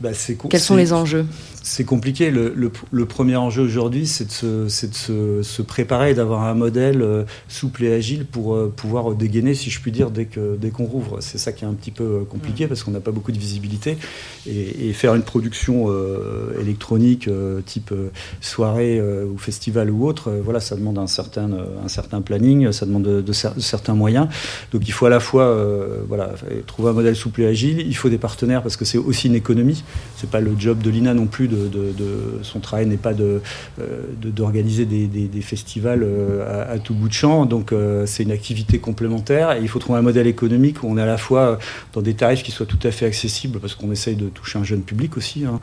Bah, 0.00 0.10
quels 0.48 0.60
sont 0.60 0.74
les 0.76 0.92
enjeux? 0.92 1.26
C'est 1.64 1.84
compliqué. 1.84 2.30
Le, 2.32 2.52
le- 2.56 2.72
le 2.90 3.06
premier 3.06 3.36
enjeu 3.36 3.62
aujourd'hui, 3.62 4.06
c'est 4.08 4.24
de, 4.26 4.32
se, 4.32 4.68
c'est 4.68 4.90
de 4.90 4.94
se, 4.96 5.42
se 5.42 5.62
préparer 5.62 6.10
et 6.10 6.14
d'avoir 6.14 6.42
un 6.42 6.54
modèle 6.54 7.02
euh, 7.02 7.22
souple 7.48 7.84
et 7.84 7.92
agile 7.94 8.24
pour 8.26 8.54
euh, 8.56 8.72
pouvoir 8.74 9.12
dégainer, 9.14 9.54
si 9.54 9.70
je 9.70 9.80
puis 9.80 9.92
dire, 9.92 10.10
dès 10.10 10.24
que 10.24 10.56
dès 10.56 10.70
qu'on 10.70 10.86
rouvre. 10.86 11.18
C'est 11.20 11.38
ça 11.38 11.52
qui 11.52 11.64
est 11.64 11.68
un 11.68 11.74
petit 11.74 11.92
peu 11.92 12.02
euh, 12.02 12.24
compliqué 12.28 12.66
parce 12.66 12.82
qu'on 12.82 12.90
n'a 12.90 12.98
pas 13.00 13.12
beaucoup 13.12 13.30
de 13.30 13.38
visibilité. 13.38 13.96
Et, 14.48 14.88
et 14.88 14.92
faire 14.92 15.14
une 15.14 15.22
production 15.22 15.84
euh, 15.88 16.60
électronique 16.60 17.28
euh, 17.28 17.60
type 17.64 17.94
soirée 18.40 18.98
euh, 18.98 19.24
ou 19.24 19.38
festival 19.38 19.88
ou 19.90 20.04
autre, 20.06 20.32
voilà, 20.42 20.58
ça 20.58 20.74
demande 20.74 20.98
un 20.98 21.06
certain, 21.06 21.48
un 21.84 21.88
certain 21.88 22.22
planning, 22.22 22.72
ça 22.72 22.86
demande 22.86 23.04
de, 23.04 23.20
de 23.20 23.32
cer- 23.32 23.54
de 23.54 23.60
certains 23.60 23.94
moyens. 23.94 24.26
Donc 24.72 24.82
il 24.88 24.92
faut 24.92 25.06
à 25.06 25.10
la 25.10 25.20
fois 25.20 25.44
euh, 25.44 25.98
voilà, 26.08 26.32
trouver 26.66 26.90
un 26.90 26.92
modèle 26.94 27.14
souple 27.14 27.42
et 27.42 27.46
agile, 27.46 27.84
il 27.86 27.94
faut 27.96 28.08
des 28.08 28.18
partenaires 28.18 28.62
parce 28.62 28.76
que 28.76 28.84
c'est 28.84 28.98
aussi 28.98 29.28
une 29.28 29.36
économie. 29.36 29.84
C'est 30.22 30.30
pas 30.30 30.38
le 30.38 30.52
job 30.56 30.80
de 30.80 30.88
l'INA 30.88 31.14
non 31.14 31.26
plus. 31.26 31.48
De, 31.48 31.58
son 32.42 32.60
travail 32.60 32.86
n'est 32.86 32.96
pas 32.96 33.12
de, 33.12 33.40
euh, 33.80 34.02
d'organiser 34.22 34.84
des, 34.84 35.40
festivals 35.40 36.04
euh, 36.04 36.72
à, 36.72 36.78
tout 36.78 36.94
bout 36.94 37.08
de 37.08 37.12
champ. 37.12 37.44
Donc 37.44 37.72
euh, 37.72 38.06
c'est 38.06 38.22
une 38.22 38.30
activité 38.30 38.78
complémentaire 38.78 39.50
et 39.50 39.58
il 39.62 39.68
faut 39.68 39.80
trouver 39.80 39.98
un 39.98 40.02
modèle 40.02 40.28
économique 40.28 40.84
où 40.84 40.86
on 40.88 40.96
est 40.96 41.02
à 41.02 41.06
la 41.06 41.16
fois 41.16 41.58
dans 41.92 42.02
des 42.02 42.14
tarifs 42.14 42.44
qui 42.44 42.52
soient 42.52 42.66
tout 42.66 42.78
à 42.84 42.92
fait 42.92 43.04
accessibles 43.04 43.58
parce 43.58 43.74
qu'on 43.74 43.90
essaye 43.90 44.14
de 44.14 44.28
toucher 44.28 44.60
un 44.60 44.64
jeune 44.64 44.82
public 44.82 45.16
aussi, 45.16 45.44
hein, 45.44 45.58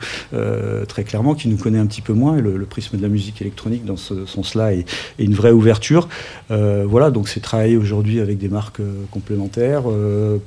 très 0.86 1.04
clairement, 1.04 1.34
qui 1.34 1.48
nous 1.48 1.56
connaît 1.56 1.78
un 1.78 1.86
petit 1.86 2.02
peu 2.02 2.12
moins. 2.12 2.36
Le, 2.36 2.66
prisme 2.66 2.98
de 2.98 3.02
la 3.02 3.08
musique 3.08 3.40
électronique 3.40 3.86
dans 3.86 3.96
ce 3.96 4.26
sens-là 4.26 4.74
est, 4.74 4.84
une 5.18 5.32
vraie 5.32 5.52
ouverture. 5.52 6.06
Voilà, 6.50 7.10
donc 7.10 7.30
c'est 7.30 7.40
travailler 7.40 7.78
aujourd'hui 7.78 8.20
avec 8.20 8.36
des 8.36 8.48
marques 8.48 8.82
complémentaires, 9.10 9.84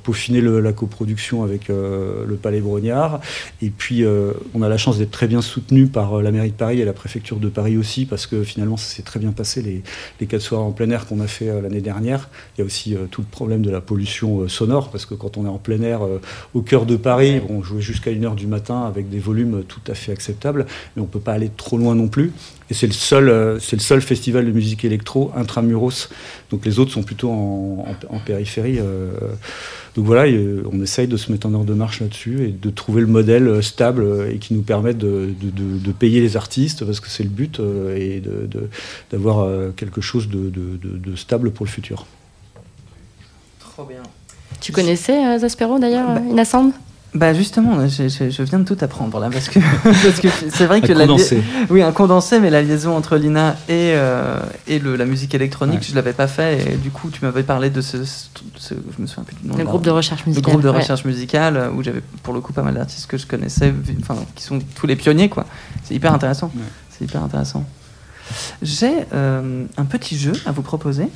peaufiner 0.04 0.40
la 0.40 0.72
coproduction 0.72 1.42
avec 1.42 1.66
le 1.68 2.38
Palais 2.40 2.60
Brognard. 2.60 3.20
Et 3.60 3.70
puis, 3.70 4.03
euh, 4.04 4.32
on 4.54 4.62
a 4.62 4.68
la 4.68 4.76
chance 4.76 4.98
d'être 4.98 5.10
très 5.10 5.26
bien 5.26 5.42
soutenu 5.42 5.86
par 5.86 6.18
euh, 6.18 6.22
la 6.22 6.30
mairie 6.30 6.50
de 6.50 6.56
Paris 6.56 6.80
et 6.80 6.84
la 6.84 6.92
préfecture 6.92 7.38
de 7.38 7.48
Paris 7.48 7.76
aussi, 7.76 8.06
parce 8.06 8.26
que 8.26 8.42
finalement, 8.44 8.76
ça 8.76 8.94
s'est 8.94 9.02
très 9.02 9.20
bien 9.20 9.32
passé 9.32 9.62
les, 9.62 9.82
les 10.20 10.26
quatre 10.26 10.42
soirées 10.42 10.64
en 10.64 10.72
plein 10.72 10.90
air 10.90 11.06
qu'on 11.06 11.20
a 11.20 11.26
fait 11.26 11.48
euh, 11.48 11.60
l'année 11.60 11.80
dernière. 11.80 12.28
Il 12.56 12.60
y 12.60 12.62
a 12.62 12.64
aussi 12.64 12.96
tout 13.10 13.20
le 13.20 13.26
problème 13.26 13.62
de 13.62 13.70
la 13.70 13.80
pollution 13.80 14.48
sonore, 14.48 14.90
parce 14.90 15.06
que 15.06 15.14
quand 15.14 15.36
on 15.36 15.46
est 15.46 15.48
en 15.48 15.58
plein 15.58 15.80
air 15.82 16.00
au 16.54 16.62
cœur 16.62 16.86
de 16.86 16.96
Paris, 16.96 17.40
on 17.48 17.62
jouait 17.62 17.80
jusqu'à 17.80 18.10
1h 18.10 18.34
du 18.34 18.46
matin 18.46 18.82
avec 18.82 19.08
des 19.08 19.18
volumes 19.18 19.64
tout 19.66 19.80
à 19.88 19.94
fait 19.94 20.12
acceptables, 20.12 20.66
mais 20.94 21.02
on 21.02 21.06
ne 21.06 21.10
peut 21.10 21.20
pas 21.20 21.32
aller 21.32 21.50
trop 21.54 21.76
loin 21.78 21.94
non 21.94 22.08
plus. 22.08 22.32
Et 22.70 22.74
c'est 22.74 22.86
le 22.86 22.92
seul, 22.94 23.28
euh, 23.28 23.58
c'est 23.60 23.76
le 23.76 23.82
seul 23.82 24.00
festival 24.00 24.46
de 24.46 24.50
musique 24.50 24.84
électro 24.86 25.30
intramuros. 25.36 26.08
Donc 26.50 26.64
les 26.64 26.78
autres 26.78 26.92
sont 26.92 27.02
plutôt 27.02 27.30
en, 27.30 27.84
en- 28.10 28.16
en 28.16 28.18
périphérie. 28.20 28.78
euh. 28.80 29.10
donc 29.96 30.06
voilà, 30.06 30.24
euh, 30.30 30.62
on 30.72 30.80
essaye 30.82 31.06
de 31.06 31.16
se 31.18 31.30
mettre 31.30 31.46
en 31.46 31.52
ordre 31.52 31.66
de 31.66 31.74
marche 31.74 32.00
là-dessus 32.00 32.42
et 32.44 32.48
de 32.52 32.70
trouver 32.70 33.02
le 33.02 33.06
modèle 33.06 33.62
stable 33.62 34.06
et 34.32 34.38
qui 34.38 34.54
nous 34.54 34.62
permette 34.62 34.96
de, 34.96 35.28
de- 35.40 35.50
de- 35.50 35.78
de 35.78 35.92
payer 35.92 36.20
les 36.22 36.36
artistes 36.38 36.84
parce 36.86 37.00
que 37.00 37.08
c'est 37.10 37.22
le 37.22 37.28
but 37.28 37.60
et 37.96 38.20
de- 38.20 38.46
de- 38.46 38.68
d'avoir 39.10 39.46
quelque 39.76 40.00
chose 40.00 40.28
de, 40.28 40.48
de- 40.48 40.76
de- 40.82 40.96
de 41.10 41.16
stable 41.16 41.50
pour 41.50 41.66
le 41.66 41.70
futur. 41.70 42.06
Trop 43.60 43.84
bien. 43.84 44.02
Tu 44.60 44.72
connaissais 44.72 45.26
euh, 45.26 45.38
Zaspero 45.38 45.78
d'ailleurs, 45.78 46.14
Bah, 46.14 46.20
Inassand 46.30 46.72
Bah 47.14 47.32
justement, 47.32 47.86
je, 47.86 48.08
je- 48.08 48.28
je 48.30 48.42
viens 48.42 48.58
de 48.58 48.64
tout 48.64 48.76
apprendre 48.80 49.20
là 49.20 49.30
parce 49.30 49.48
que 49.48 49.60
parce 49.84 50.18
que 50.20 50.26
c'est 50.50 50.66
vrai 50.66 50.80
que 50.80 50.90
Un 50.90 50.96
la 50.96 51.06
condensé. 51.06 51.42
oui 51.70 51.80
un 51.80 51.92
condensé, 51.92 52.40
mais 52.40 52.50
la 52.50 52.60
liaison 52.60 52.96
entre 52.96 53.16
l'INA 53.16 53.52
et 53.68 53.92
euh, 53.94 54.40
et 54.66 54.80
le, 54.80 54.96
la 54.96 55.04
musique 55.06 55.32
électronique, 55.32 55.76
Ouais. 55.80 55.86
je 55.88 55.94
l'avais 55.94 56.12
pas 56.12 56.26
fait 56.26 56.72
et 56.72 56.76
du 56.76 56.90
coup 56.90 57.10
tu 57.10 57.24
m'avais 57.24 57.44
parlé 57.44 57.70
de 57.70 57.80
ce, 57.80 58.04
ce- 58.04 58.74
je 58.96 59.00
me 59.00 59.06
souviens 59.06 59.22
plus 59.22 59.36
du 59.36 59.46
nom. 59.46 59.54
Le 59.54 59.60
de 59.60 59.64
groupe 59.68 59.84
de 59.84 59.90
recherche 59.90 60.24
le 60.24 60.30
musicale. 60.30 60.50
groupe 60.50 60.62
de 60.64 60.70
ouais. 60.70 60.76
recherche 60.78 61.04
musicale 61.04 61.56
euh, 61.56 61.70
où 61.70 61.84
j'avais 61.84 62.02
pour 62.24 62.34
le 62.34 62.40
coup 62.40 62.52
pas 62.52 62.62
mal 62.62 62.74
d'artistes 62.74 63.06
que 63.06 63.16
je 63.16 63.26
connaissais, 63.28 63.72
enfin 64.00 64.16
qui 64.34 64.42
sont 64.42 64.58
tous 64.74 64.88
les 64.88 64.96
pionniers 64.96 65.28
quoi. 65.28 65.46
C'est 65.84 65.94
hyper 65.94 66.12
intéressant. 66.12 66.50
Ouais. 66.56 66.62
C'est 66.90 67.04
hyper 67.04 67.22
intéressant. 67.22 67.64
J'ai 68.62 68.92
euh, 69.12 69.64
un 69.76 69.84
petit 69.84 70.18
jeu 70.18 70.32
à 70.46 70.50
vous 70.52 70.62
proposer 70.62 71.08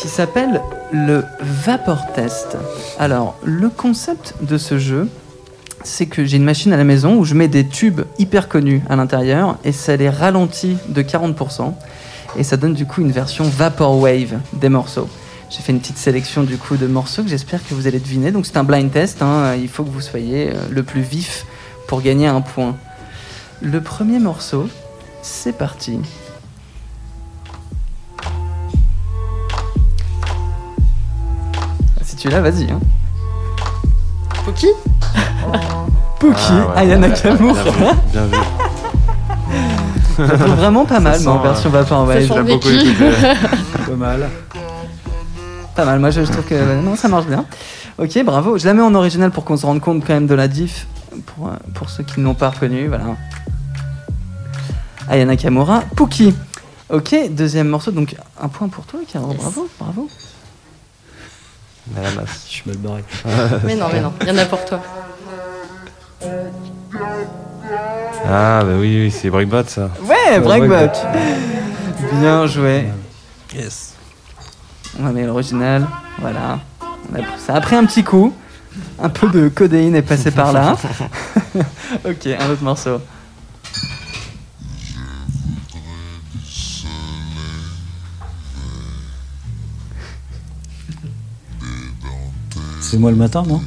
qui 0.00 0.08
s'appelle 0.08 0.62
le 0.92 1.24
Vapor 1.40 2.10
Test. 2.14 2.56
Alors, 2.98 3.36
le 3.44 3.68
concept 3.68 4.34
de 4.40 4.56
ce 4.56 4.78
jeu, 4.78 5.08
c'est 5.84 6.06
que 6.06 6.24
j'ai 6.24 6.38
une 6.38 6.44
machine 6.44 6.72
à 6.72 6.78
la 6.78 6.84
maison 6.84 7.16
où 7.16 7.24
je 7.24 7.34
mets 7.34 7.48
des 7.48 7.66
tubes 7.66 8.00
hyper 8.18 8.48
connus 8.48 8.82
à 8.88 8.96
l'intérieur 8.96 9.58
et 9.62 9.72
ça 9.72 9.96
les 9.96 10.08
ralentit 10.08 10.78
de 10.88 11.02
40%. 11.02 11.74
Et 12.38 12.44
ça 12.44 12.56
donne 12.56 12.72
du 12.72 12.86
coup 12.86 13.02
une 13.02 13.10
version 13.10 13.44
Vaporwave 13.44 14.38
des 14.54 14.70
morceaux. 14.70 15.08
J'ai 15.50 15.60
fait 15.60 15.72
une 15.72 15.80
petite 15.80 15.98
sélection 15.98 16.44
du 16.44 16.56
coup 16.56 16.76
de 16.76 16.86
morceaux 16.86 17.22
que 17.22 17.28
j'espère 17.28 17.62
que 17.66 17.74
vous 17.74 17.86
allez 17.86 17.98
deviner. 17.98 18.32
Donc 18.32 18.46
c'est 18.46 18.56
un 18.56 18.64
blind 18.64 18.90
test, 18.90 19.20
hein. 19.20 19.54
il 19.56 19.68
faut 19.68 19.84
que 19.84 19.90
vous 19.90 20.00
soyez 20.00 20.48
euh, 20.48 20.54
le 20.70 20.82
plus 20.82 21.02
vif 21.02 21.44
pour 21.88 22.00
gagner 22.00 22.26
un 22.26 22.40
point. 22.40 22.74
Le 23.60 23.82
premier 23.82 24.18
morceau, 24.18 24.66
c'est 25.20 25.56
parti. 25.56 25.98
Tu 32.20 32.28
l'as, 32.28 32.42
vas-y. 32.42 32.70
Hein. 32.70 32.80
Poki 34.44 34.66
Pookie, 36.20 36.36
Ah, 36.50 36.74
ouais, 36.74 36.80
Ayana 36.82 37.08
ouais, 37.08 37.14
Kamour. 37.14 37.56
Bien 38.12 38.26
vu. 38.26 38.36
Bien 40.18 40.54
vraiment 40.54 40.84
pas 40.84 41.00
mal, 41.00 41.18
mais 41.18 41.26
en 41.28 41.38
version 41.38 41.72
J'ai 42.12 42.28
sent 42.28 42.42
beaucoup 42.42 42.68
écouté. 42.68 43.10
Pas 43.86 43.96
mal. 43.96 44.28
Pas 45.74 45.84
mal, 45.86 45.98
moi 45.98 46.10
je, 46.10 46.22
je 46.26 46.30
trouve 46.30 46.44
que 46.44 46.80
non, 46.82 46.94
ça 46.94 47.08
marche 47.08 47.24
bien. 47.24 47.46
Ok, 47.96 48.22
bravo. 48.22 48.58
Je 48.58 48.66
la 48.66 48.74
mets 48.74 48.82
en 48.82 48.94
original 48.94 49.30
pour 49.30 49.44
qu'on 49.46 49.56
se 49.56 49.64
rende 49.64 49.80
compte 49.80 50.04
quand 50.06 50.12
même 50.12 50.26
de 50.26 50.34
la 50.34 50.46
diff 50.46 50.86
pour, 51.24 51.48
euh, 51.48 51.52
pour 51.74 51.88
ceux 51.88 52.02
qui 52.02 52.20
ne 52.20 52.26
l'ont 52.26 52.34
pas 52.34 52.50
reconnu, 52.50 52.88
voilà. 52.88 53.04
Aya 55.08 55.24
Nakamura, 55.24 55.84
Pookie. 55.96 56.34
Ok, 56.90 57.14
deuxième 57.30 57.68
morceau, 57.68 57.92
donc 57.92 58.14
un 58.42 58.48
point 58.48 58.68
pour 58.68 58.84
toi, 58.84 59.00
Caro. 59.10 59.32
Bravo, 59.32 59.68
bravo. 59.78 60.08
À 61.96 62.02
la 62.02 62.10
masse. 62.12 62.44
Je 62.46 62.50
suis 62.52 62.62
mal 62.66 62.76
barré. 62.76 63.04
Mais 63.64 63.74
non, 63.74 63.86
mais 63.92 64.00
non, 64.00 64.12
il 64.22 64.28
y 64.28 64.30
en 64.30 64.38
a 64.38 64.44
pour 64.44 64.64
toi. 64.64 64.80
Ah, 68.26 68.62
bah 68.64 68.72
oui, 68.78 69.04
oui 69.04 69.10
c'est 69.10 69.30
Breakbot 69.30 69.64
ça. 69.66 69.90
Ouais, 70.02 70.38
Breakbot. 70.40 70.92
Bien 72.20 72.46
joué. 72.46 72.86
Yes. 73.54 73.94
On 74.98 75.04
va 75.04 75.10
mettre 75.12 75.28
l'original. 75.28 75.86
Voilà. 76.20 76.58
On 77.12 77.16
a- 77.18 77.38
Ça 77.38 77.54
a 77.54 77.60
pris 77.60 77.76
un 77.76 77.84
petit 77.86 78.04
coup. 78.04 78.32
Un 79.02 79.08
peu 79.08 79.28
de 79.28 79.48
codéine 79.48 79.96
est 79.96 80.02
passé 80.02 80.30
par 80.30 80.52
là. 80.52 80.76
ok, 82.04 82.26
un 82.38 82.50
autre 82.50 82.62
morceau. 82.62 83.00
C'est 92.90 92.98
moi 92.98 93.12
le 93.12 93.16
matin, 93.16 93.44
non 93.46 93.60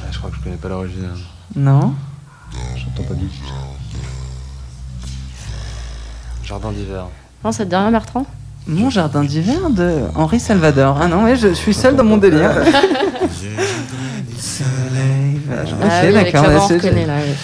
Ah, 0.00 0.06
je 0.10 0.18
crois 0.18 0.30
que 0.30 0.36
je 0.36 0.42
connais 0.42 0.56
pas 0.56 0.68
l'original. 0.68 1.10
Non 1.56 1.94
J'entends 2.76 3.02
pas 3.08 3.14
bien. 3.14 3.28
Jardin 6.44 6.72
d'hiver. 6.72 7.06
Non, 7.44 7.52
ça 7.52 7.64
te 7.64 7.70
dit 7.70 7.76
rien, 7.76 7.90
Bertrand 7.90 8.26
Mon 8.66 8.90
jardin 8.90 9.22
d'hiver 9.24 9.70
de 9.70 10.02
Henri 10.14 10.40
Salvador. 10.40 10.98
Ah 11.00 11.08
non, 11.08 11.24
ouais, 11.24 11.36
je 11.36 11.52
suis 11.52 11.74
seul 11.74 11.94
dans 11.96 12.04
mon 12.04 12.16
délire. 12.16 12.52
Soleil 14.38 15.40
Ok, 15.50 15.74
Ah 15.82 16.00
oui, 16.02 16.16
avec 16.16 16.32
d'accord. 16.32 16.50
là, 16.50 16.60
c'est- 16.68 17.06
là. 17.06 17.14
Ouais. 17.16 17.34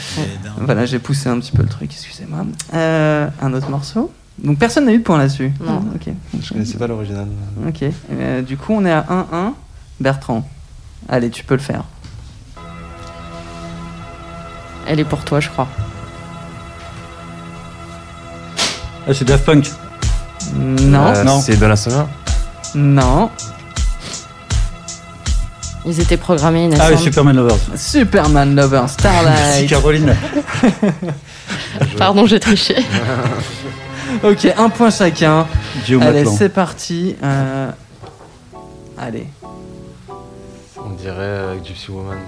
Voilà, 0.59 0.87
j'ai 0.87 0.99
poussé 0.99 1.29
un 1.29 1.39
petit 1.41 1.53
peu 1.53 1.63
le 1.63 1.69
truc, 1.69 1.91
excusez-moi. 1.93 2.45
Euh, 2.75 3.29
un 3.43 3.53
autre 3.55 3.69
morceau. 3.71 4.13
Donc 4.39 4.59
personne 4.59 4.87
n'a 4.87 4.93
eu 4.93 4.99
de 4.99 5.03
point 5.03 5.19
là-dessus. 5.19 5.53
Non. 5.65 5.85
Ok. 5.95 6.13
Je 6.43 6.49
connaissais 6.53 6.77
pas 6.79 6.87
l'original. 6.87 7.27
Ok. 7.67 7.85
Euh, 8.13 8.43
du 8.43 8.57
coup, 8.57 8.73
on 8.75 8.85
est 8.85 8.93
à 8.93 9.05
1-1. 9.09 9.53
Bertrand. 10.01 10.49
Allez, 11.09 11.31
tu 11.31 11.45
peux 11.45 11.55
le 11.55 11.61
faire. 11.61 11.85
Elle 14.87 15.01
est 15.01 15.05
pour 15.05 15.25
toi, 15.25 15.41
je 15.41 15.49
crois. 15.49 15.69
Ah, 19.07 19.13
c'est 19.15 19.25
Daft 19.25 19.45
Punk. 19.45 19.71
Non. 20.55 21.07
Euh, 21.07 21.25
Non. 21.25 21.41
C'est 21.41 21.57
Donna 21.57 21.77
Summer 21.77 22.07
Non. 22.75 23.31
Ils 25.87 26.01
étaient 26.01 26.17
programmés, 26.17 26.71
Ah 26.81 26.89
oui. 26.91 26.99
Superman 26.99 27.37
Lovers. 27.37 27.57
Superman 27.77 28.57
Lover, 28.57 28.79
Merci 28.81 28.95
Starlight. 28.95 29.69
Caroline. 29.69 30.17
Pardon, 31.99 32.27
j'ai 32.27 32.41
triché. 32.41 32.77
ok, 34.23 34.49
un 34.57 34.69
point 34.71 34.91
chacun. 34.91 35.47
Guillaume 35.85 36.03
Allez, 36.03 36.25
c'est 36.25 36.49
parti. 36.49 37.17
Euh, 37.23 37.71
Allez. 38.99 39.27
On 40.79 40.91
dirait 40.91 41.13
euh, 41.19 41.55
Gypsy 41.65 41.91
Woman. 41.91 42.19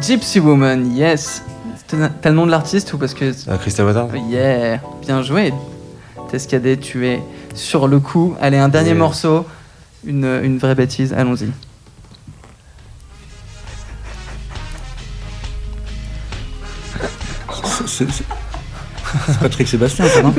Gypsy 0.00 0.40
Woman, 0.40 0.94
yes. 0.96 1.42
T'as 1.88 2.30
le 2.30 2.34
nom 2.36 2.46
de 2.46 2.50
l'artiste 2.50 2.92
ou 2.92 2.98
parce 2.98 3.14
que. 3.14 3.24
Euh, 3.48 3.56
Christa 3.58 3.84
Watard 3.84 4.08
Yeah, 4.28 4.80
bien 5.06 5.22
joué. 5.22 5.54
Tescadé, 6.30 6.76
tu 6.76 7.06
es 7.06 7.22
sur 7.54 7.86
le 7.88 8.00
coup. 8.00 8.34
Allez, 8.40 8.58
un 8.58 8.68
dernier 8.68 8.90
Yeah. 8.90 8.98
morceau. 8.98 9.46
Une, 10.04 10.40
une 10.42 10.58
vraie 10.58 10.74
bêtise, 10.74 11.12
allons-y. 11.12 11.50
C'est- 17.86 18.04
C'est 18.06 18.12
c'est- 18.12 18.24
c'est 19.26 19.38
Patrick 19.38 19.68
Sébastien, 19.68 20.06
ça, 20.08 20.22
non? 20.22 20.34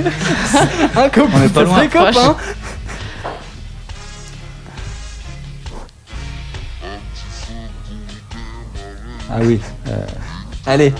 Un 0.95 1.09
copain, 1.09 1.29
On 1.35 1.41
est 1.43 1.49
pas 1.49 1.63
loin. 1.63 1.81
les 1.81 1.87
copains. 1.89 2.35
Ah 9.29 9.39
oui. 9.41 9.59
euh, 9.87 10.05
Allez, 10.65 10.93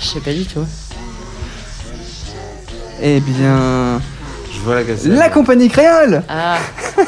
Je 0.00 0.04
sais 0.04 0.20
pas 0.20 0.32
du 0.32 0.44
tout. 0.44 0.66
eh 3.00 3.20
bien. 3.20 4.00
Je 4.52 4.58
vois 4.60 4.74
la 4.76 4.84
cassette. 4.84 5.06
La 5.12 5.28
compagnie 5.30 5.68
créole 5.68 6.22
Ah 6.28 6.58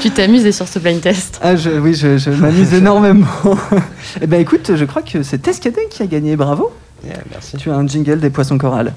Tu 0.00 0.10
t'es 0.10 0.22
amusé 0.22 0.52
sur 0.52 0.66
ce 0.68 0.78
blind 0.78 1.00
test. 1.00 1.38
Ah, 1.42 1.56
je, 1.56 1.70
oui, 1.70 1.94
je, 1.94 2.18
je 2.18 2.30
m'amuse 2.30 2.72
énormément. 2.74 3.26
eh 4.20 4.26
ben 4.26 4.40
écoute, 4.40 4.72
je 4.74 4.84
crois 4.84 5.02
que 5.02 5.22
c'est 5.22 5.38
Tescadé 5.38 5.80
qui 5.90 6.02
a 6.02 6.06
gagné, 6.06 6.36
bravo. 6.36 6.72
Yeah, 7.04 7.18
merci. 7.30 7.56
Tu 7.56 7.70
as 7.70 7.74
un 7.76 7.86
jingle 7.86 8.20
des 8.20 8.30
poissons 8.30 8.58
corales. 8.58 8.92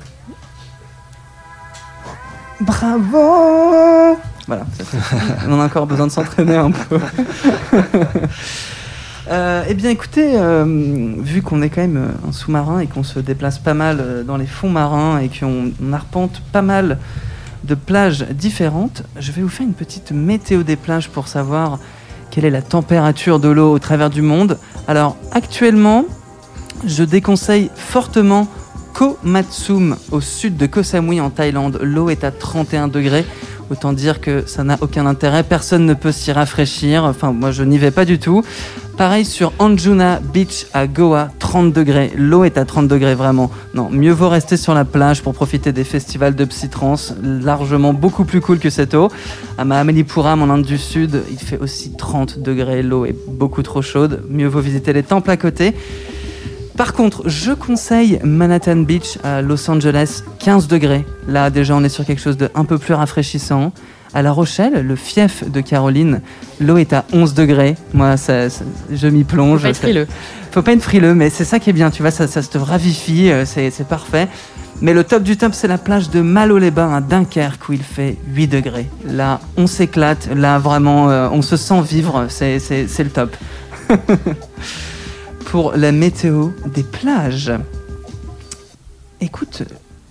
Bravo 2.61 4.17
Voilà, 4.47 4.65
ça, 4.77 4.83
c'est- 4.85 5.47
on 5.49 5.59
a 5.59 5.65
encore 5.65 5.87
besoin 5.87 6.07
de 6.07 6.11
s'entraîner 6.11 6.55
un 6.55 6.71
peu. 6.71 6.99
Euh, 9.31 9.63
eh 9.69 9.73
bien 9.73 9.89
écoutez, 9.89 10.31
euh, 10.35 10.65
vu 11.19 11.41
qu'on 11.41 11.61
est 11.61 11.69
quand 11.69 11.79
même 11.79 12.09
un 12.27 12.33
sous-marin 12.33 12.79
et 12.79 12.87
qu'on 12.87 13.03
se 13.03 13.19
déplace 13.19 13.57
pas 13.57 13.73
mal 13.73 13.99
euh, 14.01 14.21
dans 14.23 14.35
les 14.35 14.45
fonds 14.45 14.69
marins 14.69 15.19
et 15.19 15.29
qu'on 15.29 15.71
on 15.81 15.93
arpente 15.93 16.41
pas 16.51 16.61
mal 16.61 16.97
de 17.63 17.75
plages 17.75 18.25
différentes, 18.31 19.03
je 19.19 19.31
vais 19.31 19.41
vous 19.41 19.49
faire 19.49 19.65
une 19.65 19.73
petite 19.73 20.11
météo 20.11 20.63
des 20.63 20.75
plages 20.75 21.09
pour 21.09 21.27
savoir 21.27 21.79
quelle 22.31 22.45
est 22.45 22.49
la 22.49 22.61
température 22.61 23.39
de 23.39 23.47
l'eau 23.47 23.71
au 23.71 23.79
travers 23.79 24.09
du 24.09 24.21
monde. 24.21 24.57
Alors 24.87 25.17
actuellement, 25.31 26.05
je 26.85 27.03
déconseille 27.03 27.69
fortement 27.75 28.47
Koh 28.93 29.17
Matsum 29.23 29.97
au 30.11 30.21
sud 30.21 30.57
de 30.57 30.65
Koh 30.65 30.83
Samui 30.83 31.21
en 31.21 31.29
Thaïlande. 31.29 31.79
L'eau 31.81 32.09
est 32.09 32.23
à 32.23 32.31
31 32.31 32.87
degrés. 32.87 33.25
Autant 33.69 33.93
dire 33.93 34.19
que 34.19 34.45
ça 34.45 34.63
n'a 34.63 34.77
aucun 34.81 35.05
intérêt, 35.05 35.43
personne 35.43 35.85
ne 35.85 35.93
peut 35.93 36.11
s'y 36.11 36.31
rafraîchir. 36.31 37.05
Enfin, 37.05 37.31
moi 37.31 37.51
je 37.51 37.63
n'y 37.63 37.77
vais 37.77 37.91
pas 37.91 38.05
du 38.05 38.19
tout. 38.19 38.43
Pareil 38.97 39.25
sur 39.25 39.53
Anjuna 39.57 40.19
Beach 40.19 40.67
à 40.71 40.85
Goa, 40.85 41.29
30 41.39 41.73
degrés. 41.73 42.11
L'eau 42.15 42.43
est 42.43 42.59
à 42.59 42.65
30 42.65 42.87
degrés 42.87 43.15
vraiment. 43.15 43.49
Non, 43.73 43.89
mieux 43.89 44.11
vaut 44.11 44.29
rester 44.29 44.55
sur 44.55 44.75
la 44.75 44.85
plage 44.85 45.23
pour 45.23 45.33
profiter 45.33 45.71
des 45.71 45.83
festivals 45.83 46.35
de 46.35 46.45
psytrance, 46.45 47.15
largement 47.23 47.93
beaucoup 47.93 48.23
plus 48.23 48.39
cool 48.39 48.59
que 48.59 48.69
cette 48.69 48.93
eau. 48.93 49.09
À 49.57 49.65
Mahamalipuram 49.65 50.43
en 50.43 50.53
Inde 50.53 50.63
du 50.63 50.77
Sud, 50.77 51.23
il 51.31 51.39
fait 51.39 51.57
aussi 51.57 51.93
30 51.97 52.39
degrés. 52.39 52.83
L'eau 52.83 53.05
est 53.05 53.15
beaucoup 53.27 53.63
trop 53.63 53.81
chaude. 53.81 54.23
Mieux 54.29 54.47
vaut 54.47 54.61
visiter 54.61 54.93
les 54.93 55.03
temples 55.03 55.31
à 55.31 55.37
côté. 55.37 55.73
Par 56.77 56.93
contre, 56.93 57.27
je 57.27 57.51
conseille 57.51 58.19
Manhattan 58.23 58.77
Beach 58.77 59.17
à 59.23 59.41
Los 59.41 59.69
Angeles, 59.71 60.21
15 60.37 60.67
degrés. 60.67 61.03
Là, 61.27 61.49
déjà, 61.49 61.75
on 61.75 61.83
est 61.83 61.89
sur 61.89 62.05
quelque 62.05 62.21
chose 62.21 62.37
de 62.37 62.49
un 62.53 62.65
peu 62.65 62.77
plus 62.77 62.93
rafraîchissant. 62.93 63.71
À 64.13 64.21
La 64.21 64.31
Rochelle, 64.31 64.85
le 64.85 64.95
fief 64.95 65.43
de 65.49 65.59
Caroline, 65.61 66.21
l'eau 66.59 66.77
est 66.77 66.93
à 66.93 67.03
11 67.13 67.33
degrés. 67.33 67.75
Moi, 67.93 68.15
ça, 68.17 68.49
ça- 68.49 68.63
je 68.91 69.07
m'y 69.07 69.23
plonge. 69.23 69.61
Faut 69.61 69.63
pas 69.63 69.69
être 69.71 69.77
frileux. 69.77 70.07
Faut 70.51 70.61
pas 70.61 70.73
être 70.73 70.83
frileux, 70.83 71.15
mais 71.15 71.29
c'est 71.31 71.45
ça 71.45 71.57
qui 71.59 71.71
est 71.71 71.73
bien, 71.73 71.89
tu 71.89 72.03
vois, 72.03 72.11
ça, 72.11 72.27
ça 72.27 72.41
se 72.43 72.49
te 72.49 72.59
ravifie, 72.59 73.31
euh, 73.31 73.43
c'est 73.45 73.87
parfait. 73.87 74.27
Mais 74.81 74.93
le 74.93 75.03
top 75.03 75.23
du 75.23 75.35
top, 75.37 75.53
c'est 75.53 75.67
la 75.67 75.77
plage 75.79 76.09
de 76.09 76.21
Malo-les-Bains 76.21 76.93
à 76.95 77.01
Dunkerque 77.01 77.69
où 77.69 77.73
il 77.73 77.81
fait 77.81 78.17
8 78.33 78.47
degrés. 78.47 78.87
Là, 79.07 79.39
on 79.57 79.65
s'éclate, 79.65 80.29
là, 80.35 80.59
vraiment, 80.59 81.09
euh, 81.09 81.29
on 81.31 81.41
se 81.41 81.57
sent 81.57 81.81
vivre, 81.81 82.27
c'est 82.29 82.59
le 82.99 83.09
top. 83.09 83.35
Pour 85.45 85.73
la 85.75 85.91
météo 85.91 86.49
des 86.73 86.83
plages. 86.83 87.51
Écoute, 89.21 89.63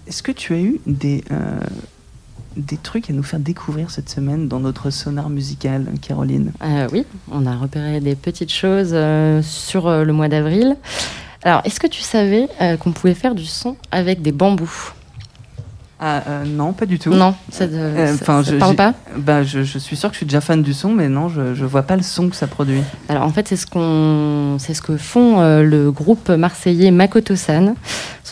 est-ce 0.07 0.23
que 0.23 0.33
tu 0.33 0.55
as 0.55 0.59
eu 0.59 0.81
des, 0.87 1.25
euh, 1.33 1.35
des 2.57 2.77
trucs 2.77 3.11
à 3.11 3.13
nous 3.13 3.23
faire 3.23 3.41
découvrir 3.41 3.91
cette 3.91 4.09
semaine 4.09 4.49
dans 4.49 4.61
notre 4.61 4.91
sonar 4.91 5.29
musical, 5.31 5.87
Caroline 6.01 6.53
Euh, 6.63 6.87
oui, 6.93 7.05
on 7.31 7.47
a 7.47 7.57
repéré 7.57 8.01
des 8.01 8.15
petites 8.15 8.53
choses 8.53 8.91
euh, 8.93 9.41
sur 9.43 9.87
euh, 9.89 10.05
le 10.05 10.13
mois 10.13 10.29
d'avril. 10.29 10.77
Alors, 11.43 11.61
est-ce 11.65 11.81
que 11.81 11.87
tu 11.89 12.03
savais 12.03 12.49
qu'on 12.79 12.93
pouvait 12.93 13.15
faire 13.15 13.35
du 13.35 13.47
son 13.47 13.77
avec 13.91 14.23
des 14.23 14.31
bambous? 14.33 14.93
Ah, 16.05 16.23
non, 16.45 16.73
pas 16.73 16.85
du 16.87 16.99
tout. 16.99 17.11
Non, 17.15 17.35
ça 17.49 17.67
je- 17.69 18.57
parle 18.59 18.75
pas? 18.75 18.93
Bah, 19.17 19.45
je, 19.45 19.63
je 19.63 19.79
suis 19.79 19.95
sûr 19.97 20.09
que 20.09 20.15
je 20.15 20.19
suis 20.19 20.27
déjà 20.27 20.41
fan 20.41 20.61
du 20.63 20.73
son, 20.75 20.91
mais 20.93 21.09
non, 21.09 21.29
je, 21.29 21.55
je 21.55 21.65
vois 21.65 21.83
pas 21.83 21.95
le 21.97 22.03
son 22.03 22.29
que 22.29 22.35
ça 22.35 22.49
produit. 22.49 22.81
Alors 23.09 23.23
en 23.23 23.31
fait, 23.31 23.47
c'est 23.47 23.55
ce 23.57 23.67
qu'on, 23.67 24.57
c'est 24.59 24.75
ce 24.75 24.83
que 24.83 24.97
font 24.97 25.41
le 25.63 25.91
groupe 25.93 26.29
marseillais 26.29 26.91
Makoto-san. 26.91 27.75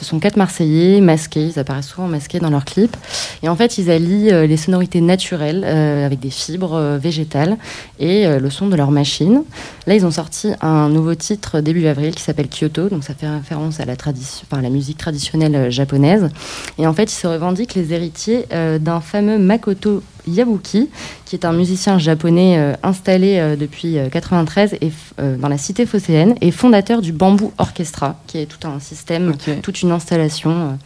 Ce 0.00 0.06
sont 0.06 0.18
quatre 0.18 0.38
Marseillais 0.38 1.02
masqués, 1.02 1.48
ils 1.54 1.58
apparaissent 1.58 1.88
souvent 1.88 2.08
masqués 2.08 2.40
dans 2.40 2.48
leurs 2.48 2.64
clips. 2.64 2.96
Et 3.42 3.50
en 3.50 3.56
fait, 3.56 3.76
ils 3.76 3.90
allient 3.90 4.32
euh, 4.32 4.46
les 4.46 4.56
sonorités 4.56 5.02
naturelles 5.02 5.62
euh, 5.62 6.06
avec 6.06 6.20
des 6.20 6.30
fibres 6.30 6.72
euh, 6.72 6.96
végétales 6.96 7.58
et 7.98 8.26
le 8.26 8.50
son 8.50 8.68
de 8.68 8.76
leur 8.76 8.90
machine. 8.90 9.42
Là, 9.86 9.94
ils 9.94 10.06
ont 10.06 10.10
sorti 10.10 10.52
un 10.62 10.88
nouveau 10.88 11.14
titre 11.14 11.60
début 11.60 11.86
avril 11.86 12.14
qui 12.14 12.22
s'appelle 12.22 12.48
Kyoto, 12.48 12.88
donc 12.88 13.04
ça 13.04 13.12
fait 13.12 13.28
référence 13.28 13.78
à 13.78 13.84
la, 13.84 13.94
tradition, 13.94 14.46
la 14.50 14.70
musique 14.70 14.96
traditionnelle 14.96 15.70
japonaise. 15.70 16.30
Et 16.78 16.86
en 16.86 16.94
fait, 16.94 17.12
ils 17.12 17.16
se 17.16 17.26
revendiquent 17.26 17.74
les 17.74 17.92
héritiers 17.92 18.46
d'un 18.80 19.00
fameux 19.00 19.38
Makoto 19.38 20.02
Yabuki, 20.26 20.88
qui 21.24 21.36
est 21.36 21.44
un 21.44 21.52
musicien 21.52 21.98
japonais 21.98 22.56
euh, 22.58 22.74
installé 22.82 23.38
euh, 23.38 23.56
depuis 23.56 23.98
euh, 23.98 24.08
93 24.08 24.74
et, 24.80 24.88
f- 24.88 24.90
euh, 25.20 25.36
dans 25.36 25.48
la 25.48 25.58
cité 25.58 25.86
phocéenne 25.86 26.34
et 26.40 26.50
fondateur 26.50 27.00
du 27.02 27.12
Bamboo 27.12 27.52
Orchestra, 27.58 28.16
qui 28.26 28.38
est 28.38 28.46
tout 28.46 28.66
un 28.66 28.80
système, 28.80 29.32
toute 29.62 29.82
une 29.82 29.92
installation 29.92 30.78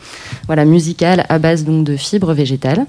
voilà, 0.46 0.64
musicale 0.64 1.24
à 1.28 1.38
base 1.38 1.64
donc, 1.64 1.84
de 1.84 1.96
fibres 1.96 2.32
végétales. 2.34 2.86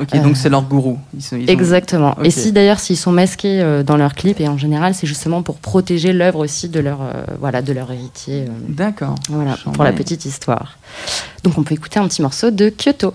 Ok, 0.00 0.20
donc 0.22 0.36
c'est 0.36 0.48
leur 0.48 0.62
gourou. 0.62 0.98
Ils 1.14 1.22
sont- 1.22 1.36
ils 1.36 1.44
ont- 1.48 1.52
Exactement. 1.52 2.14
Et 2.24 2.30
si 2.30 2.52
d'ailleurs 2.52 2.80
s'ils 2.80 2.96
sont 2.96 3.12
masqués 3.12 3.82
dans 3.86 3.96
leurs 3.96 4.14
clips, 4.14 4.40
et 4.40 4.48
en 4.48 4.58
général 4.58 4.94
c'est 4.94 5.06
justement 5.06 5.42
pour 5.42 5.56
protéger 5.56 6.12
l'œuvre 6.12 6.40
aussi 6.40 6.68
de 6.68 6.80
leur, 6.80 6.98
voilà, 7.40 7.62
de 7.62 7.72
leur 7.72 7.90
héritier. 7.90 8.44
D'accord. 8.68 9.14
voilà, 9.28 9.56
pour 9.72 9.84
la 9.84 9.92
petite 9.92 10.24
histoire. 10.24 10.78
Donc 11.44 11.56
on 11.58 11.62
peut 11.62 11.74
écouter 11.74 11.98
un 11.98 12.08
petit 12.08 12.22
morceau 12.22 12.50
de 12.50 12.70
Kyoto. 12.70 13.14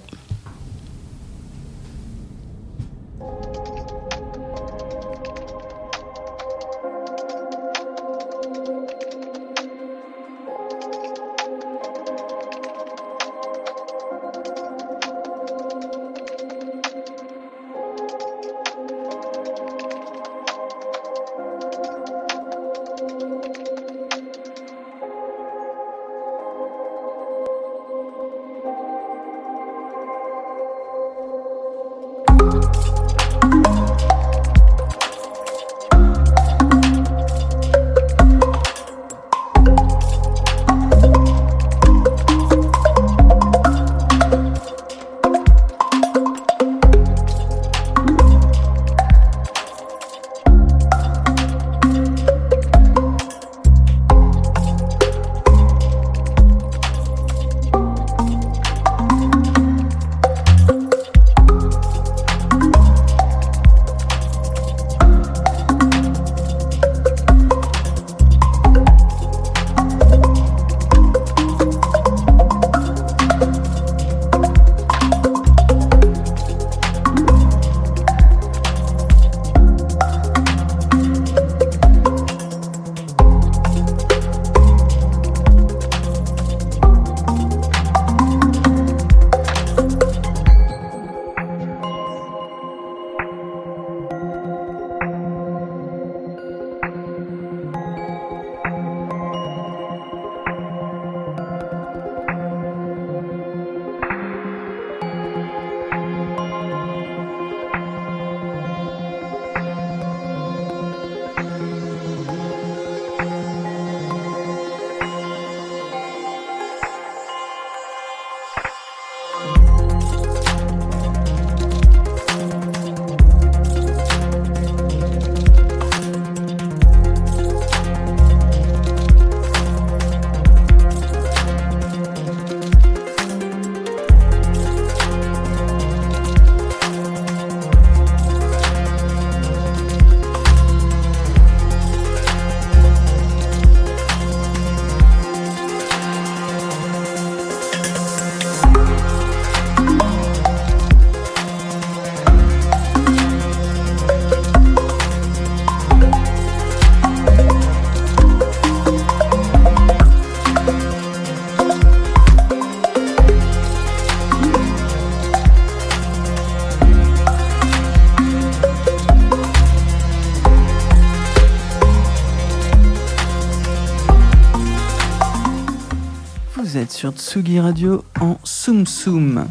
Tsugi 177.34 177.60
Radio 177.60 178.06
en 178.22 178.38
Soum 178.44 178.86
Soum. 178.86 179.48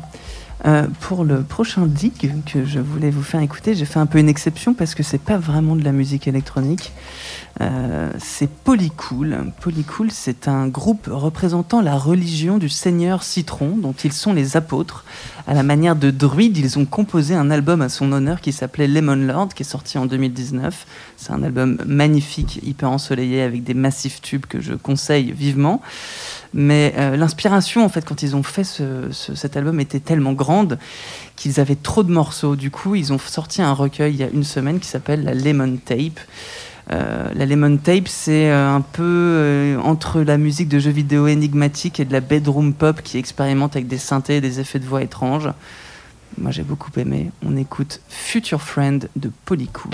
Euh, 0.64 0.87
pour 1.01 1.24
le 1.24 1.43
prochain 1.43 1.87
dig 1.87 2.30
que 2.47 2.64
je 2.64 2.78
voulais 2.78 3.11
vous 3.11 3.24
faire 3.24 3.41
écouter, 3.41 3.74
j'ai 3.74 3.87
fait 3.87 3.99
un 3.99 4.07
peu 4.07 4.20
une 4.20 4.28
exception 4.28 4.72
parce 4.72 4.95
que 4.95 5.03
c'est 5.03 5.20
pas 5.20 5.37
vraiment 5.37 5.74
de 5.74 5.83
la 5.83 5.91
musique 5.91 6.28
électronique. 6.28 6.93
Euh, 7.62 8.10
c'est 8.18 8.48
Polycool. 8.50 9.52
Polycool, 9.60 10.10
c'est 10.10 10.48
un 10.48 10.66
groupe 10.66 11.08
représentant 11.08 11.80
la 11.80 11.96
religion 11.96 12.58
du 12.58 12.68
Seigneur 12.68 13.22
Citron, 13.22 13.76
dont 13.76 13.92
ils 14.04 14.12
sont 14.12 14.32
les 14.32 14.56
apôtres. 14.56 15.04
À 15.46 15.54
la 15.54 15.62
manière 15.62 15.94
de 15.94 16.10
druides, 16.10 16.56
ils 16.58 16.78
ont 16.80 16.84
composé 16.86 17.34
un 17.36 17.50
album 17.52 17.80
à 17.80 17.88
son 17.88 18.10
honneur 18.10 18.40
qui 18.40 18.52
s'appelait 18.52 18.88
Lemon 18.88 19.14
Lord, 19.14 19.50
qui 19.54 19.62
est 19.62 19.66
sorti 19.66 19.96
en 19.96 20.06
2019. 20.06 20.86
C'est 21.16 21.30
un 21.32 21.42
album 21.44 21.78
magnifique, 21.86 22.58
hyper 22.64 22.90
ensoleillé, 22.90 23.42
avec 23.42 23.62
des 23.62 23.74
massifs 23.74 24.20
tubes 24.20 24.46
que 24.46 24.60
je 24.60 24.72
conseille 24.74 25.30
vivement. 25.30 25.80
Mais 26.54 26.94
euh, 26.98 27.16
l'inspiration, 27.16 27.84
en 27.84 27.88
fait, 27.88 28.04
quand 28.04 28.22
ils 28.22 28.34
ont 28.34 28.42
fait 28.42 28.64
ce- 28.64 29.10
ce- 29.12 29.34
cet 29.36 29.56
album, 29.56 29.78
était 29.78 30.00
tellement 30.00 30.32
grande 30.32 30.78
qu'ils 31.36 31.60
avaient 31.60 31.76
trop 31.76 32.02
de 32.02 32.10
morceaux. 32.12 32.56
Du 32.56 32.70
coup, 32.72 32.96
ils 32.96 33.12
ont 33.12 33.18
sorti 33.18 33.62
un 33.62 33.72
recueil 33.72 34.14
il 34.14 34.20
y 34.20 34.24
a 34.24 34.28
une 34.28 34.44
semaine 34.44 34.80
qui 34.80 34.88
s'appelle 34.88 35.22
la 35.22 35.34
Lemon 35.34 35.76
Tape. 35.84 36.18
Euh, 36.91 37.30
la 37.35 37.47
Lemon 37.47 37.76
Tape, 37.76 38.09
c'est 38.09 38.51
euh, 38.51 38.74
un 38.74 38.80
peu 38.80 39.03
euh, 39.03 39.78
entre 39.78 40.20
la 40.20 40.37
musique 40.37 40.68
de 40.68 40.78
jeux 40.78 40.91
vidéo 40.91 41.28
énigmatique 41.28 42.01
et 42.01 42.05
de 42.05 42.12
la 42.12 42.20
bedroom 42.20 42.74
pop 42.74 43.03
qui 43.03 43.18
expérimente 43.18 43.76
avec 43.76 43.87
des 43.87 43.99
synthés 43.99 44.37
et 44.37 44.41
des 44.41 44.61
effets 44.61 44.78
de 44.78 44.87
voix 44.87 45.03
étranges. 45.03 45.51
Moi, 46.39 46.51
j'ai 46.51 46.62
beaucoup 46.62 46.91
aimé. 46.99 47.30
On 47.47 47.57
écoute 47.57 48.01
Future 48.09 48.62
Friend 48.62 49.09
de 49.16 49.30
Polycool. 49.45 49.93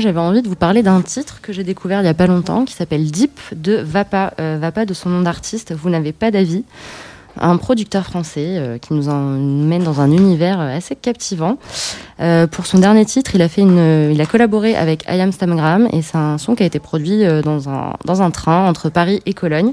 J'avais 0.00 0.20
envie 0.20 0.42
de 0.42 0.48
vous 0.48 0.56
parler 0.56 0.82
d'un 0.82 1.02
titre 1.02 1.40
que 1.40 1.52
j'ai 1.52 1.64
découvert 1.64 2.00
il 2.00 2.04
n'y 2.04 2.08
a 2.08 2.14
pas 2.14 2.26
longtemps 2.26 2.64
qui 2.64 2.74
s'appelle 2.74 3.10
Deep 3.10 3.38
de 3.54 3.74
Vapa. 3.76 4.34
Euh, 4.40 4.58
Vapa 4.60 4.84
de 4.84 4.94
son 4.94 5.08
nom 5.08 5.22
d'artiste, 5.22 5.72
vous 5.72 5.90
n'avez 5.90 6.12
pas 6.12 6.30
d'avis. 6.30 6.64
Un 7.40 7.56
producteur 7.58 8.04
français 8.04 8.56
euh, 8.58 8.78
qui 8.78 8.92
nous 8.92 9.08
emmène 9.08 9.84
dans 9.84 10.00
un 10.00 10.10
univers 10.10 10.60
euh, 10.60 10.76
assez 10.76 10.96
captivant. 10.96 11.58
Pour 12.50 12.66
son 12.66 12.78
dernier 12.78 13.06
titre, 13.06 13.34
il 13.34 13.40
a, 13.40 13.48
fait 13.48 13.62
une, 13.62 14.10
il 14.12 14.20
a 14.20 14.26
collaboré 14.26 14.76
avec 14.76 15.04
I 15.08 15.20
Am 15.20 15.32
Stamgram 15.32 15.88
et 15.90 16.02
c'est 16.02 16.18
un 16.18 16.36
son 16.36 16.54
qui 16.54 16.62
a 16.62 16.66
été 16.66 16.78
produit 16.78 17.24
dans, 17.42 17.70
un, 17.70 17.94
dans 18.04 18.20
un 18.20 18.30
train 18.30 18.68
entre 18.68 18.90
Paris 18.90 19.22
et 19.24 19.32
Cologne. 19.32 19.70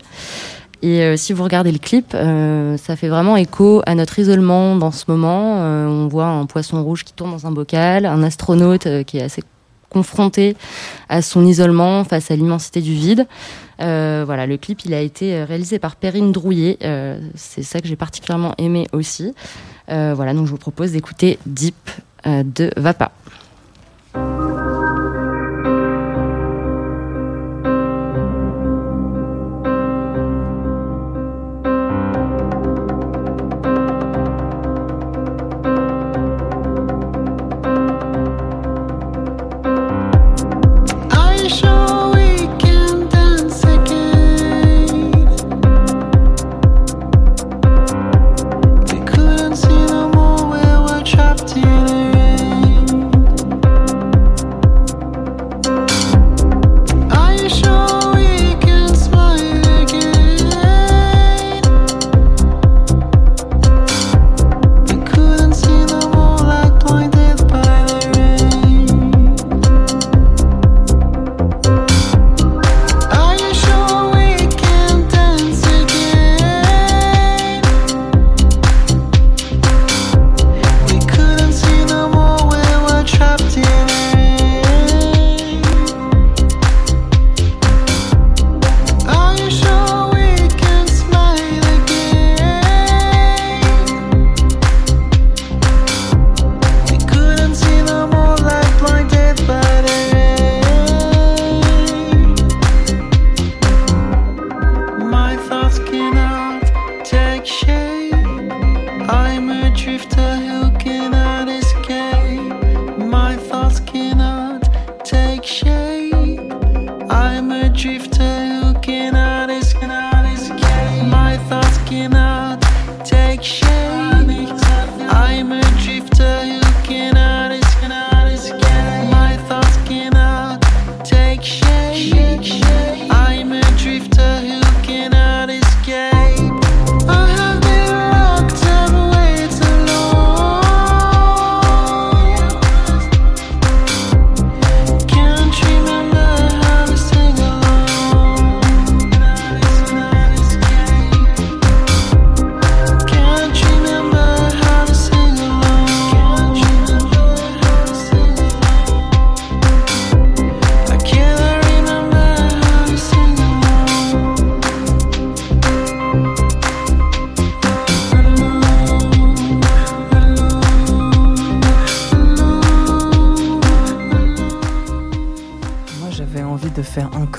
Et 0.81 1.17
si 1.17 1.33
vous 1.33 1.43
regardez 1.43 1.73
le 1.73 1.77
clip, 1.77 2.13
ça 2.13 2.95
fait 2.95 3.09
vraiment 3.09 3.35
écho 3.35 3.81
à 3.85 3.95
notre 3.95 4.17
isolement 4.19 4.77
dans 4.77 4.91
ce 4.91 5.03
moment. 5.09 5.55
On 5.57 6.07
voit 6.07 6.27
un 6.27 6.45
poisson 6.45 6.81
rouge 6.81 7.03
qui 7.03 7.11
tourne 7.11 7.31
dans 7.31 7.47
un 7.47 7.51
bocal, 7.51 8.05
un 8.05 8.23
astronaute 8.23 8.87
qui 9.03 9.17
est 9.17 9.23
assez 9.23 9.43
confronté 9.89 10.55
à 11.09 11.21
son 11.21 11.45
isolement 11.45 12.03
face 12.03 12.31
à 12.31 12.35
l'immensité 12.35 12.81
du 12.81 12.93
vide. 12.93 13.27
Euh, 13.79 14.23
voilà, 14.25 14.47
le 14.47 14.57
clip 14.57 14.85
il 14.85 14.93
a 14.93 15.01
été 15.01 15.35
euh, 15.35 15.45
réalisé 15.45 15.79
par 15.79 15.95
Perrine 15.95 16.31
Drouillet. 16.31 16.77
Euh, 16.83 17.19
C'est 17.35 17.63
ça 17.63 17.79
que 17.79 17.87
j'ai 17.87 17.95
particulièrement 17.95 18.55
aimé 18.57 18.87
aussi. 18.91 19.33
Voilà, 19.87 20.33
donc 20.33 20.47
je 20.47 20.51
vous 20.51 20.57
propose 20.57 20.91
d'écouter 20.91 21.39
Deep 21.45 21.89
de 22.25 22.71
Vapa. 22.75 23.11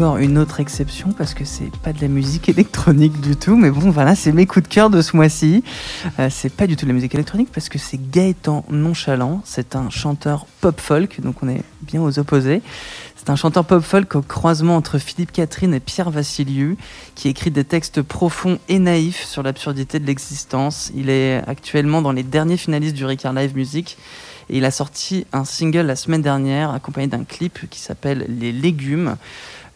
Une 0.01 0.39
autre 0.39 0.61
exception 0.61 1.13
parce 1.13 1.35
que 1.35 1.45
c'est 1.45 1.77
pas 1.79 1.93
de 1.93 2.01
la 2.01 2.09
musique 2.09 2.49
électronique 2.49 3.21
du 3.21 3.37
tout. 3.37 3.57
Mais 3.57 3.71
bon, 3.71 3.91
voilà, 3.91 4.15
c'est 4.15 4.33
mes 4.33 4.47
coups 4.47 4.69
de 4.69 4.73
cœur 4.73 4.91
de 4.91 5.03
ce 5.03 5.17
mois-ci. 5.17 5.65
Euh, 6.19 6.29
c'est 6.31 6.53
pas 6.53 6.67
du 6.67 6.77
tout 6.77 6.85
de 6.85 6.91
la 6.91 6.95
musique 6.95 7.15
électronique 7.15 7.49
parce 7.53 7.69
que 7.69 7.79
c'est 7.79 7.99
Gaëtan 8.11 8.65
Nonchalant. 8.71 9.43
C'est 9.45 9.75
un 9.75 9.91
chanteur 9.91 10.47
pop 10.61 10.81
folk, 10.81 11.21
donc 11.21 11.43
on 11.43 11.49
est 11.49 11.63
bien 11.83 12.01
aux 12.01 12.19
opposés. 12.19 12.63
C'est 13.17 13.31
un 13.31 13.37
chanteur 13.37 13.65
pop 13.65 13.83
folk 13.83 14.15
au 14.15 14.23
croisement 14.23 14.77
entre 14.77 14.99
Philippe 14.99 15.33
Catherine 15.33 15.75
et 15.75 15.81
Pierre 15.81 16.11
Vassiliou, 16.11 16.77
qui 17.15 17.29
écrit 17.29 17.51
des 17.51 17.65
textes 17.65 18.01
profonds 18.01 18.59
et 18.69 18.79
naïfs 18.79 19.25
sur 19.25 19.43
l'absurdité 19.43 19.99
de 19.99 20.07
l'existence. 20.07 20.93
Il 20.95 21.11
est 21.11 21.43
actuellement 21.49 22.03
dans 22.03 22.13
les 22.13 22.23
derniers 22.23 22.57
finalistes 22.57 22.95
du 22.95 23.05
Ricard 23.05 23.33
Live 23.33 23.57
Music. 23.57 23.99
Et 24.51 24.59
il 24.59 24.65
a 24.65 24.71
sorti 24.71 25.27
un 25.33 25.45
single 25.45 25.81
la 25.81 25.97
semaine 25.97 26.23
dernière, 26.23 26.71
accompagné 26.71 27.07
d'un 27.07 27.25
clip 27.25 27.69
qui 27.69 27.81
s'appelle 27.81 28.25
Les 28.29 28.53
légumes. 28.53 29.17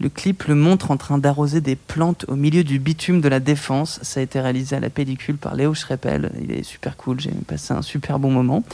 Le 0.02 0.08
clip 0.08 0.42
le 0.48 0.56
montre 0.56 0.90
en 0.90 0.96
train 0.96 1.16
d'arroser 1.16 1.60
des 1.60 1.76
plantes 1.76 2.24
au 2.26 2.34
milieu 2.34 2.64
du 2.64 2.80
bitume 2.80 3.20
de 3.20 3.28
la 3.28 3.38
Défense. 3.38 4.00
Ça 4.02 4.18
a 4.18 4.22
été 4.24 4.40
réalisé 4.40 4.74
à 4.74 4.80
la 4.80 4.90
pellicule 4.90 5.36
par 5.36 5.54
Léo 5.54 5.74
Schreppel. 5.74 6.32
Il 6.42 6.50
est 6.50 6.64
super 6.64 6.96
cool, 6.96 7.20
j'ai 7.20 7.30
passé 7.46 7.72
un 7.72 7.82
super 7.82 8.18
bon 8.18 8.32
moment. 8.32 8.64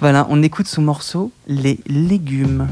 Voilà, 0.00 0.26
on 0.28 0.42
écoute 0.42 0.66
son 0.66 0.82
morceau 0.82 1.30
Les 1.46 1.78
légumes. 1.86 2.66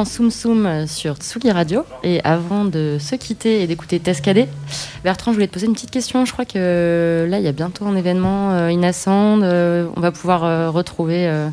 En 0.00 0.06
Soum 0.06 0.30
Soum 0.30 0.86
sur 0.86 1.16
Tsugi 1.16 1.50
Radio. 1.50 1.82
Et 2.02 2.22
avant 2.24 2.64
de 2.64 2.96
se 2.98 3.16
quitter 3.16 3.62
et 3.62 3.66
d'écouter 3.66 4.00
Tescadé, 4.00 4.46
Bertrand, 5.04 5.32
je 5.32 5.36
voulais 5.36 5.46
te 5.46 5.52
poser 5.52 5.66
une 5.66 5.74
petite 5.74 5.90
question. 5.90 6.24
Je 6.24 6.32
crois 6.32 6.46
que 6.46 7.26
là, 7.28 7.38
il 7.38 7.44
y 7.44 7.48
a 7.48 7.52
bientôt 7.52 7.84
un 7.84 7.94
événement 7.94 8.52
euh, 8.52 8.70
Innascend. 8.70 9.42
euh, 9.42 9.88
on 9.94 10.00
va 10.00 10.10
pouvoir 10.10 10.44
euh, 10.44 10.70
retrouver 10.70 11.28
euh, 11.28 11.50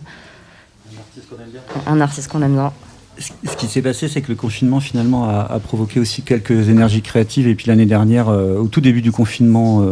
un 1.87 1.99
artiste 1.99 2.29
qu'on 2.29 2.41
aime 2.41 2.53
bien. 2.53 2.71
Ce 3.19 3.57
qui 3.57 3.67
s'est 3.67 3.81
passé, 3.81 4.07
c'est 4.07 4.21
que 4.21 4.29
le 4.29 4.35
confinement 4.35 4.79
finalement 4.79 5.27
a, 5.27 5.59
provoqué 5.59 5.99
aussi 5.99 6.21
quelques 6.21 6.69
énergies 6.69 7.01
créatives. 7.01 7.49
Et 7.49 7.55
puis 7.55 7.67
l'année 7.67 7.87
dernière, 7.87 8.27
au 8.29 8.67
tout 8.67 8.79
début 8.79 9.01
du 9.01 9.11
confinement 9.11 9.83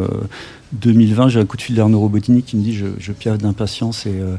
2020, 0.76 1.30
j'ai 1.30 1.40
un 1.40 1.46
coup 1.46 1.58
de 1.58 1.62
fil 1.62 1.76
d'Arnaud 1.76 2.00
Robotini 2.00 2.44
qui 2.44 2.58
me 2.58 2.62
dit 2.62 2.76
je, 2.76 2.86
je 3.00 3.12
d'impatience 3.38 4.06
et 4.06 4.12
euh, 4.12 4.36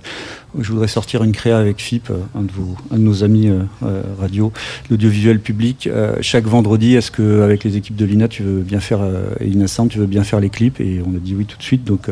je 0.59 0.71
voudrais 0.71 0.89
sortir 0.89 1.25
une 1.25 1.33
créa 1.33 1.59
avec 1.59 1.81
FIP, 1.81 2.11
euh, 2.11 2.19
un 2.35 2.43
de, 2.43 2.53
vos, 2.53 2.77
un 2.91 2.97
de 2.97 3.03
nos 3.03 3.25
amis 3.25 3.49
euh, 3.49 4.03
radio, 4.21 4.53
l'audiovisuel 4.91 5.41
public. 5.41 5.89
Chaque 6.21 6.47
vendredi, 6.47 6.95
est-ce 6.95 7.11
que 7.11 7.43
avec 7.43 7.65
les 7.65 7.77
équipes 7.77 7.97
de 7.97 8.05
l'INA, 8.05 8.29
tu 8.29 8.43
veux 8.43 8.61
bien 8.61 8.81
faire 8.81 9.01
et 9.41 9.51
tu 9.89 9.99
veux 9.99 10.07
bien 10.07 10.25
faire 10.25 10.41
les 10.41 10.51
clips? 10.51 10.81
Et 10.81 11.01
on 11.05 11.15
a 11.17 11.19
dit 11.19 11.35
oui 11.35 11.47
tout 11.47 11.59
de 11.59 11.63
suite. 11.63 11.85
Donc 11.85 12.09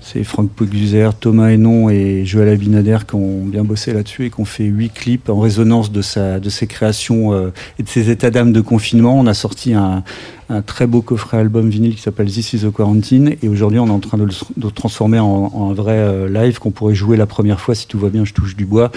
c'est 0.00 0.24
Franck 0.24 0.50
Poguzer, 0.50 1.10
Thomas 1.18 1.50
Hénon 1.50 1.88
et 1.88 2.24
Joël 2.24 2.48
Abinader 2.48 2.98
qui 3.08 3.14
ont 3.14 3.44
bien 3.44 3.64
bossé 3.64 3.92
là-dessus 3.92 4.26
et 4.26 4.30
qui 4.30 4.40
ont 4.40 4.44
fait 4.44 4.64
huit 4.64 4.92
clips 4.92 5.28
en 5.28 5.38
résonance 5.38 5.90
de, 5.92 6.02
sa, 6.02 6.40
de 6.40 6.48
ses 6.50 6.66
créations 6.66 7.34
et 7.78 7.82
de 7.82 7.88
ses 7.88 8.10
états 8.10 8.30
d'âme 8.30 8.52
de 8.52 8.60
confinement. 8.60 9.18
On 9.18 9.26
a 9.26 9.34
sorti 9.34 9.74
un, 9.74 10.02
un 10.48 10.62
très 10.62 10.86
beau 10.86 11.02
coffret 11.02 11.38
album 11.38 11.68
vinyle 11.68 11.94
qui 11.94 12.02
s'appelle 12.02 12.30
This 12.30 12.52
is 12.52 12.60
the 12.60 12.70
Quarantine 12.70 13.36
et 13.42 13.48
aujourd'hui 13.48 13.78
on 13.78 13.86
est 13.86 13.90
en 13.90 14.00
train 14.00 14.18
de 14.18 14.24
le, 14.24 14.70
transformer 14.70 15.18
en, 15.18 15.70
un 15.70 15.74
vrai 15.74 15.96
euh, 15.96 16.28
live 16.28 16.58
qu'on 16.58 16.70
pourrait 16.70 16.94
jouer 16.94 17.16
la 17.16 17.26
première 17.26 17.60
fois 17.60 17.74
si 17.74 17.86
tout 17.86 17.98
va 17.98 18.08
bien, 18.08 18.24
je 18.24 18.32
touche 18.32 18.56
du 18.56 18.66
bois, 18.66 18.90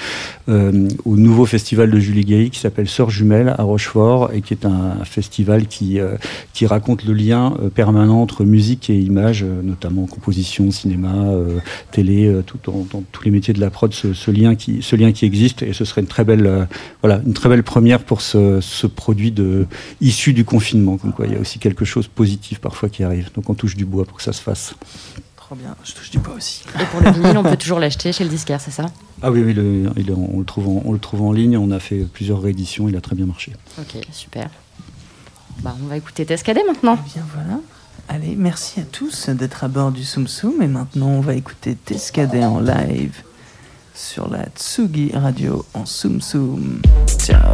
euh, 0.50 0.88
au 1.06 1.16
nouveau 1.16 1.46
festival 1.46 1.92
de 1.92 2.00
Julie 2.00 2.26
Gay 2.26 2.50
qui 2.50 2.60
s'appelle 2.60 2.88
Sœurs 2.88 3.10
Jumelles 3.10 3.54
à 3.58 3.64
Rochefort 3.64 4.32
et 4.34 4.42
qui 4.42 4.54
est 4.54 4.66
un 4.66 5.04
festival 5.04 5.68
qui, 5.68 6.00
euh, 6.00 6.16
qui 6.54 6.66
raconte 6.66 7.06
le 7.06 7.14
lien 7.14 7.54
euh, 7.62 7.70
permanent 7.70 8.22
entre 8.22 8.44
musique 8.44 8.90
et 8.90 8.98
image, 9.00 9.44
euh, 9.44 9.62
notamment 9.62 10.06
composition, 10.06 10.72
cinéma, 10.72 11.16
télé, 11.92 12.42
tout, 12.46 12.58
dans, 12.66 12.86
dans 12.92 13.04
tous 13.12 13.24
les 13.24 13.32
métiers 13.32 13.54
de 13.54 13.60
la 13.60 13.70
prod, 13.70 13.94
ce, 13.94 14.14
ce 14.14 14.32
lien 14.32 14.56
qui, 14.56 14.82
ce 14.82 14.96
lien 14.96 15.12
qui 15.12 15.26
existe 15.26 15.64
et 15.64 15.74
ce 15.74 15.86
serait 15.86 16.02
une 16.02 16.08
très 16.08 16.24
belle, 16.24 16.68
voilà, 17.02 17.22
une 17.26 17.34
très 17.34 17.50
belle 17.50 17.64
première 17.64 18.00
pour 18.00 18.22
ce, 18.22 18.60
ce 18.62 18.88
produit 18.88 19.32
de, 19.32 19.66
issu 20.02 20.34
du 20.34 20.46
confinement. 20.46 20.98
Comme 20.98 21.14
quoi, 21.14 21.26
aussi 21.40 21.60
quelque 21.60 21.86
chose 21.86 22.06
de 22.06 22.12
positif 22.12 22.60
parfois 22.60 22.90
qui 22.90 23.04
arrive. 23.04 23.32
Donc 23.34 23.50
on 23.50 23.54
touche 23.54 23.76
du 23.76 23.86
bois 23.86 24.06
pour 24.06 24.18
que 24.18 24.24
ça 24.24 24.34
se 24.34 24.42
fasse. 24.42 24.74
Trop 25.36 25.56
bien, 25.56 25.76
je 25.84 25.94
touche 25.94 26.10
du 26.12 26.20
bois 26.20 26.34
aussi. 26.36 26.64
Et 26.80 26.86
pour 26.86 27.00
le 27.00 27.10
vinyle, 27.12 27.38
on 27.38 27.44
peut 27.44 27.56
toujours 27.56 27.80
l'acheter 27.80 28.12
chez 28.12 28.24
le 28.26 28.30
disquaire, 28.30 28.60
c'est 28.60 28.72
ça? 28.72 28.86
Ah 29.22 29.32
oui, 29.32 29.42
oui 29.44 29.54
le- 29.54 29.90
il 29.96 30.10
est- 30.10 30.14
on, 30.14 30.40
le 30.40 30.46
trouve 30.46 30.68
en, 30.68 30.82
on 30.84 30.92
le 30.92 31.00
trouve 31.00 31.22
en 31.22 31.32
ligne. 31.32 31.58
On 31.58 31.72
a 31.72 31.80
fait 31.80 32.00
plusieurs 32.12 32.42
rééditions. 32.42 32.90
Il 32.90 32.96
a 32.98 33.02
très 33.02 33.16
bien 33.16 33.26
marché. 33.26 33.54
Ok, 33.80 33.98
super. 34.12 34.50
Bah, 35.64 35.76
on 35.82 35.88
va 35.88 35.96
écouter 35.98 36.26
Tescadé 36.26 36.62
maintenant. 36.68 36.98
Bien 37.14 37.26
voilà. 37.34 37.60
Allez, 38.10 38.36
merci 38.38 38.80
à 38.80 38.84
tous 38.84 39.30
d'être 39.30 39.64
à 39.64 39.68
bord 39.70 39.92
du 39.92 40.04
Soum 40.04 40.28
Soum. 40.28 40.62
Et 40.62 40.68
maintenant, 40.68 41.08
on 41.08 41.22
va 41.22 41.34
écouter 41.34 41.76
Tescadé 41.76 42.44
en 42.44 42.60
live 42.60 43.16
sur 43.96 44.30
la 44.30 44.46
Tsugi 44.56 45.12
Radio 45.14 45.66
en 45.74 45.86
Soum 45.86 46.20
Soum. 46.22 46.82
Ciao. 47.18 47.54